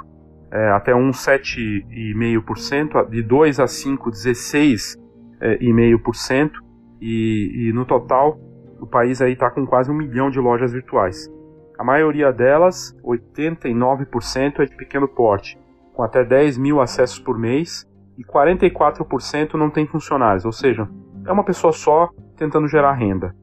até 0.73 0.95
um 0.95 1.11
7,5%, 1.11 3.07
de 3.09 3.21
2 3.21 3.59
a 3.59 3.67
5, 3.67 4.09
16 4.09 4.97
0,5%, 5.39 6.51
e, 6.99 7.67
e 7.67 7.73
no 7.73 7.85
total 7.85 8.39
o 8.81 8.87
país 8.87 9.21
aí 9.21 9.33
está 9.33 9.51
com 9.51 9.67
quase 9.67 9.91
um 9.91 9.93
milhão 9.93 10.31
de 10.31 10.39
lojas 10.39 10.73
virtuais. 10.73 11.31
A 11.77 11.83
maioria 11.83 12.33
delas, 12.33 12.97
89%, 13.03 14.61
é 14.61 14.65
de 14.65 14.75
pequeno 14.75 15.07
porte, 15.07 15.55
com 15.93 16.01
até 16.01 16.25
10 16.25 16.57
mil 16.57 16.81
acessos 16.81 17.19
por 17.19 17.37
mês, 17.37 17.85
e 18.17 18.23
44% 18.23 19.53
não 19.53 19.69
tem 19.69 19.85
funcionários, 19.85 20.43
ou 20.43 20.51
seja, 20.51 20.89
é 21.27 21.31
uma 21.31 21.43
pessoa 21.43 21.73
só 21.73 22.09
tentando 22.35 22.67
gerar 22.67 22.93
renda. 22.93 23.35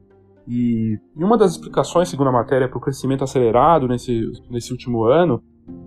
E, 0.47 0.97
uma 1.15 1.37
das 1.37 1.51
explicações, 1.51 2.09
segundo 2.09 2.27
a 2.27 2.33
matéria, 2.33 2.67
para 2.67 2.77
o 2.77 2.81
crescimento 2.81 3.23
acelerado 3.23 3.87
nesse, 3.87 4.31
nesse 4.49 4.71
último 4.71 5.03
ano 5.03 5.41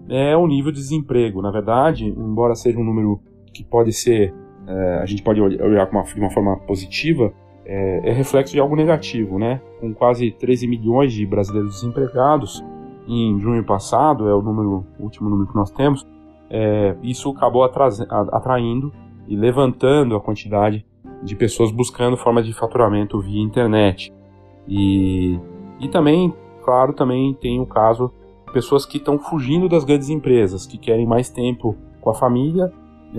é 0.09 0.37
o 0.37 0.47
nível 0.47 0.73
de 0.73 0.79
desemprego. 0.79 1.43
Na 1.43 1.51
verdade, 1.51 2.07
embora 2.07 2.55
seja 2.55 2.79
um 2.79 2.85
número 2.85 3.21
que 3.53 3.65
pode 3.65 3.93
ser 3.93 4.35
é, 4.69 4.99
a 5.03 5.07
gente 5.07 5.23
pode 5.23 5.41
olhar 5.41 5.89
uma, 5.91 6.03
de 6.03 6.21
uma 6.21 6.31
forma 6.31 6.59
positiva, 6.59 7.33
é, 7.65 8.11
é, 8.11 8.13
reflexo 8.13 8.53
de 8.53 8.61
algo 8.61 8.77
negativo, 8.77 9.39
né? 9.39 9.63
Com 9.81 9.95
quase 9.95 10.31
13 10.31 10.69
milhões 10.69 11.13
de 11.13 11.27
brasileiros 11.27 11.77
desempregados 11.77 12.63
em 13.07 13.41
junho 13.41 13.65
passado, 13.65 14.29
é 14.29 14.35
o 14.35 14.43
número, 14.43 14.87
o 14.99 15.05
último 15.05 15.31
número 15.31 15.49
que 15.49 15.57
nós 15.57 15.71
temos, 15.71 16.07
é, 16.51 16.95
isso 17.03 17.31
acabou 17.31 17.65
atraindo 17.65 18.93
e 19.27 19.35
levantando 19.35 20.15
a 20.15 20.21
quantidade 20.21 20.85
de 21.23 21.35
pessoas 21.35 21.71
buscando 21.71 22.17
formas 22.17 22.47
de 22.47 22.53
faturamento 22.53 23.21
via 23.21 23.41
internet. 23.41 24.13
E, 24.67 25.39
e 25.81 25.89
também, 25.89 26.35
claro, 26.65 26.93
também 26.93 27.35
tem 27.35 27.61
o 27.61 27.67
caso 27.67 28.13
de 28.47 28.53
pessoas 28.53 28.85
que 28.85 28.99
estão 28.99 29.19
fugindo 29.19 29.69
das 29.69 29.85
grandes 29.85 30.09
empresas, 30.09 30.67
que 30.67 30.79
querem 30.79 31.07
mais 31.07 31.31
tempo 31.31 31.77
com 32.01 32.11
a 32.11 32.15
família, 32.15 32.73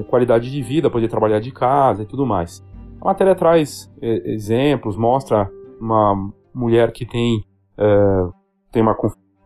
qualidade 0.07 0.51
de 0.51 0.61
vida, 0.61 0.89
poder 0.89 1.07
trabalhar 1.07 1.39
de 1.39 1.51
casa 1.51 2.03
e 2.03 2.05
tudo 2.05 2.25
mais. 2.25 2.63
A 3.01 3.05
matéria 3.05 3.33
traz 3.35 3.91
é, 4.01 4.31
exemplos, 4.33 4.95
mostra 4.95 5.49
uma 5.79 6.31
mulher 6.53 6.91
que 6.91 7.05
tem, 7.05 7.43
é, 7.77 8.27
tem 8.71 8.81
uma, 8.81 8.95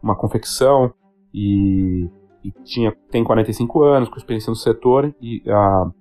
uma 0.02 0.16
confecção 0.16 0.94
e, 1.34 2.10
e, 2.44 2.52
tinha, 2.64 2.96
tem 3.12 3.24
45 3.24 3.84
anos, 3.84 4.10
com 4.10 4.18
experiência 4.18 4.50
no 4.50 4.56
setor, 4.56 5.14
e 5.22 5.42
a, 5.48 5.92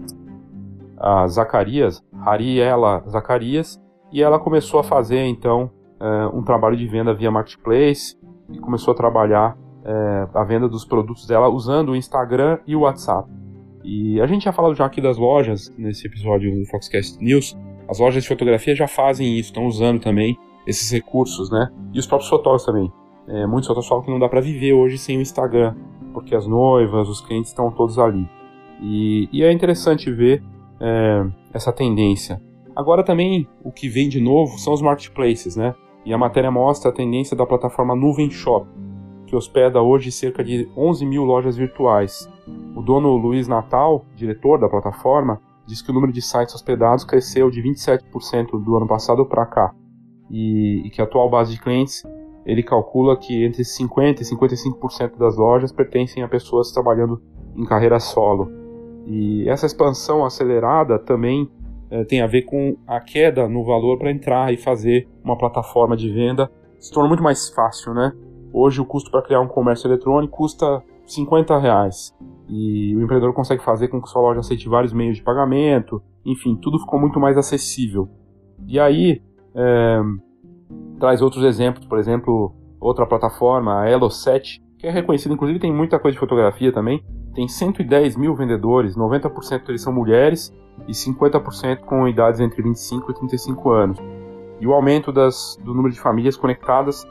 a 1.03 1.27
Zacarias, 1.27 2.01
Ariela 2.25 3.03
Zacarias, 3.09 3.83
e 4.13 4.23
ela 4.23 4.39
começou 4.39 4.79
a 4.79 4.85
fazer 4.85 5.25
então 5.25 5.71
é, 6.01 6.27
um 6.27 6.43
trabalho 6.43 6.77
de 6.77 6.87
venda 6.87 7.13
via 7.13 7.31
marketplace 7.31 8.17
e 8.51 8.59
começou 8.59 8.93
a 8.93 8.97
trabalhar 8.97 9.59
é, 9.85 10.29
a 10.33 10.45
venda 10.45 10.69
dos 10.69 10.85
produtos 10.85 11.27
dela 11.27 11.49
usando 11.49 11.91
o 11.91 11.97
Instagram 11.97 12.59
e 12.67 12.77
o 12.77 12.81
WhatsApp. 12.81 13.29
E 13.83 14.21
a 14.21 14.27
gente 14.27 14.45
já 14.45 14.53
falado 14.53 14.77
já 14.77 14.87
aqui 14.87 15.01
das 15.01 15.19
lojas 15.19 15.73
nesse 15.77 16.07
episódio 16.07 16.55
do 16.57 16.65
Foxcast 16.67 17.19
News. 17.23 17.59
As 17.89 17.99
lojas 17.99 18.23
de 18.23 18.29
fotografia 18.29 18.77
já 18.77 18.87
fazem 18.87 19.37
isso, 19.39 19.49
estão 19.49 19.67
usando 19.67 20.01
também 20.01 20.39
esses 20.67 20.89
recursos, 20.93 21.51
né? 21.51 21.69
E 21.93 21.99
os 21.99 22.07
próprios 22.07 22.31
fotógrafos 22.31 22.65
também. 22.65 22.93
É, 23.27 23.45
muitos 23.45 23.67
fotógrafos 23.67 23.89
falam 23.89 24.05
que 24.05 24.11
não 24.11 24.21
dá 24.21 24.29
para 24.29 24.41
viver 24.41 24.73
hoje 24.73 24.99
sem 24.99 25.19
o 25.19 25.21
Instagram, 25.21 25.75
porque 26.13 26.35
as 26.35 26.47
noivas, 26.47 27.09
os 27.09 27.21
clientes 27.21 27.51
estão 27.51 27.73
todos 27.73 27.99
ali. 27.99 28.29
E, 28.81 29.29
e 29.33 29.43
é 29.43 29.51
interessante 29.51 30.13
ver 30.13 30.43
é, 30.83 31.25
essa 31.55 31.73
tendência. 31.73 32.43
Agora 32.75 33.05
também 33.05 33.47
o 33.63 33.71
que 33.71 33.89
vem 33.89 34.09
de 34.09 34.21
novo 34.21 34.59
são 34.59 34.73
os 34.73 34.83
marketplaces, 34.83 35.55
né? 35.55 35.75
E 36.05 36.13
a 36.13 36.19
matéria 36.19 36.51
mostra 36.51 36.91
a 36.91 36.95
tendência 36.95 37.37
da 37.37 37.47
plataforma 37.47 37.95
Nuvem 37.95 38.29
Shop, 38.29 38.67
que 39.27 39.37
hospeda 39.37 39.81
hoje 39.81 40.11
cerca 40.11 40.43
de 40.43 40.69
11 40.77 41.07
mil 41.07 41.23
lojas 41.23 41.57
virtuais. 41.57 42.29
O 42.75 42.83
dono 42.83 43.17
Luiz 43.17 43.47
Natal, 43.47 44.05
diretor 44.17 44.59
da 44.59 44.69
plataforma, 44.69 45.41
diz 45.65 45.81
que 45.81 45.91
o 45.93 45.95
número 45.95 46.13
de 46.13 46.21
sites 46.21 46.55
hospedados 46.55 47.05
cresceu 47.05 47.49
de 47.51 47.63
27% 47.63 48.63
do 48.63 48.77
ano 48.77 48.89
passado 48.89 49.25
para 49.25 49.47
cá 49.47 49.73
e, 50.29 50.83
e, 50.85 50.91
que 50.91 51.01
a 51.01 51.05
atual 51.05 51.31
base 51.31 51.53
de 51.53 51.61
clientes 51.61 52.03
ele 52.45 52.63
calcula 52.63 53.17
que 53.17 53.45
entre 53.45 53.63
50% 53.63 54.21
e 54.21 54.25
55% 54.25 55.17
das 55.17 55.37
lojas 55.37 55.71
pertencem 55.71 56.23
a 56.25 56.29
pessoas 56.29 56.73
trabalhando 56.73 57.23
em 57.55 57.65
carreira 57.65 58.01
solo. 58.01 58.62
E 59.07 59.49
essa 59.49 59.67
expansão 59.67 60.25
acelerada 60.25 60.99
também 60.99 61.51
é, 61.91 62.05
tem 62.05 62.23
a 62.23 62.27
ver 62.27 62.43
com 62.43 62.77
a 62.87 63.01
queda 63.01 63.49
no 63.49 63.65
valor 63.65 63.99
para 63.99 64.11
entrar 64.11 64.53
e 64.53 64.57
fazer 64.57 65.09
uma 65.23 65.37
plataforma 65.37 65.97
de 65.97 66.11
venda. 66.11 66.51
Se 66.79 66.93
torna 66.93 67.09
muito 67.09 67.23
mais 67.23 67.49
fácil, 67.51 67.95
né? 67.95 68.13
Hoje 68.53 68.81
o 68.81 68.85
custo 68.85 69.11
para 69.11 69.23
criar 69.23 69.41
um 69.41 69.49
comércio 69.49 69.89
eletrônico 69.89 70.37
custa 70.37 70.83
50 71.07 71.59
reais. 71.59 72.15
E 72.49 72.95
o 72.97 73.03
empreendedor 73.03 73.33
consegue 73.35 73.63
fazer 73.63 73.89
com 73.89 74.01
que 74.01 74.09
sua 74.09 74.23
loja 74.23 74.41
aceite 74.41 74.69
vários 74.69 74.93
meios 74.93 75.17
de 75.17 75.23
pagamento, 75.23 76.03
enfim, 76.25 76.57
tudo 76.57 76.79
ficou 76.79 77.01
muito 77.01 77.19
mais 77.19 77.37
acessível. 77.37 78.09
E 78.67 78.79
aí, 78.79 79.23
é, 79.55 80.01
traz 80.99 81.21
outros 81.23 81.45
exemplos, 81.45 81.87
por 81.87 81.99
exemplo, 81.99 82.55
outra 82.81 83.07
plataforma, 83.07 83.83
a 83.83 83.87
Elo7, 83.87 84.61
que 84.79 84.87
é 84.87 84.91
reconhecida, 84.91 85.35
inclusive 85.35 85.59
tem 85.59 85.73
muita 85.73 85.99
coisa 85.99 86.15
de 86.15 86.21
fotografia 86.21 86.73
também, 86.73 87.03
tem 87.35 87.49
110 87.49 88.17
mil 88.17 88.35
vendedores, 88.35 88.97
90% 88.97 89.67
deles 89.67 89.83
são 89.83 89.93
mulheres 89.93 90.53
e 90.87 90.93
50% 90.93 91.81
com 91.81 92.07
idades 92.07 92.41
entre 92.41 92.63
25 92.63 93.11
e 93.11 93.15
35 93.15 93.71
anos. 93.71 93.99
E 94.61 94.67
o 94.67 94.73
aumento 94.73 95.11
das, 95.11 95.59
do 95.63 95.75
número 95.75 95.93
de 95.93 96.01
famílias 96.01 96.37
conectadas 96.37 97.07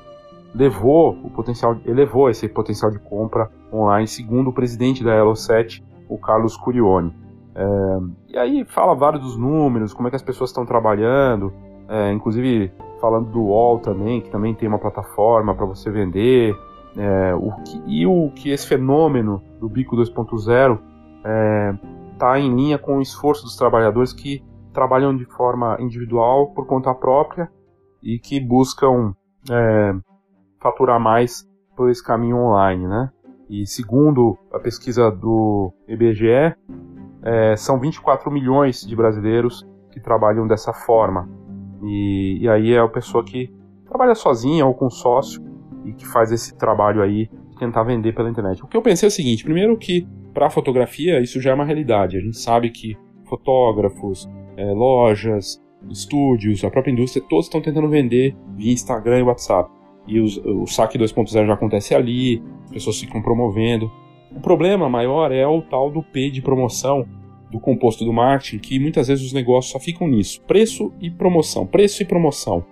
levou 0.54 1.18
o 1.24 1.30
potencial, 1.30 1.78
elevou 1.86 2.30
esse 2.30 2.48
potencial 2.48 2.92
de 2.92 3.00
compra 3.00 3.50
online, 3.72 4.08
segundo 4.08 4.50
o 4.50 4.54
presidente 4.54 5.04
da 5.04 5.12
Elo7, 5.12 5.84
o 6.10 6.18
Carlos 6.18 6.58
Curioni. 6.58 7.14
É, 7.56 8.34
e 8.34 8.38
aí 8.38 8.66
fala 8.66 8.94
vários 8.96 9.22
dos 9.22 9.38
números, 9.38 9.94
como 9.94 10.08
é 10.08 10.12
que 10.12 10.16
as 10.16 10.22
pessoas 10.22 10.50
estão 10.50 10.66
trabalhando, 10.66 11.54
é, 11.88 12.12
inclusive 12.12 12.72
falando 13.00 13.30
do 13.32 13.42
UOL 13.42 13.80
também, 13.80 14.22
que 14.22 14.30
também 14.30 14.54
tem 14.54 14.68
uma 14.68 14.80
plataforma 14.80 15.56
para 15.56 15.66
você 15.66 15.90
vender, 15.90 16.56
é, 16.98 17.34
o 17.34 17.52
que, 17.64 17.82
e 17.88 18.06
o 18.06 18.30
que 18.32 18.50
esse 18.50 18.68
fenômeno 18.68 19.42
do 19.60 19.70
bico 19.70 19.96
2.0 19.96 20.80
está 22.14 22.38
é, 22.38 22.42
em 22.42 22.54
linha 22.54 22.78
com 22.78 22.98
o 22.98 23.02
esforço 23.02 23.44
dos 23.44 23.56
trabalhadores 23.56 24.14
que 24.14 24.44
trabalham 24.74 25.16
de 25.16 25.26
forma 25.26 25.78
individual 25.80 26.48
por 26.54 26.66
conta 26.66 26.94
própria 26.94 27.50
e 28.02 28.20
que 28.20 28.40
buscam 28.40 29.14
é, 29.50 29.94
faturar 30.60 31.00
mais 31.00 31.48
por 31.76 31.90
esse 31.90 32.04
caminho 32.04 32.38
online, 32.38 32.88
né? 32.88 33.10
E 33.50 33.66
segundo 33.66 34.38
a 34.54 34.60
pesquisa 34.60 35.12
do 35.12 35.74
IBGE, 35.88 36.56
é, 37.22 37.56
são 37.58 37.80
24 37.80 38.32
milhões 38.32 38.82
de 38.82 38.96
brasileiros 38.96 39.68
que 39.92 40.00
trabalham 40.00 40.48
dessa 40.48 40.72
forma. 40.72 41.30
E, 41.84 42.40
e 42.42 42.50
aí 42.50 42.74
é 42.74 42.80
a 42.80 42.88
pessoa 42.88 43.24
que 43.24 43.54
trabalha 43.86 44.16
sozinha 44.16 44.66
ou 44.66 44.74
com 44.74 44.90
sócio 44.90 45.51
e 45.86 45.94
que 45.94 46.06
faz 46.06 46.32
esse 46.32 46.58
trabalho 46.58 47.02
aí 47.02 47.30
de 47.50 47.58
tentar 47.58 47.84
vender 47.84 48.14
pela 48.14 48.30
internet. 48.30 48.64
O 48.64 48.68
que 48.68 48.78
eu 48.78 48.82
pensei 48.82 49.08
é 49.08 49.10
o 49.10 49.12
seguinte: 49.12 49.44
primeiro 49.44 49.78
que 49.78 50.08
para 50.34 50.50
fotografia 50.50 51.20
isso 51.20 51.42
já 51.42 51.52
é 51.52 51.54
uma 51.54 51.66
realidade. 51.66 52.18
A 52.18 52.22
gente 52.22 52.38
sabe 52.38 52.70
que 52.70 52.98
fotógrafos, 53.26 54.30
é, 54.58 54.66
lojas, 54.72 55.62
estúdios, 55.90 56.64
a 56.64 56.70
própria 56.70 56.92
indústria, 56.92 57.26
todos 57.28 57.46
estão 57.46 57.62
tentando 57.62 57.90
vender 57.90 58.36
via 58.56 58.74
Instagram 58.74 59.20
e 59.20 59.24
WhatsApp 59.24 59.82
e 60.08 60.20
os, 60.20 60.38
o 60.38 60.66
saque 60.66 60.98
2.0 60.98 61.46
já 61.46 61.54
acontece 61.54 61.94
ali, 61.94 62.42
as 62.66 62.72
pessoas 62.72 63.00
ficam 63.00 63.22
promovendo. 63.22 63.92
O 64.36 64.40
problema 64.40 64.90
maior 64.90 65.32
é 65.32 65.46
o 65.46 65.62
tal 65.62 65.92
do 65.92 66.02
P 66.02 66.30
de 66.30 66.42
promoção 66.42 67.06
do 67.52 67.60
composto 67.60 68.06
do 68.06 68.14
marketing, 68.14 68.60
que 68.60 68.80
muitas 68.80 69.10
vezes 69.10 69.26
os 69.26 69.34
negócios 69.34 69.72
só 69.72 69.80
ficam 69.80 70.08
nisso: 70.08 70.42
preço 70.44 70.94
e 71.00 71.12
promoção, 71.12 71.66
preço 71.66 72.02
e 72.02 72.06
promoção. 72.06 72.66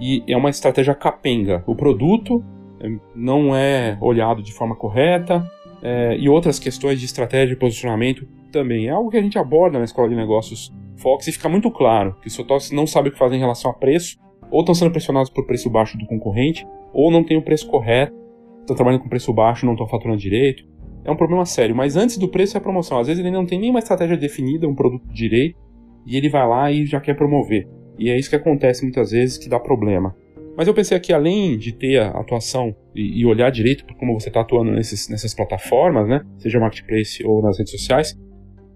E 0.00 0.22
é 0.26 0.36
uma 0.36 0.50
estratégia 0.50 0.94
capenga. 0.94 1.62
O 1.66 1.74
produto 1.74 2.44
é, 2.80 2.88
não 3.14 3.54
é 3.54 3.96
olhado 4.00 4.42
de 4.42 4.52
forma 4.52 4.76
correta 4.76 5.46
é, 5.82 6.16
e 6.18 6.28
outras 6.28 6.58
questões 6.58 6.98
de 6.98 7.06
estratégia 7.06 7.54
e 7.54 7.56
posicionamento 7.56 8.26
também. 8.52 8.86
É 8.86 8.90
algo 8.90 9.10
que 9.10 9.16
a 9.16 9.22
gente 9.22 9.38
aborda 9.38 9.78
na 9.78 9.84
Escola 9.84 10.08
de 10.08 10.14
Negócios 10.14 10.72
Fox 10.96 11.26
e 11.26 11.32
fica 11.32 11.48
muito 11.48 11.70
claro 11.70 12.16
que 12.20 12.28
os 12.28 12.36
fotógrafos 12.36 12.70
não 12.70 12.86
sabem 12.86 13.10
o 13.10 13.12
que 13.12 13.18
fazer 13.18 13.36
em 13.36 13.40
relação 13.40 13.70
a 13.70 13.74
preço 13.74 14.18
ou 14.50 14.60
estão 14.60 14.74
sendo 14.74 14.90
pressionados 14.90 15.30
por 15.30 15.46
preço 15.46 15.68
baixo 15.68 15.98
do 15.98 16.06
concorrente, 16.06 16.66
ou 16.92 17.10
não 17.10 17.24
tem 17.24 17.36
o 17.36 17.42
preço 17.42 17.66
correto, 17.68 18.14
estão 18.60 18.76
trabalhando 18.76 19.02
com 19.02 19.08
preço 19.08 19.32
baixo, 19.32 19.66
não 19.66 19.72
estão 19.72 19.86
faturando 19.86 20.18
direito. 20.18 20.64
É 21.04 21.10
um 21.10 21.16
problema 21.16 21.44
sério, 21.44 21.74
mas 21.74 21.96
antes 21.96 22.16
do 22.18 22.28
preço 22.28 22.56
é 22.56 22.58
a 22.58 22.60
promoção. 22.60 22.98
Às 22.98 23.06
vezes 23.06 23.22
ele 23.24 23.32
não 23.32 23.46
tem 23.46 23.58
nenhuma 23.58 23.78
estratégia 23.78 24.16
definida, 24.16 24.66
um 24.66 24.74
produto 24.74 25.06
direito, 25.12 25.58
e 26.04 26.16
ele 26.16 26.28
vai 26.28 26.46
lá 26.46 26.70
e 26.70 26.84
já 26.86 27.00
quer 27.00 27.14
promover. 27.14 27.68
E 27.98 28.10
é 28.10 28.18
isso 28.18 28.30
que 28.30 28.36
acontece 28.36 28.82
muitas 28.82 29.10
vezes 29.10 29.38
que 29.38 29.48
dá 29.48 29.58
problema. 29.58 30.14
Mas 30.56 30.66
eu 30.66 30.72
pensei 30.72 30.96
aqui, 30.96 31.12
além 31.12 31.58
de 31.58 31.72
ter 31.72 32.00
a 32.00 32.08
atuação 32.08 32.74
e, 32.94 33.20
e 33.20 33.26
olhar 33.26 33.50
direito 33.50 33.84
por 33.84 33.94
como 33.96 34.18
você 34.18 34.28
está 34.28 34.40
atuando 34.40 34.72
nesses, 34.72 35.08
nessas 35.08 35.34
plataformas, 35.34 36.08
né, 36.08 36.22
seja 36.38 36.58
marketplace 36.58 37.22
ou 37.26 37.42
nas 37.42 37.58
redes 37.58 37.72
sociais, 37.72 38.18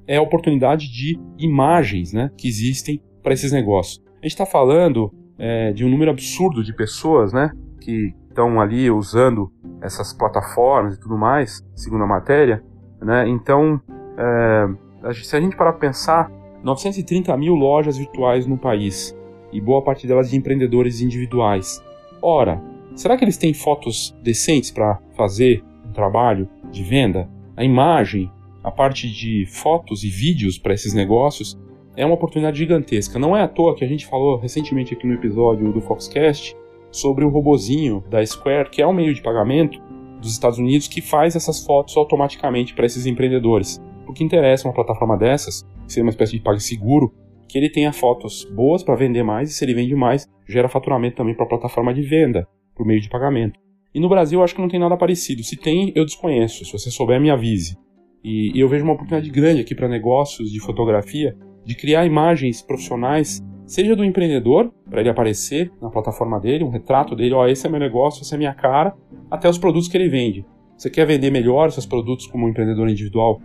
é 0.06 0.16
a 0.16 0.22
oportunidade 0.22 0.92
de 0.92 1.18
imagens 1.38 2.12
né, 2.12 2.30
que 2.36 2.46
existem 2.46 3.02
para 3.22 3.32
esses 3.32 3.50
negócios. 3.50 4.02
A 4.20 4.26
gente 4.26 4.32
está 4.32 4.44
falando 4.44 5.10
é, 5.38 5.72
de 5.72 5.84
um 5.84 5.88
número 5.88 6.10
absurdo 6.10 6.62
de 6.62 6.74
pessoas, 6.74 7.32
né, 7.32 7.50
que 7.80 8.14
estão 8.28 8.60
ali 8.60 8.90
usando 8.90 9.50
essas 9.80 10.12
plataformas 10.12 10.96
e 10.96 11.00
tudo 11.00 11.16
mais, 11.16 11.64
segundo 11.74 12.04
a 12.04 12.06
matéria, 12.06 12.62
né, 13.00 13.26
então, 13.26 13.80
é, 14.18 15.12
se 15.14 15.34
a 15.34 15.40
gente 15.40 15.56
parar 15.56 15.72
para 15.72 15.80
pensar, 15.80 16.30
930 16.62 17.36
mil 17.36 17.54
lojas 17.54 17.96
virtuais 17.96 18.46
no 18.46 18.58
país, 18.58 19.16
e 19.52 19.60
boa 19.60 19.82
parte 19.82 20.06
delas 20.06 20.30
de 20.30 20.36
empreendedores 20.36 21.00
individuais. 21.00 21.82
Ora, 22.22 22.62
será 22.94 23.16
que 23.16 23.24
eles 23.24 23.36
têm 23.36 23.54
fotos 23.54 24.16
decentes 24.22 24.70
para 24.70 24.98
fazer 25.16 25.64
um 25.88 25.92
trabalho 25.92 26.48
de 26.70 26.82
venda? 26.82 27.28
A 27.56 27.64
imagem, 27.64 28.30
a 28.62 28.70
parte 28.70 29.10
de 29.10 29.46
fotos 29.46 30.04
e 30.04 30.08
vídeos 30.08 30.58
para 30.58 30.74
esses 30.74 30.92
negócios 30.92 31.58
é 31.96 32.04
uma 32.04 32.14
oportunidade 32.14 32.58
gigantesca. 32.58 33.18
Não 33.18 33.36
é 33.36 33.42
à 33.42 33.48
toa 33.48 33.74
que 33.74 33.84
a 33.84 33.88
gente 33.88 34.06
falou 34.06 34.38
recentemente 34.38 34.94
aqui 34.94 35.06
no 35.06 35.14
episódio 35.14 35.72
do 35.72 35.80
Foxcast 35.80 36.56
sobre 36.90 37.24
o 37.24 37.28
robozinho 37.28 38.04
da 38.08 38.24
Square, 38.24 38.70
que 38.70 38.82
é 38.82 38.86
um 38.86 38.92
meio 38.92 39.14
de 39.14 39.22
pagamento 39.22 39.80
dos 40.20 40.32
Estados 40.32 40.58
Unidos 40.58 40.86
que 40.86 41.00
faz 41.00 41.34
essas 41.34 41.64
fotos 41.64 41.96
automaticamente 41.96 42.74
para 42.74 42.86
esses 42.86 43.06
empreendedores. 43.06 43.80
O 44.10 44.12
que 44.12 44.24
interessa 44.24 44.68
uma 44.68 44.74
plataforma 44.74 45.16
dessas, 45.16 45.62
que 45.86 45.92
seria 45.92 46.04
uma 46.04 46.10
espécie 46.10 46.32
de 46.32 46.40
PagSeguro, 46.40 47.12
que 47.48 47.58
ele 47.58 47.68
tenha 47.68 47.92
fotos 47.92 48.44
boas 48.44 48.82
para 48.82 48.94
vender 48.94 49.22
mais 49.22 49.50
e 49.50 49.52
se 49.52 49.64
ele 49.64 49.74
vende 49.74 49.94
mais, 49.94 50.28
gera 50.48 50.68
faturamento 50.68 51.16
também 51.16 51.34
para 51.34 51.44
a 51.44 51.48
plataforma 51.48 51.92
de 51.92 52.02
venda, 52.02 52.46
por 52.76 52.86
meio 52.86 53.00
de 53.00 53.08
pagamento. 53.08 53.58
E 53.92 53.98
no 53.98 54.08
Brasil 54.08 54.42
acho 54.42 54.54
que 54.54 54.60
não 54.60 54.68
tem 54.68 54.78
nada 54.78 54.96
parecido. 54.96 55.42
Se 55.42 55.56
tem, 55.56 55.92
eu 55.96 56.04
desconheço. 56.04 56.64
Se 56.64 56.72
você 56.72 56.90
souber, 56.90 57.20
me 57.20 57.30
avise. 57.30 57.76
E, 58.22 58.56
e 58.56 58.60
eu 58.60 58.68
vejo 58.68 58.84
uma 58.84 58.92
oportunidade 58.92 59.30
grande 59.30 59.60
aqui 59.62 59.74
para 59.74 59.88
negócios 59.88 60.50
de 60.50 60.60
fotografia 60.60 61.36
de 61.64 61.74
criar 61.74 62.06
imagens 62.06 62.62
profissionais, 62.62 63.42
seja 63.66 63.94
do 63.94 64.04
empreendedor, 64.04 64.72
para 64.88 65.00
ele 65.00 65.10
aparecer 65.10 65.70
na 65.80 65.90
plataforma 65.90 66.38
dele, 66.40 66.64
um 66.64 66.70
retrato 66.70 67.14
dele, 67.14 67.34
ó, 67.34 67.46
esse 67.46 67.66
é 67.66 67.70
meu 67.70 67.80
negócio, 67.80 68.22
essa 68.22 68.34
é 68.34 68.38
minha 68.38 68.54
cara, 68.54 68.94
até 69.30 69.48
os 69.48 69.58
produtos 69.58 69.88
que 69.88 69.96
ele 69.96 70.08
vende. 70.08 70.44
Você 70.76 70.88
quer 70.88 71.06
vender 71.06 71.30
melhor 71.30 71.70
seus 71.70 71.84
produtos 71.84 72.26
como 72.26 72.46
um 72.46 72.48
empreendedor 72.48 72.88
individual? 72.88 73.40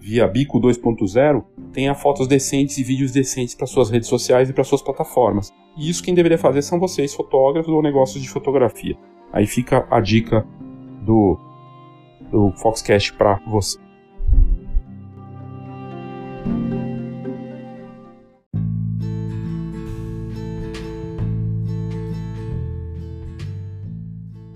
Via 0.00 0.26
Bico 0.26 0.58
2.0 0.58 1.44
tenha 1.72 1.94
fotos 1.94 2.26
decentes 2.26 2.78
e 2.78 2.82
vídeos 2.82 3.12
decentes 3.12 3.54
para 3.54 3.66
suas 3.66 3.90
redes 3.90 4.08
sociais 4.08 4.48
e 4.48 4.52
para 4.52 4.64
suas 4.64 4.80
plataformas. 4.80 5.52
E 5.76 5.88
isso 5.88 6.02
quem 6.02 6.14
deveria 6.14 6.38
fazer 6.38 6.62
são 6.62 6.80
vocês, 6.80 7.14
fotógrafos 7.14 7.72
ou 7.72 7.82
negócios 7.82 8.22
de 8.22 8.28
fotografia. 8.28 8.96
Aí 9.32 9.46
fica 9.46 9.86
a 9.90 10.00
dica 10.00 10.44
do, 11.04 11.38
do 12.30 12.50
Foxcast 12.56 13.12
para 13.12 13.40
você. 13.46 13.78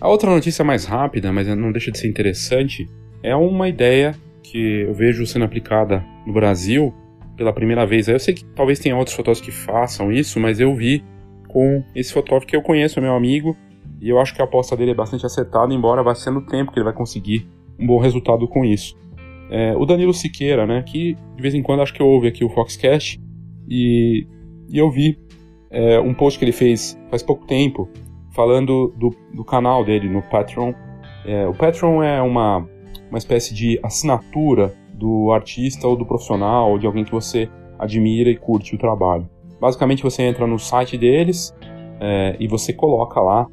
A 0.01 0.09
outra 0.09 0.29
notícia 0.31 0.65
mais 0.65 0.85
rápida, 0.85 1.33
mas 1.33 1.47
não 1.49 1.73
deixa 1.73 1.91
de 1.91 1.99
ser 1.99 2.09
interessante, 2.09 2.87
é 3.23 3.35
uma 3.35 3.69
ideia 3.71 4.15
que 4.45 4.83
eu 4.83 4.95
vejo 4.95 5.27
sendo 5.27 5.47
aplicada 5.47 6.05
no 6.27 6.33
Brasil 6.33 6.95
pela 7.37 7.53
primeira 7.53 7.85
vez. 7.87 8.07
Eu 8.07 8.19
sei 8.19 8.35
que 8.35 8.45
talvez 8.45 8.79
tenha 8.79 8.97
outros 8.97 9.17
fotógrafos 9.17 9.45
que 9.45 9.51
façam 9.51 10.13
isso, 10.13 10.39
mas 10.39 10.61
eu 10.61 10.75
vi 10.77 11.03
com 11.49 11.83
esse 11.95 12.13
fotógrafo 12.13 12.47
que 12.47 12.55
eu 12.55 12.63
conheço, 12.63 13.01
meu 13.01 13.15
amigo, 13.15 13.57
e 14.01 14.09
eu 14.09 14.21
acho 14.21 14.35
que 14.35 14.43
a 14.43 14.45
aposta 14.45 14.77
dele 14.77 14.91
é 14.91 14.95
bastante 14.95 15.25
acertada, 15.25 15.73
embora 15.73 16.03
vá 16.03 16.15
sendo 16.15 16.43
tempo 16.43 16.71
que 16.71 16.79
ele 16.79 16.85
vai 16.85 16.93
conseguir 16.93 17.49
um 17.79 17.87
bom 17.87 17.99
resultado 17.99 18.47
com 18.47 18.65
isso. 18.65 18.97
É, 19.51 19.75
o 19.77 19.85
Danilo 19.87 20.13
Siqueira, 20.13 20.67
né, 20.67 20.83
que 20.83 21.17
de 21.37 21.43
vez 21.43 21.55
em 21.55 21.63
quando 21.63 21.83
acho 21.83 21.95
que 21.95 22.03
ouve 22.03 22.29
aqui 22.29 22.45
o 22.45 22.51
Foxcast, 22.51 23.21
e, 23.69 24.27
e 24.69 24.79
eu 24.79 24.91
vi 24.91 25.19
é, 25.71 25.99
um 25.99 26.13
post 26.13 26.39
que 26.39 26.45
ele 26.45 26.53
fez 26.53 26.99
faz 27.11 27.23
pouco 27.23 27.47
tempo, 27.47 27.89
falando 28.33 28.93
do, 28.97 29.11
do 29.33 29.45
canal 29.45 29.85
dele 29.85 30.09
no 30.09 30.23
Patreon. 30.23 30.73
É, 31.25 31.47
o 31.47 31.55
Patreon 31.55 32.03
é 32.03 32.21
uma 32.21 32.69
uma 33.15 33.19
espécie 33.19 33.55
de 33.55 33.79
assinatura 33.81 34.75
do 34.93 35.31
artista 35.31 35.87
ou 35.87 35.95
do 35.95 36.05
profissional 36.05 36.73
ou 36.73 36.79
de 36.79 36.87
alguém 36.87 37.05
que 37.05 37.13
você 37.13 37.49
admira 37.79 38.29
e 38.29 38.37
curte 38.37 38.75
o 38.75 38.79
trabalho. 38.79 39.29
Basicamente 39.61 40.03
você 40.03 40.25
entra 40.25 40.49
no 40.49 40.59
site 40.59 40.99
deles 40.99 41.55
é, 42.01 42.37
e 42.41 42.49
você 42.49 42.73
coloca 42.73 43.21
lá 43.21 43.47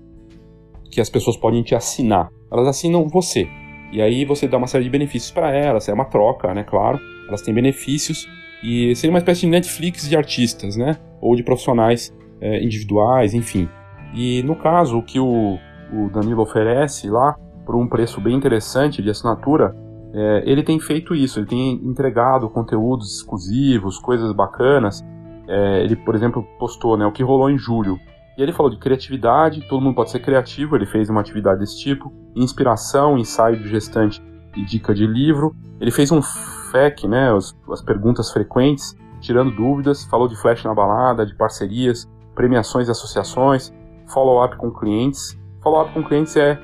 que 0.90 1.00
as 1.00 1.10
pessoas 1.10 1.38
podem 1.38 1.62
te 1.62 1.76
assinar. 1.76 2.30
Elas 2.52 2.68
assinam 2.68 3.08
você. 3.08 3.48
E 3.92 4.02
aí 4.02 4.26
você 4.26 4.48
dá 4.48 4.58
uma 4.58 4.66
série 4.66 4.84
de 4.84 4.90
benefícios 4.90 5.32
para 5.32 5.56
elas, 5.56 5.88
é 5.88 5.94
uma 5.94 6.06
troca, 6.06 6.54
né, 6.56 6.64
claro. 6.64 7.00
Elas 7.28 7.44
têm 7.44 7.54
benefícios 7.54 8.28
e 8.64 8.96
seria 8.96 9.12
uma 9.12 9.20
espécie 9.20 9.42
de 9.42 9.48
Netflix 9.48 10.10
de 10.10 10.18
artistas, 10.18 10.76
né? 10.76 10.98
Ou 11.22 11.36
de 11.36 11.44
profissionais 11.44 12.12
é, 12.42 12.64
individuais, 12.64 13.36
enfim. 13.36 13.70
E 14.16 14.42
no 14.44 14.56
caso, 14.56 14.98
o 14.98 15.04
que 15.04 15.20
o, 15.20 15.60
o 15.94 16.10
Danilo 16.10 16.42
oferece 16.42 17.10
lá 17.10 17.36
por 17.72 17.78
um 17.78 17.88
preço 17.88 18.20
bem 18.20 18.36
interessante 18.36 19.02
de 19.02 19.10
assinatura, 19.10 19.74
é, 20.14 20.44
ele 20.46 20.62
tem 20.62 20.78
feito 20.78 21.16
isso, 21.16 21.40
ele 21.40 21.46
tem 21.46 21.74
entregado 21.86 22.50
conteúdos 22.50 23.16
exclusivos, 23.16 23.98
coisas 23.98 24.34
bacanas. 24.34 25.02
É, 25.48 25.82
ele, 25.82 25.96
por 25.96 26.14
exemplo, 26.14 26.46
postou 26.60 26.98
né, 26.98 27.06
o 27.06 27.14
que 27.14 27.24
rolou 27.24 27.50
em 27.50 27.58
julho. 27.58 27.98
E 28.38 28.44
ele 28.44 28.52
falou 28.52 28.70
de 28.70 28.78
criatividade, 28.78 29.66
todo 29.70 29.82
mundo 29.82 29.96
pode 29.96 30.12
ser 30.12 30.20
criativo, 30.20 30.76
ele 30.76 30.86
fez 30.86 31.10
uma 31.10 31.22
atividade 31.22 31.62
desse 31.62 31.80
tipo, 31.80 32.12
inspiração, 32.36 33.18
ensaio 33.18 33.58
de 33.58 33.70
gestante 33.70 34.22
e 34.54 34.66
dica 34.66 34.94
de 34.94 35.08
livro. 35.08 35.56
Ele 35.80 35.92
fez 35.92 36.12
um 36.12 36.22
FAQ, 36.22 37.08
né, 37.08 37.34
as, 37.34 37.58
as 37.72 37.82
perguntas 37.82 38.34
frequentes, 38.34 38.98
tirando 39.22 39.56
dúvidas, 39.56 40.04
falou 40.04 40.28
de 40.28 40.36
flash 40.36 40.62
na 40.66 40.74
balada, 40.74 41.26
de 41.26 41.34
parcerias, 41.36 42.06
premiações 42.36 42.90
e 42.90 42.92
associações, 42.92 43.74
follow-up 44.08 44.58
com 44.58 44.70
clientes. 44.72 45.40
Follow-up 45.64 45.94
com 45.94 46.04
clientes 46.04 46.36
é 46.36 46.60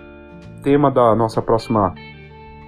tema 0.68 0.92
da 0.92 1.16
nossa 1.16 1.42
próxima 1.42 1.96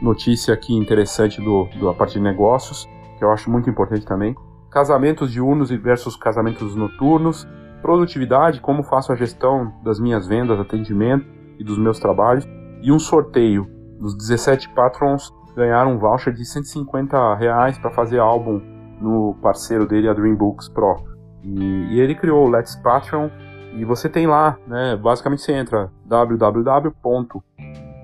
notícia 0.02 0.54
aqui 0.54 0.74
interessante 0.74 1.42
do, 1.42 1.66
do 1.78 1.90
a 1.90 1.94
parte 1.94 2.14
de 2.14 2.22
negócios, 2.22 2.88
que 3.18 3.26
eu 3.26 3.30
acho 3.30 3.52
muito 3.52 3.70
importante 3.70 4.06
também. 4.06 4.34
Casamentos 4.72 5.30
diurnos 5.30 5.70
versus 5.70 6.16
casamentos 6.16 6.78
noturnos, 6.78 7.46
produtividade, 7.82 8.62
como 8.62 8.84
faço 8.84 9.12
a 9.12 9.18
gestão 9.18 9.74
das 9.84 10.00
minhas 10.00 10.26
vendas, 10.26 10.58
atendimento 10.58 11.28
e 11.60 11.64
dos 11.66 11.78
meus 11.78 12.00
trabalhos, 12.00 12.48
e 12.82 12.90
um 12.90 13.00
sorteio 13.00 13.68
dos 14.00 14.16
17 14.16 14.70
patrons 14.70 15.30
ganharam 15.54 15.96
um 15.96 16.00
voucher 16.00 16.32
de 16.32 16.46
150 16.46 17.36
reais 17.36 17.78
para 17.78 17.92
fazer 17.92 18.20
álbum 18.20 18.62
no 19.02 19.36
parceiro 19.42 19.86
dele, 19.86 20.08
a 20.08 20.14
Dream 20.14 20.38
Books 20.38 20.70
Pro. 20.70 21.04
E, 21.44 21.96
e 21.96 22.00
ele 22.00 22.16
criou 22.16 22.48
o 22.48 22.50
Let's 22.50 22.78
Patreon, 22.78 23.30
e 23.74 23.84
você 23.84 24.08
tem 24.08 24.26
lá, 24.26 24.58
né, 24.66 24.96
basicamente 24.96 25.42
você 25.42 25.52
entra 25.52 25.92
www 26.06 27.44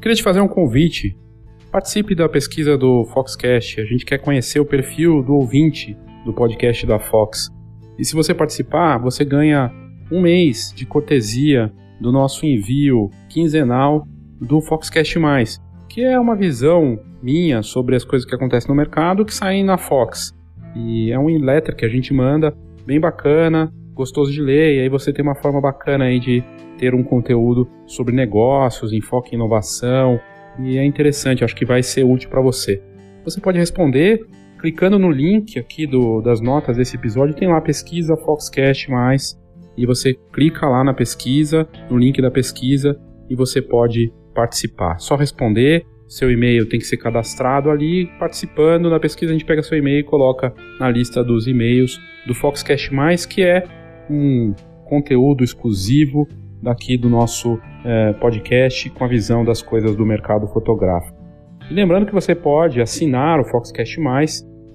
Queria 0.00 0.16
te 0.16 0.22
fazer 0.22 0.40
um 0.40 0.48
convite. 0.48 1.16
Participe 1.70 2.14
da 2.14 2.28
pesquisa 2.28 2.76
do 2.76 3.04
Foxcast. 3.12 3.80
A 3.80 3.84
gente 3.84 4.04
quer 4.04 4.18
conhecer 4.18 4.58
o 4.58 4.64
perfil 4.64 5.22
do 5.22 5.34
ouvinte 5.34 5.96
do 6.24 6.32
podcast 6.32 6.86
da 6.86 6.98
Fox. 6.98 7.48
E 7.98 8.04
se 8.04 8.14
você 8.14 8.34
participar, 8.34 8.98
você 8.98 9.24
ganha 9.24 9.70
um 10.10 10.20
mês 10.20 10.72
de 10.74 10.86
cortesia 10.86 11.72
do 12.00 12.10
nosso 12.10 12.46
envio 12.46 13.10
quinzenal 13.28 14.06
do 14.40 14.60
Foxcast 14.62 15.18
Mais, 15.18 15.60
que 15.90 16.04
é 16.04 16.18
uma 16.18 16.36
visão 16.36 17.00
minha 17.20 17.62
sobre 17.62 17.96
as 17.96 18.04
coisas 18.04 18.26
que 18.26 18.32
acontecem 18.32 18.68
no 18.68 18.76
mercado 18.76 19.24
que 19.24 19.34
saem 19.34 19.64
na 19.64 19.76
Fox. 19.76 20.32
E 20.74 21.10
é 21.10 21.18
um 21.18 21.26
letter 21.26 21.74
que 21.74 21.84
a 21.84 21.88
gente 21.88 22.14
manda, 22.14 22.56
bem 22.86 23.00
bacana, 23.00 23.72
gostoso 23.92 24.30
de 24.30 24.40
ler, 24.40 24.76
e 24.76 24.80
aí 24.82 24.88
você 24.88 25.12
tem 25.12 25.24
uma 25.24 25.34
forma 25.34 25.60
bacana 25.60 26.04
aí 26.04 26.20
de 26.20 26.44
ter 26.78 26.94
um 26.94 27.02
conteúdo 27.02 27.68
sobre 27.86 28.14
negócios, 28.14 28.92
enfoque 28.92 29.34
em 29.34 29.34
inovação, 29.34 30.20
e 30.60 30.78
é 30.78 30.84
interessante, 30.84 31.42
acho 31.42 31.56
que 31.56 31.64
vai 31.64 31.82
ser 31.82 32.04
útil 32.04 32.30
para 32.30 32.40
você. 32.40 32.80
Você 33.24 33.40
pode 33.40 33.58
responder 33.58 34.24
clicando 34.60 34.96
no 34.96 35.10
link 35.10 35.58
aqui 35.58 35.88
do, 35.88 36.20
das 36.20 36.40
notas 36.40 36.76
desse 36.76 36.96
episódio, 36.96 37.34
tem 37.34 37.48
lá 37.48 37.60
pesquisa 37.60 38.16
Foxcast 38.16 38.88
mais, 38.88 39.36
e 39.76 39.84
você 39.84 40.14
clica 40.32 40.68
lá 40.68 40.84
na 40.84 40.94
pesquisa, 40.94 41.68
no 41.90 41.98
link 41.98 42.22
da 42.22 42.30
pesquisa, 42.30 42.96
e 43.28 43.34
você 43.34 43.60
pode 43.60 44.12
participar. 44.40 44.98
Só 44.98 45.16
responder. 45.16 45.84
seu 46.08 46.28
e-mail 46.28 46.68
tem 46.68 46.80
que 46.80 46.86
ser 46.86 46.96
cadastrado 46.96 47.70
ali, 47.70 48.06
participando. 48.18 48.90
Na 48.90 48.98
pesquisa 48.98 49.30
a 49.30 49.34
gente 49.34 49.44
pega 49.44 49.62
seu 49.62 49.78
e-mail 49.78 50.00
e 50.00 50.04
coloca 50.04 50.52
na 50.80 50.90
lista 50.90 51.22
dos 51.22 51.46
e-mails 51.46 52.00
do 52.26 52.34
Foxcast 52.34 52.90
que 53.28 53.42
é 53.42 53.62
um 54.10 54.52
conteúdo 54.86 55.44
exclusivo 55.44 56.26
daqui 56.60 56.96
do 56.96 57.08
nosso 57.08 57.60
é, 57.84 58.12
podcast 58.14 58.90
com 58.90 59.04
a 59.04 59.08
visão 59.08 59.44
das 59.44 59.62
coisas 59.62 59.94
do 59.94 60.04
mercado 60.04 60.48
fotográfico. 60.48 61.16
E 61.70 61.74
lembrando 61.74 62.06
que 62.06 62.12
você 62.12 62.34
pode 62.34 62.80
assinar 62.80 63.38
o 63.38 63.44
Foxcast 63.44 64.00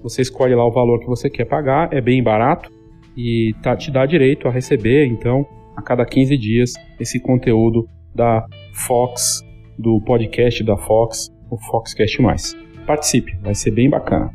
você 0.02 0.22
escolhe 0.22 0.54
lá 0.54 0.64
o 0.64 0.72
valor 0.72 1.00
que 1.00 1.06
você 1.06 1.28
quer 1.28 1.44
pagar, 1.44 1.92
é 1.92 2.00
bem 2.00 2.22
barato 2.22 2.70
e 3.16 3.54
tá, 3.62 3.76
te 3.76 3.90
dá 3.90 4.06
direito 4.06 4.48
a 4.48 4.50
receber, 4.50 5.06
então, 5.06 5.44
a 5.76 5.82
cada 5.82 6.06
15 6.06 6.38
dias, 6.38 6.72
esse 6.98 7.20
conteúdo 7.20 7.86
da 8.14 8.46
Fox 8.72 9.45
do 9.78 10.00
podcast 10.00 10.62
da 10.64 10.76
Fox, 10.76 11.30
o 11.50 11.58
Foxcast 11.58 12.20
Mais. 12.20 12.56
Participe, 12.86 13.36
vai 13.42 13.54
ser 13.54 13.70
bem 13.70 13.90
bacana. 13.90 14.32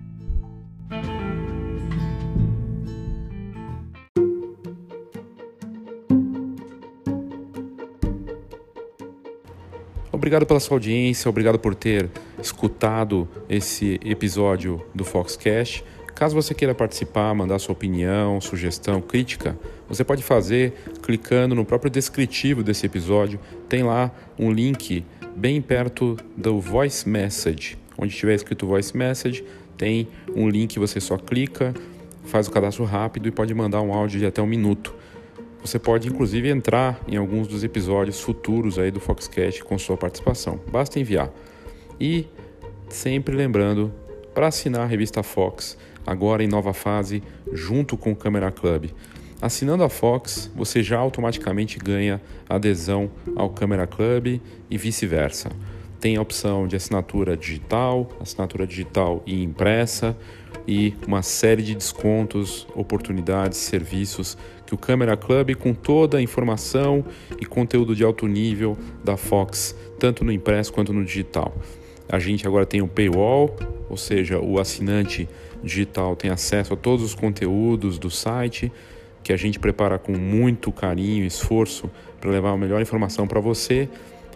Obrigado 10.12 10.46
pela 10.46 10.60
sua 10.60 10.76
audiência, 10.76 11.28
obrigado 11.28 11.58
por 11.58 11.74
ter 11.74 12.08
escutado 12.40 13.28
esse 13.50 14.00
episódio 14.06 14.82
do 14.94 15.04
Foxcast. 15.04 15.84
Caso 16.14 16.36
você 16.36 16.54
queira 16.54 16.76
participar, 16.76 17.34
mandar 17.34 17.58
sua 17.58 17.74
opinião, 17.74 18.40
sugestão, 18.40 19.02
crítica, 19.02 19.58
você 19.90 20.04
pode 20.04 20.22
fazer 20.22 20.74
clicando 21.02 21.56
no 21.56 21.66
próprio 21.66 21.90
descritivo 21.90 22.64
desse 22.64 22.86
episódio. 22.86 23.40
Tem 23.68 23.82
lá 23.82 24.12
um 24.38 24.52
link 24.52 25.04
bem 25.42 25.60
perto 25.60 26.16
do 26.38 26.60
Voice 26.60 27.10
Message. 27.10 27.76
Onde 27.98 28.16
tiver 28.16 28.36
escrito 28.36 28.68
Voice 28.68 28.96
Message, 28.96 29.44
tem 29.76 30.08
um 30.36 30.48
link, 30.48 30.78
você 30.78 31.00
só 31.02 31.18
clica, 31.18 31.74
faz 32.26 32.48
o 32.48 32.52
cadastro 32.52 32.86
rápido 32.86 33.28
e 33.28 33.32
pode 33.32 33.52
mandar 33.52 33.82
um 33.82 33.92
áudio 33.92 34.20
de 34.20 34.26
até 34.28 34.40
um 34.40 34.46
minuto. 34.46 34.94
Você 35.66 35.80
pode 35.80 36.08
inclusive 36.08 36.48
entrar 36.48 37.02
em 37.08 37.18
alguns 37.18 37.48
dos 37.48 37.64
episódios 37.64 38.22
futuros 38.22 38.78
aí 38.78 38.92
do 38.92 39.00
Foxcast 39.00 39.64
com 39.64 39.80
sua 39.80 39.98
participação. 39.98 40.60
Basta 40.72 41.00
enviar. 41.00 41.32
E 42.00 42.28
sempre 42.88 43.36
lembrando, 43.36 43.92
para 44.36 44.46
assinar 44.46 44.82
a 44.82 44.86
revista 44.86 45.24
Fox, 45.24 45.76
agora 46.06 46.44
em 46.44 46.48
nova 46.48 46.72
fase, 46.72 47.24
junto 47.52 47.98
com 47.98 48.12
o 48.12 48.16
Camera 48.16 48.52
Club. 48.52 48.92
Assinando 49.42 49.84
a 49.84 49.90
Fox, 49.90 50.52
você 50.56 50.84
já 50.84 51.00
automaticamente 51.00 51.80
ganha 51.80 52.22
adesão 52.48 53.10
ao 53.36 53.50
Camera 53.50 53.88
Club 53.88 54.40
e 54.70 54.78
vice-versa. 54.78 55.50
Tem 56.00 56.16
a 56.16 56.22
opção 56.22 56.68
de 56.68 56.76
assinatura 56.76 57.36
digital, 57.36 58.08
assinatura 58.20 58.68
digital 58.68 59.24
e 59.26 59.42
impressa 59.42 60.16
e 60.68 60.94
uma 61.08 61.24
série 61.24 61.64
de 61.64 61.74
descontos, 61.74 62.68
oportunidades, 62.76 63.58
serviços 63.58 64.38
que 64.64 64.76
o 64.76 64.78
Camera 64.78 65.18
Club, 65.18 65.56
com 65.56 65.74
toda 65.74 66.20
a 66.20 66.22
informação 66.22 67.04
e 67.40 67.46
conteúdo 67.46 67.96
de 67.96 68.04
alto 68.04 68.28
nível 68.28 68.78
da 69.04 69.18
Fox, 69.18 69.76
tanto 70.00 70.24
no 70.24 70.32
impresso 70.32 70.72
quanto 70.72 70.94
no 70.94 71.04
digital. 71.04 71.52
A 72.08 72.20
gente 72.20 72.46
agora 72.46 72.66
tem 72.66 72.84
o 72.84 72.88
paywall, 72.88 73.56
ou 73.90 73.98
seja, 73.98 74.40
o 74.40 74.60
assinante 74.60 75.28
digital 75.64 76.16
tem 76.16 76.30
acesso 76.30 76.74
a 76.74 76.78
todos 76.78 77.04
os 77.04 77.16
conteúdos 77.16 77.98
do 77.98 78.12
site 78.12 78.72
que 79.24 79.34
a 79.34 79.38
gente 79.38 79.60
prepara 79.60 79.98
com 79.98 80.14
muito 80.14 80.72
carinho 80.72 81.24
e 81.24 81.28
esforço 81.28 81.90
para 82.20 82.32
levar 82.32 82.52
a 82.52 82.58
melhor 82.58 82.82
informação 82.82 83.28
para 83.28 83.40
você. 83.40 83.88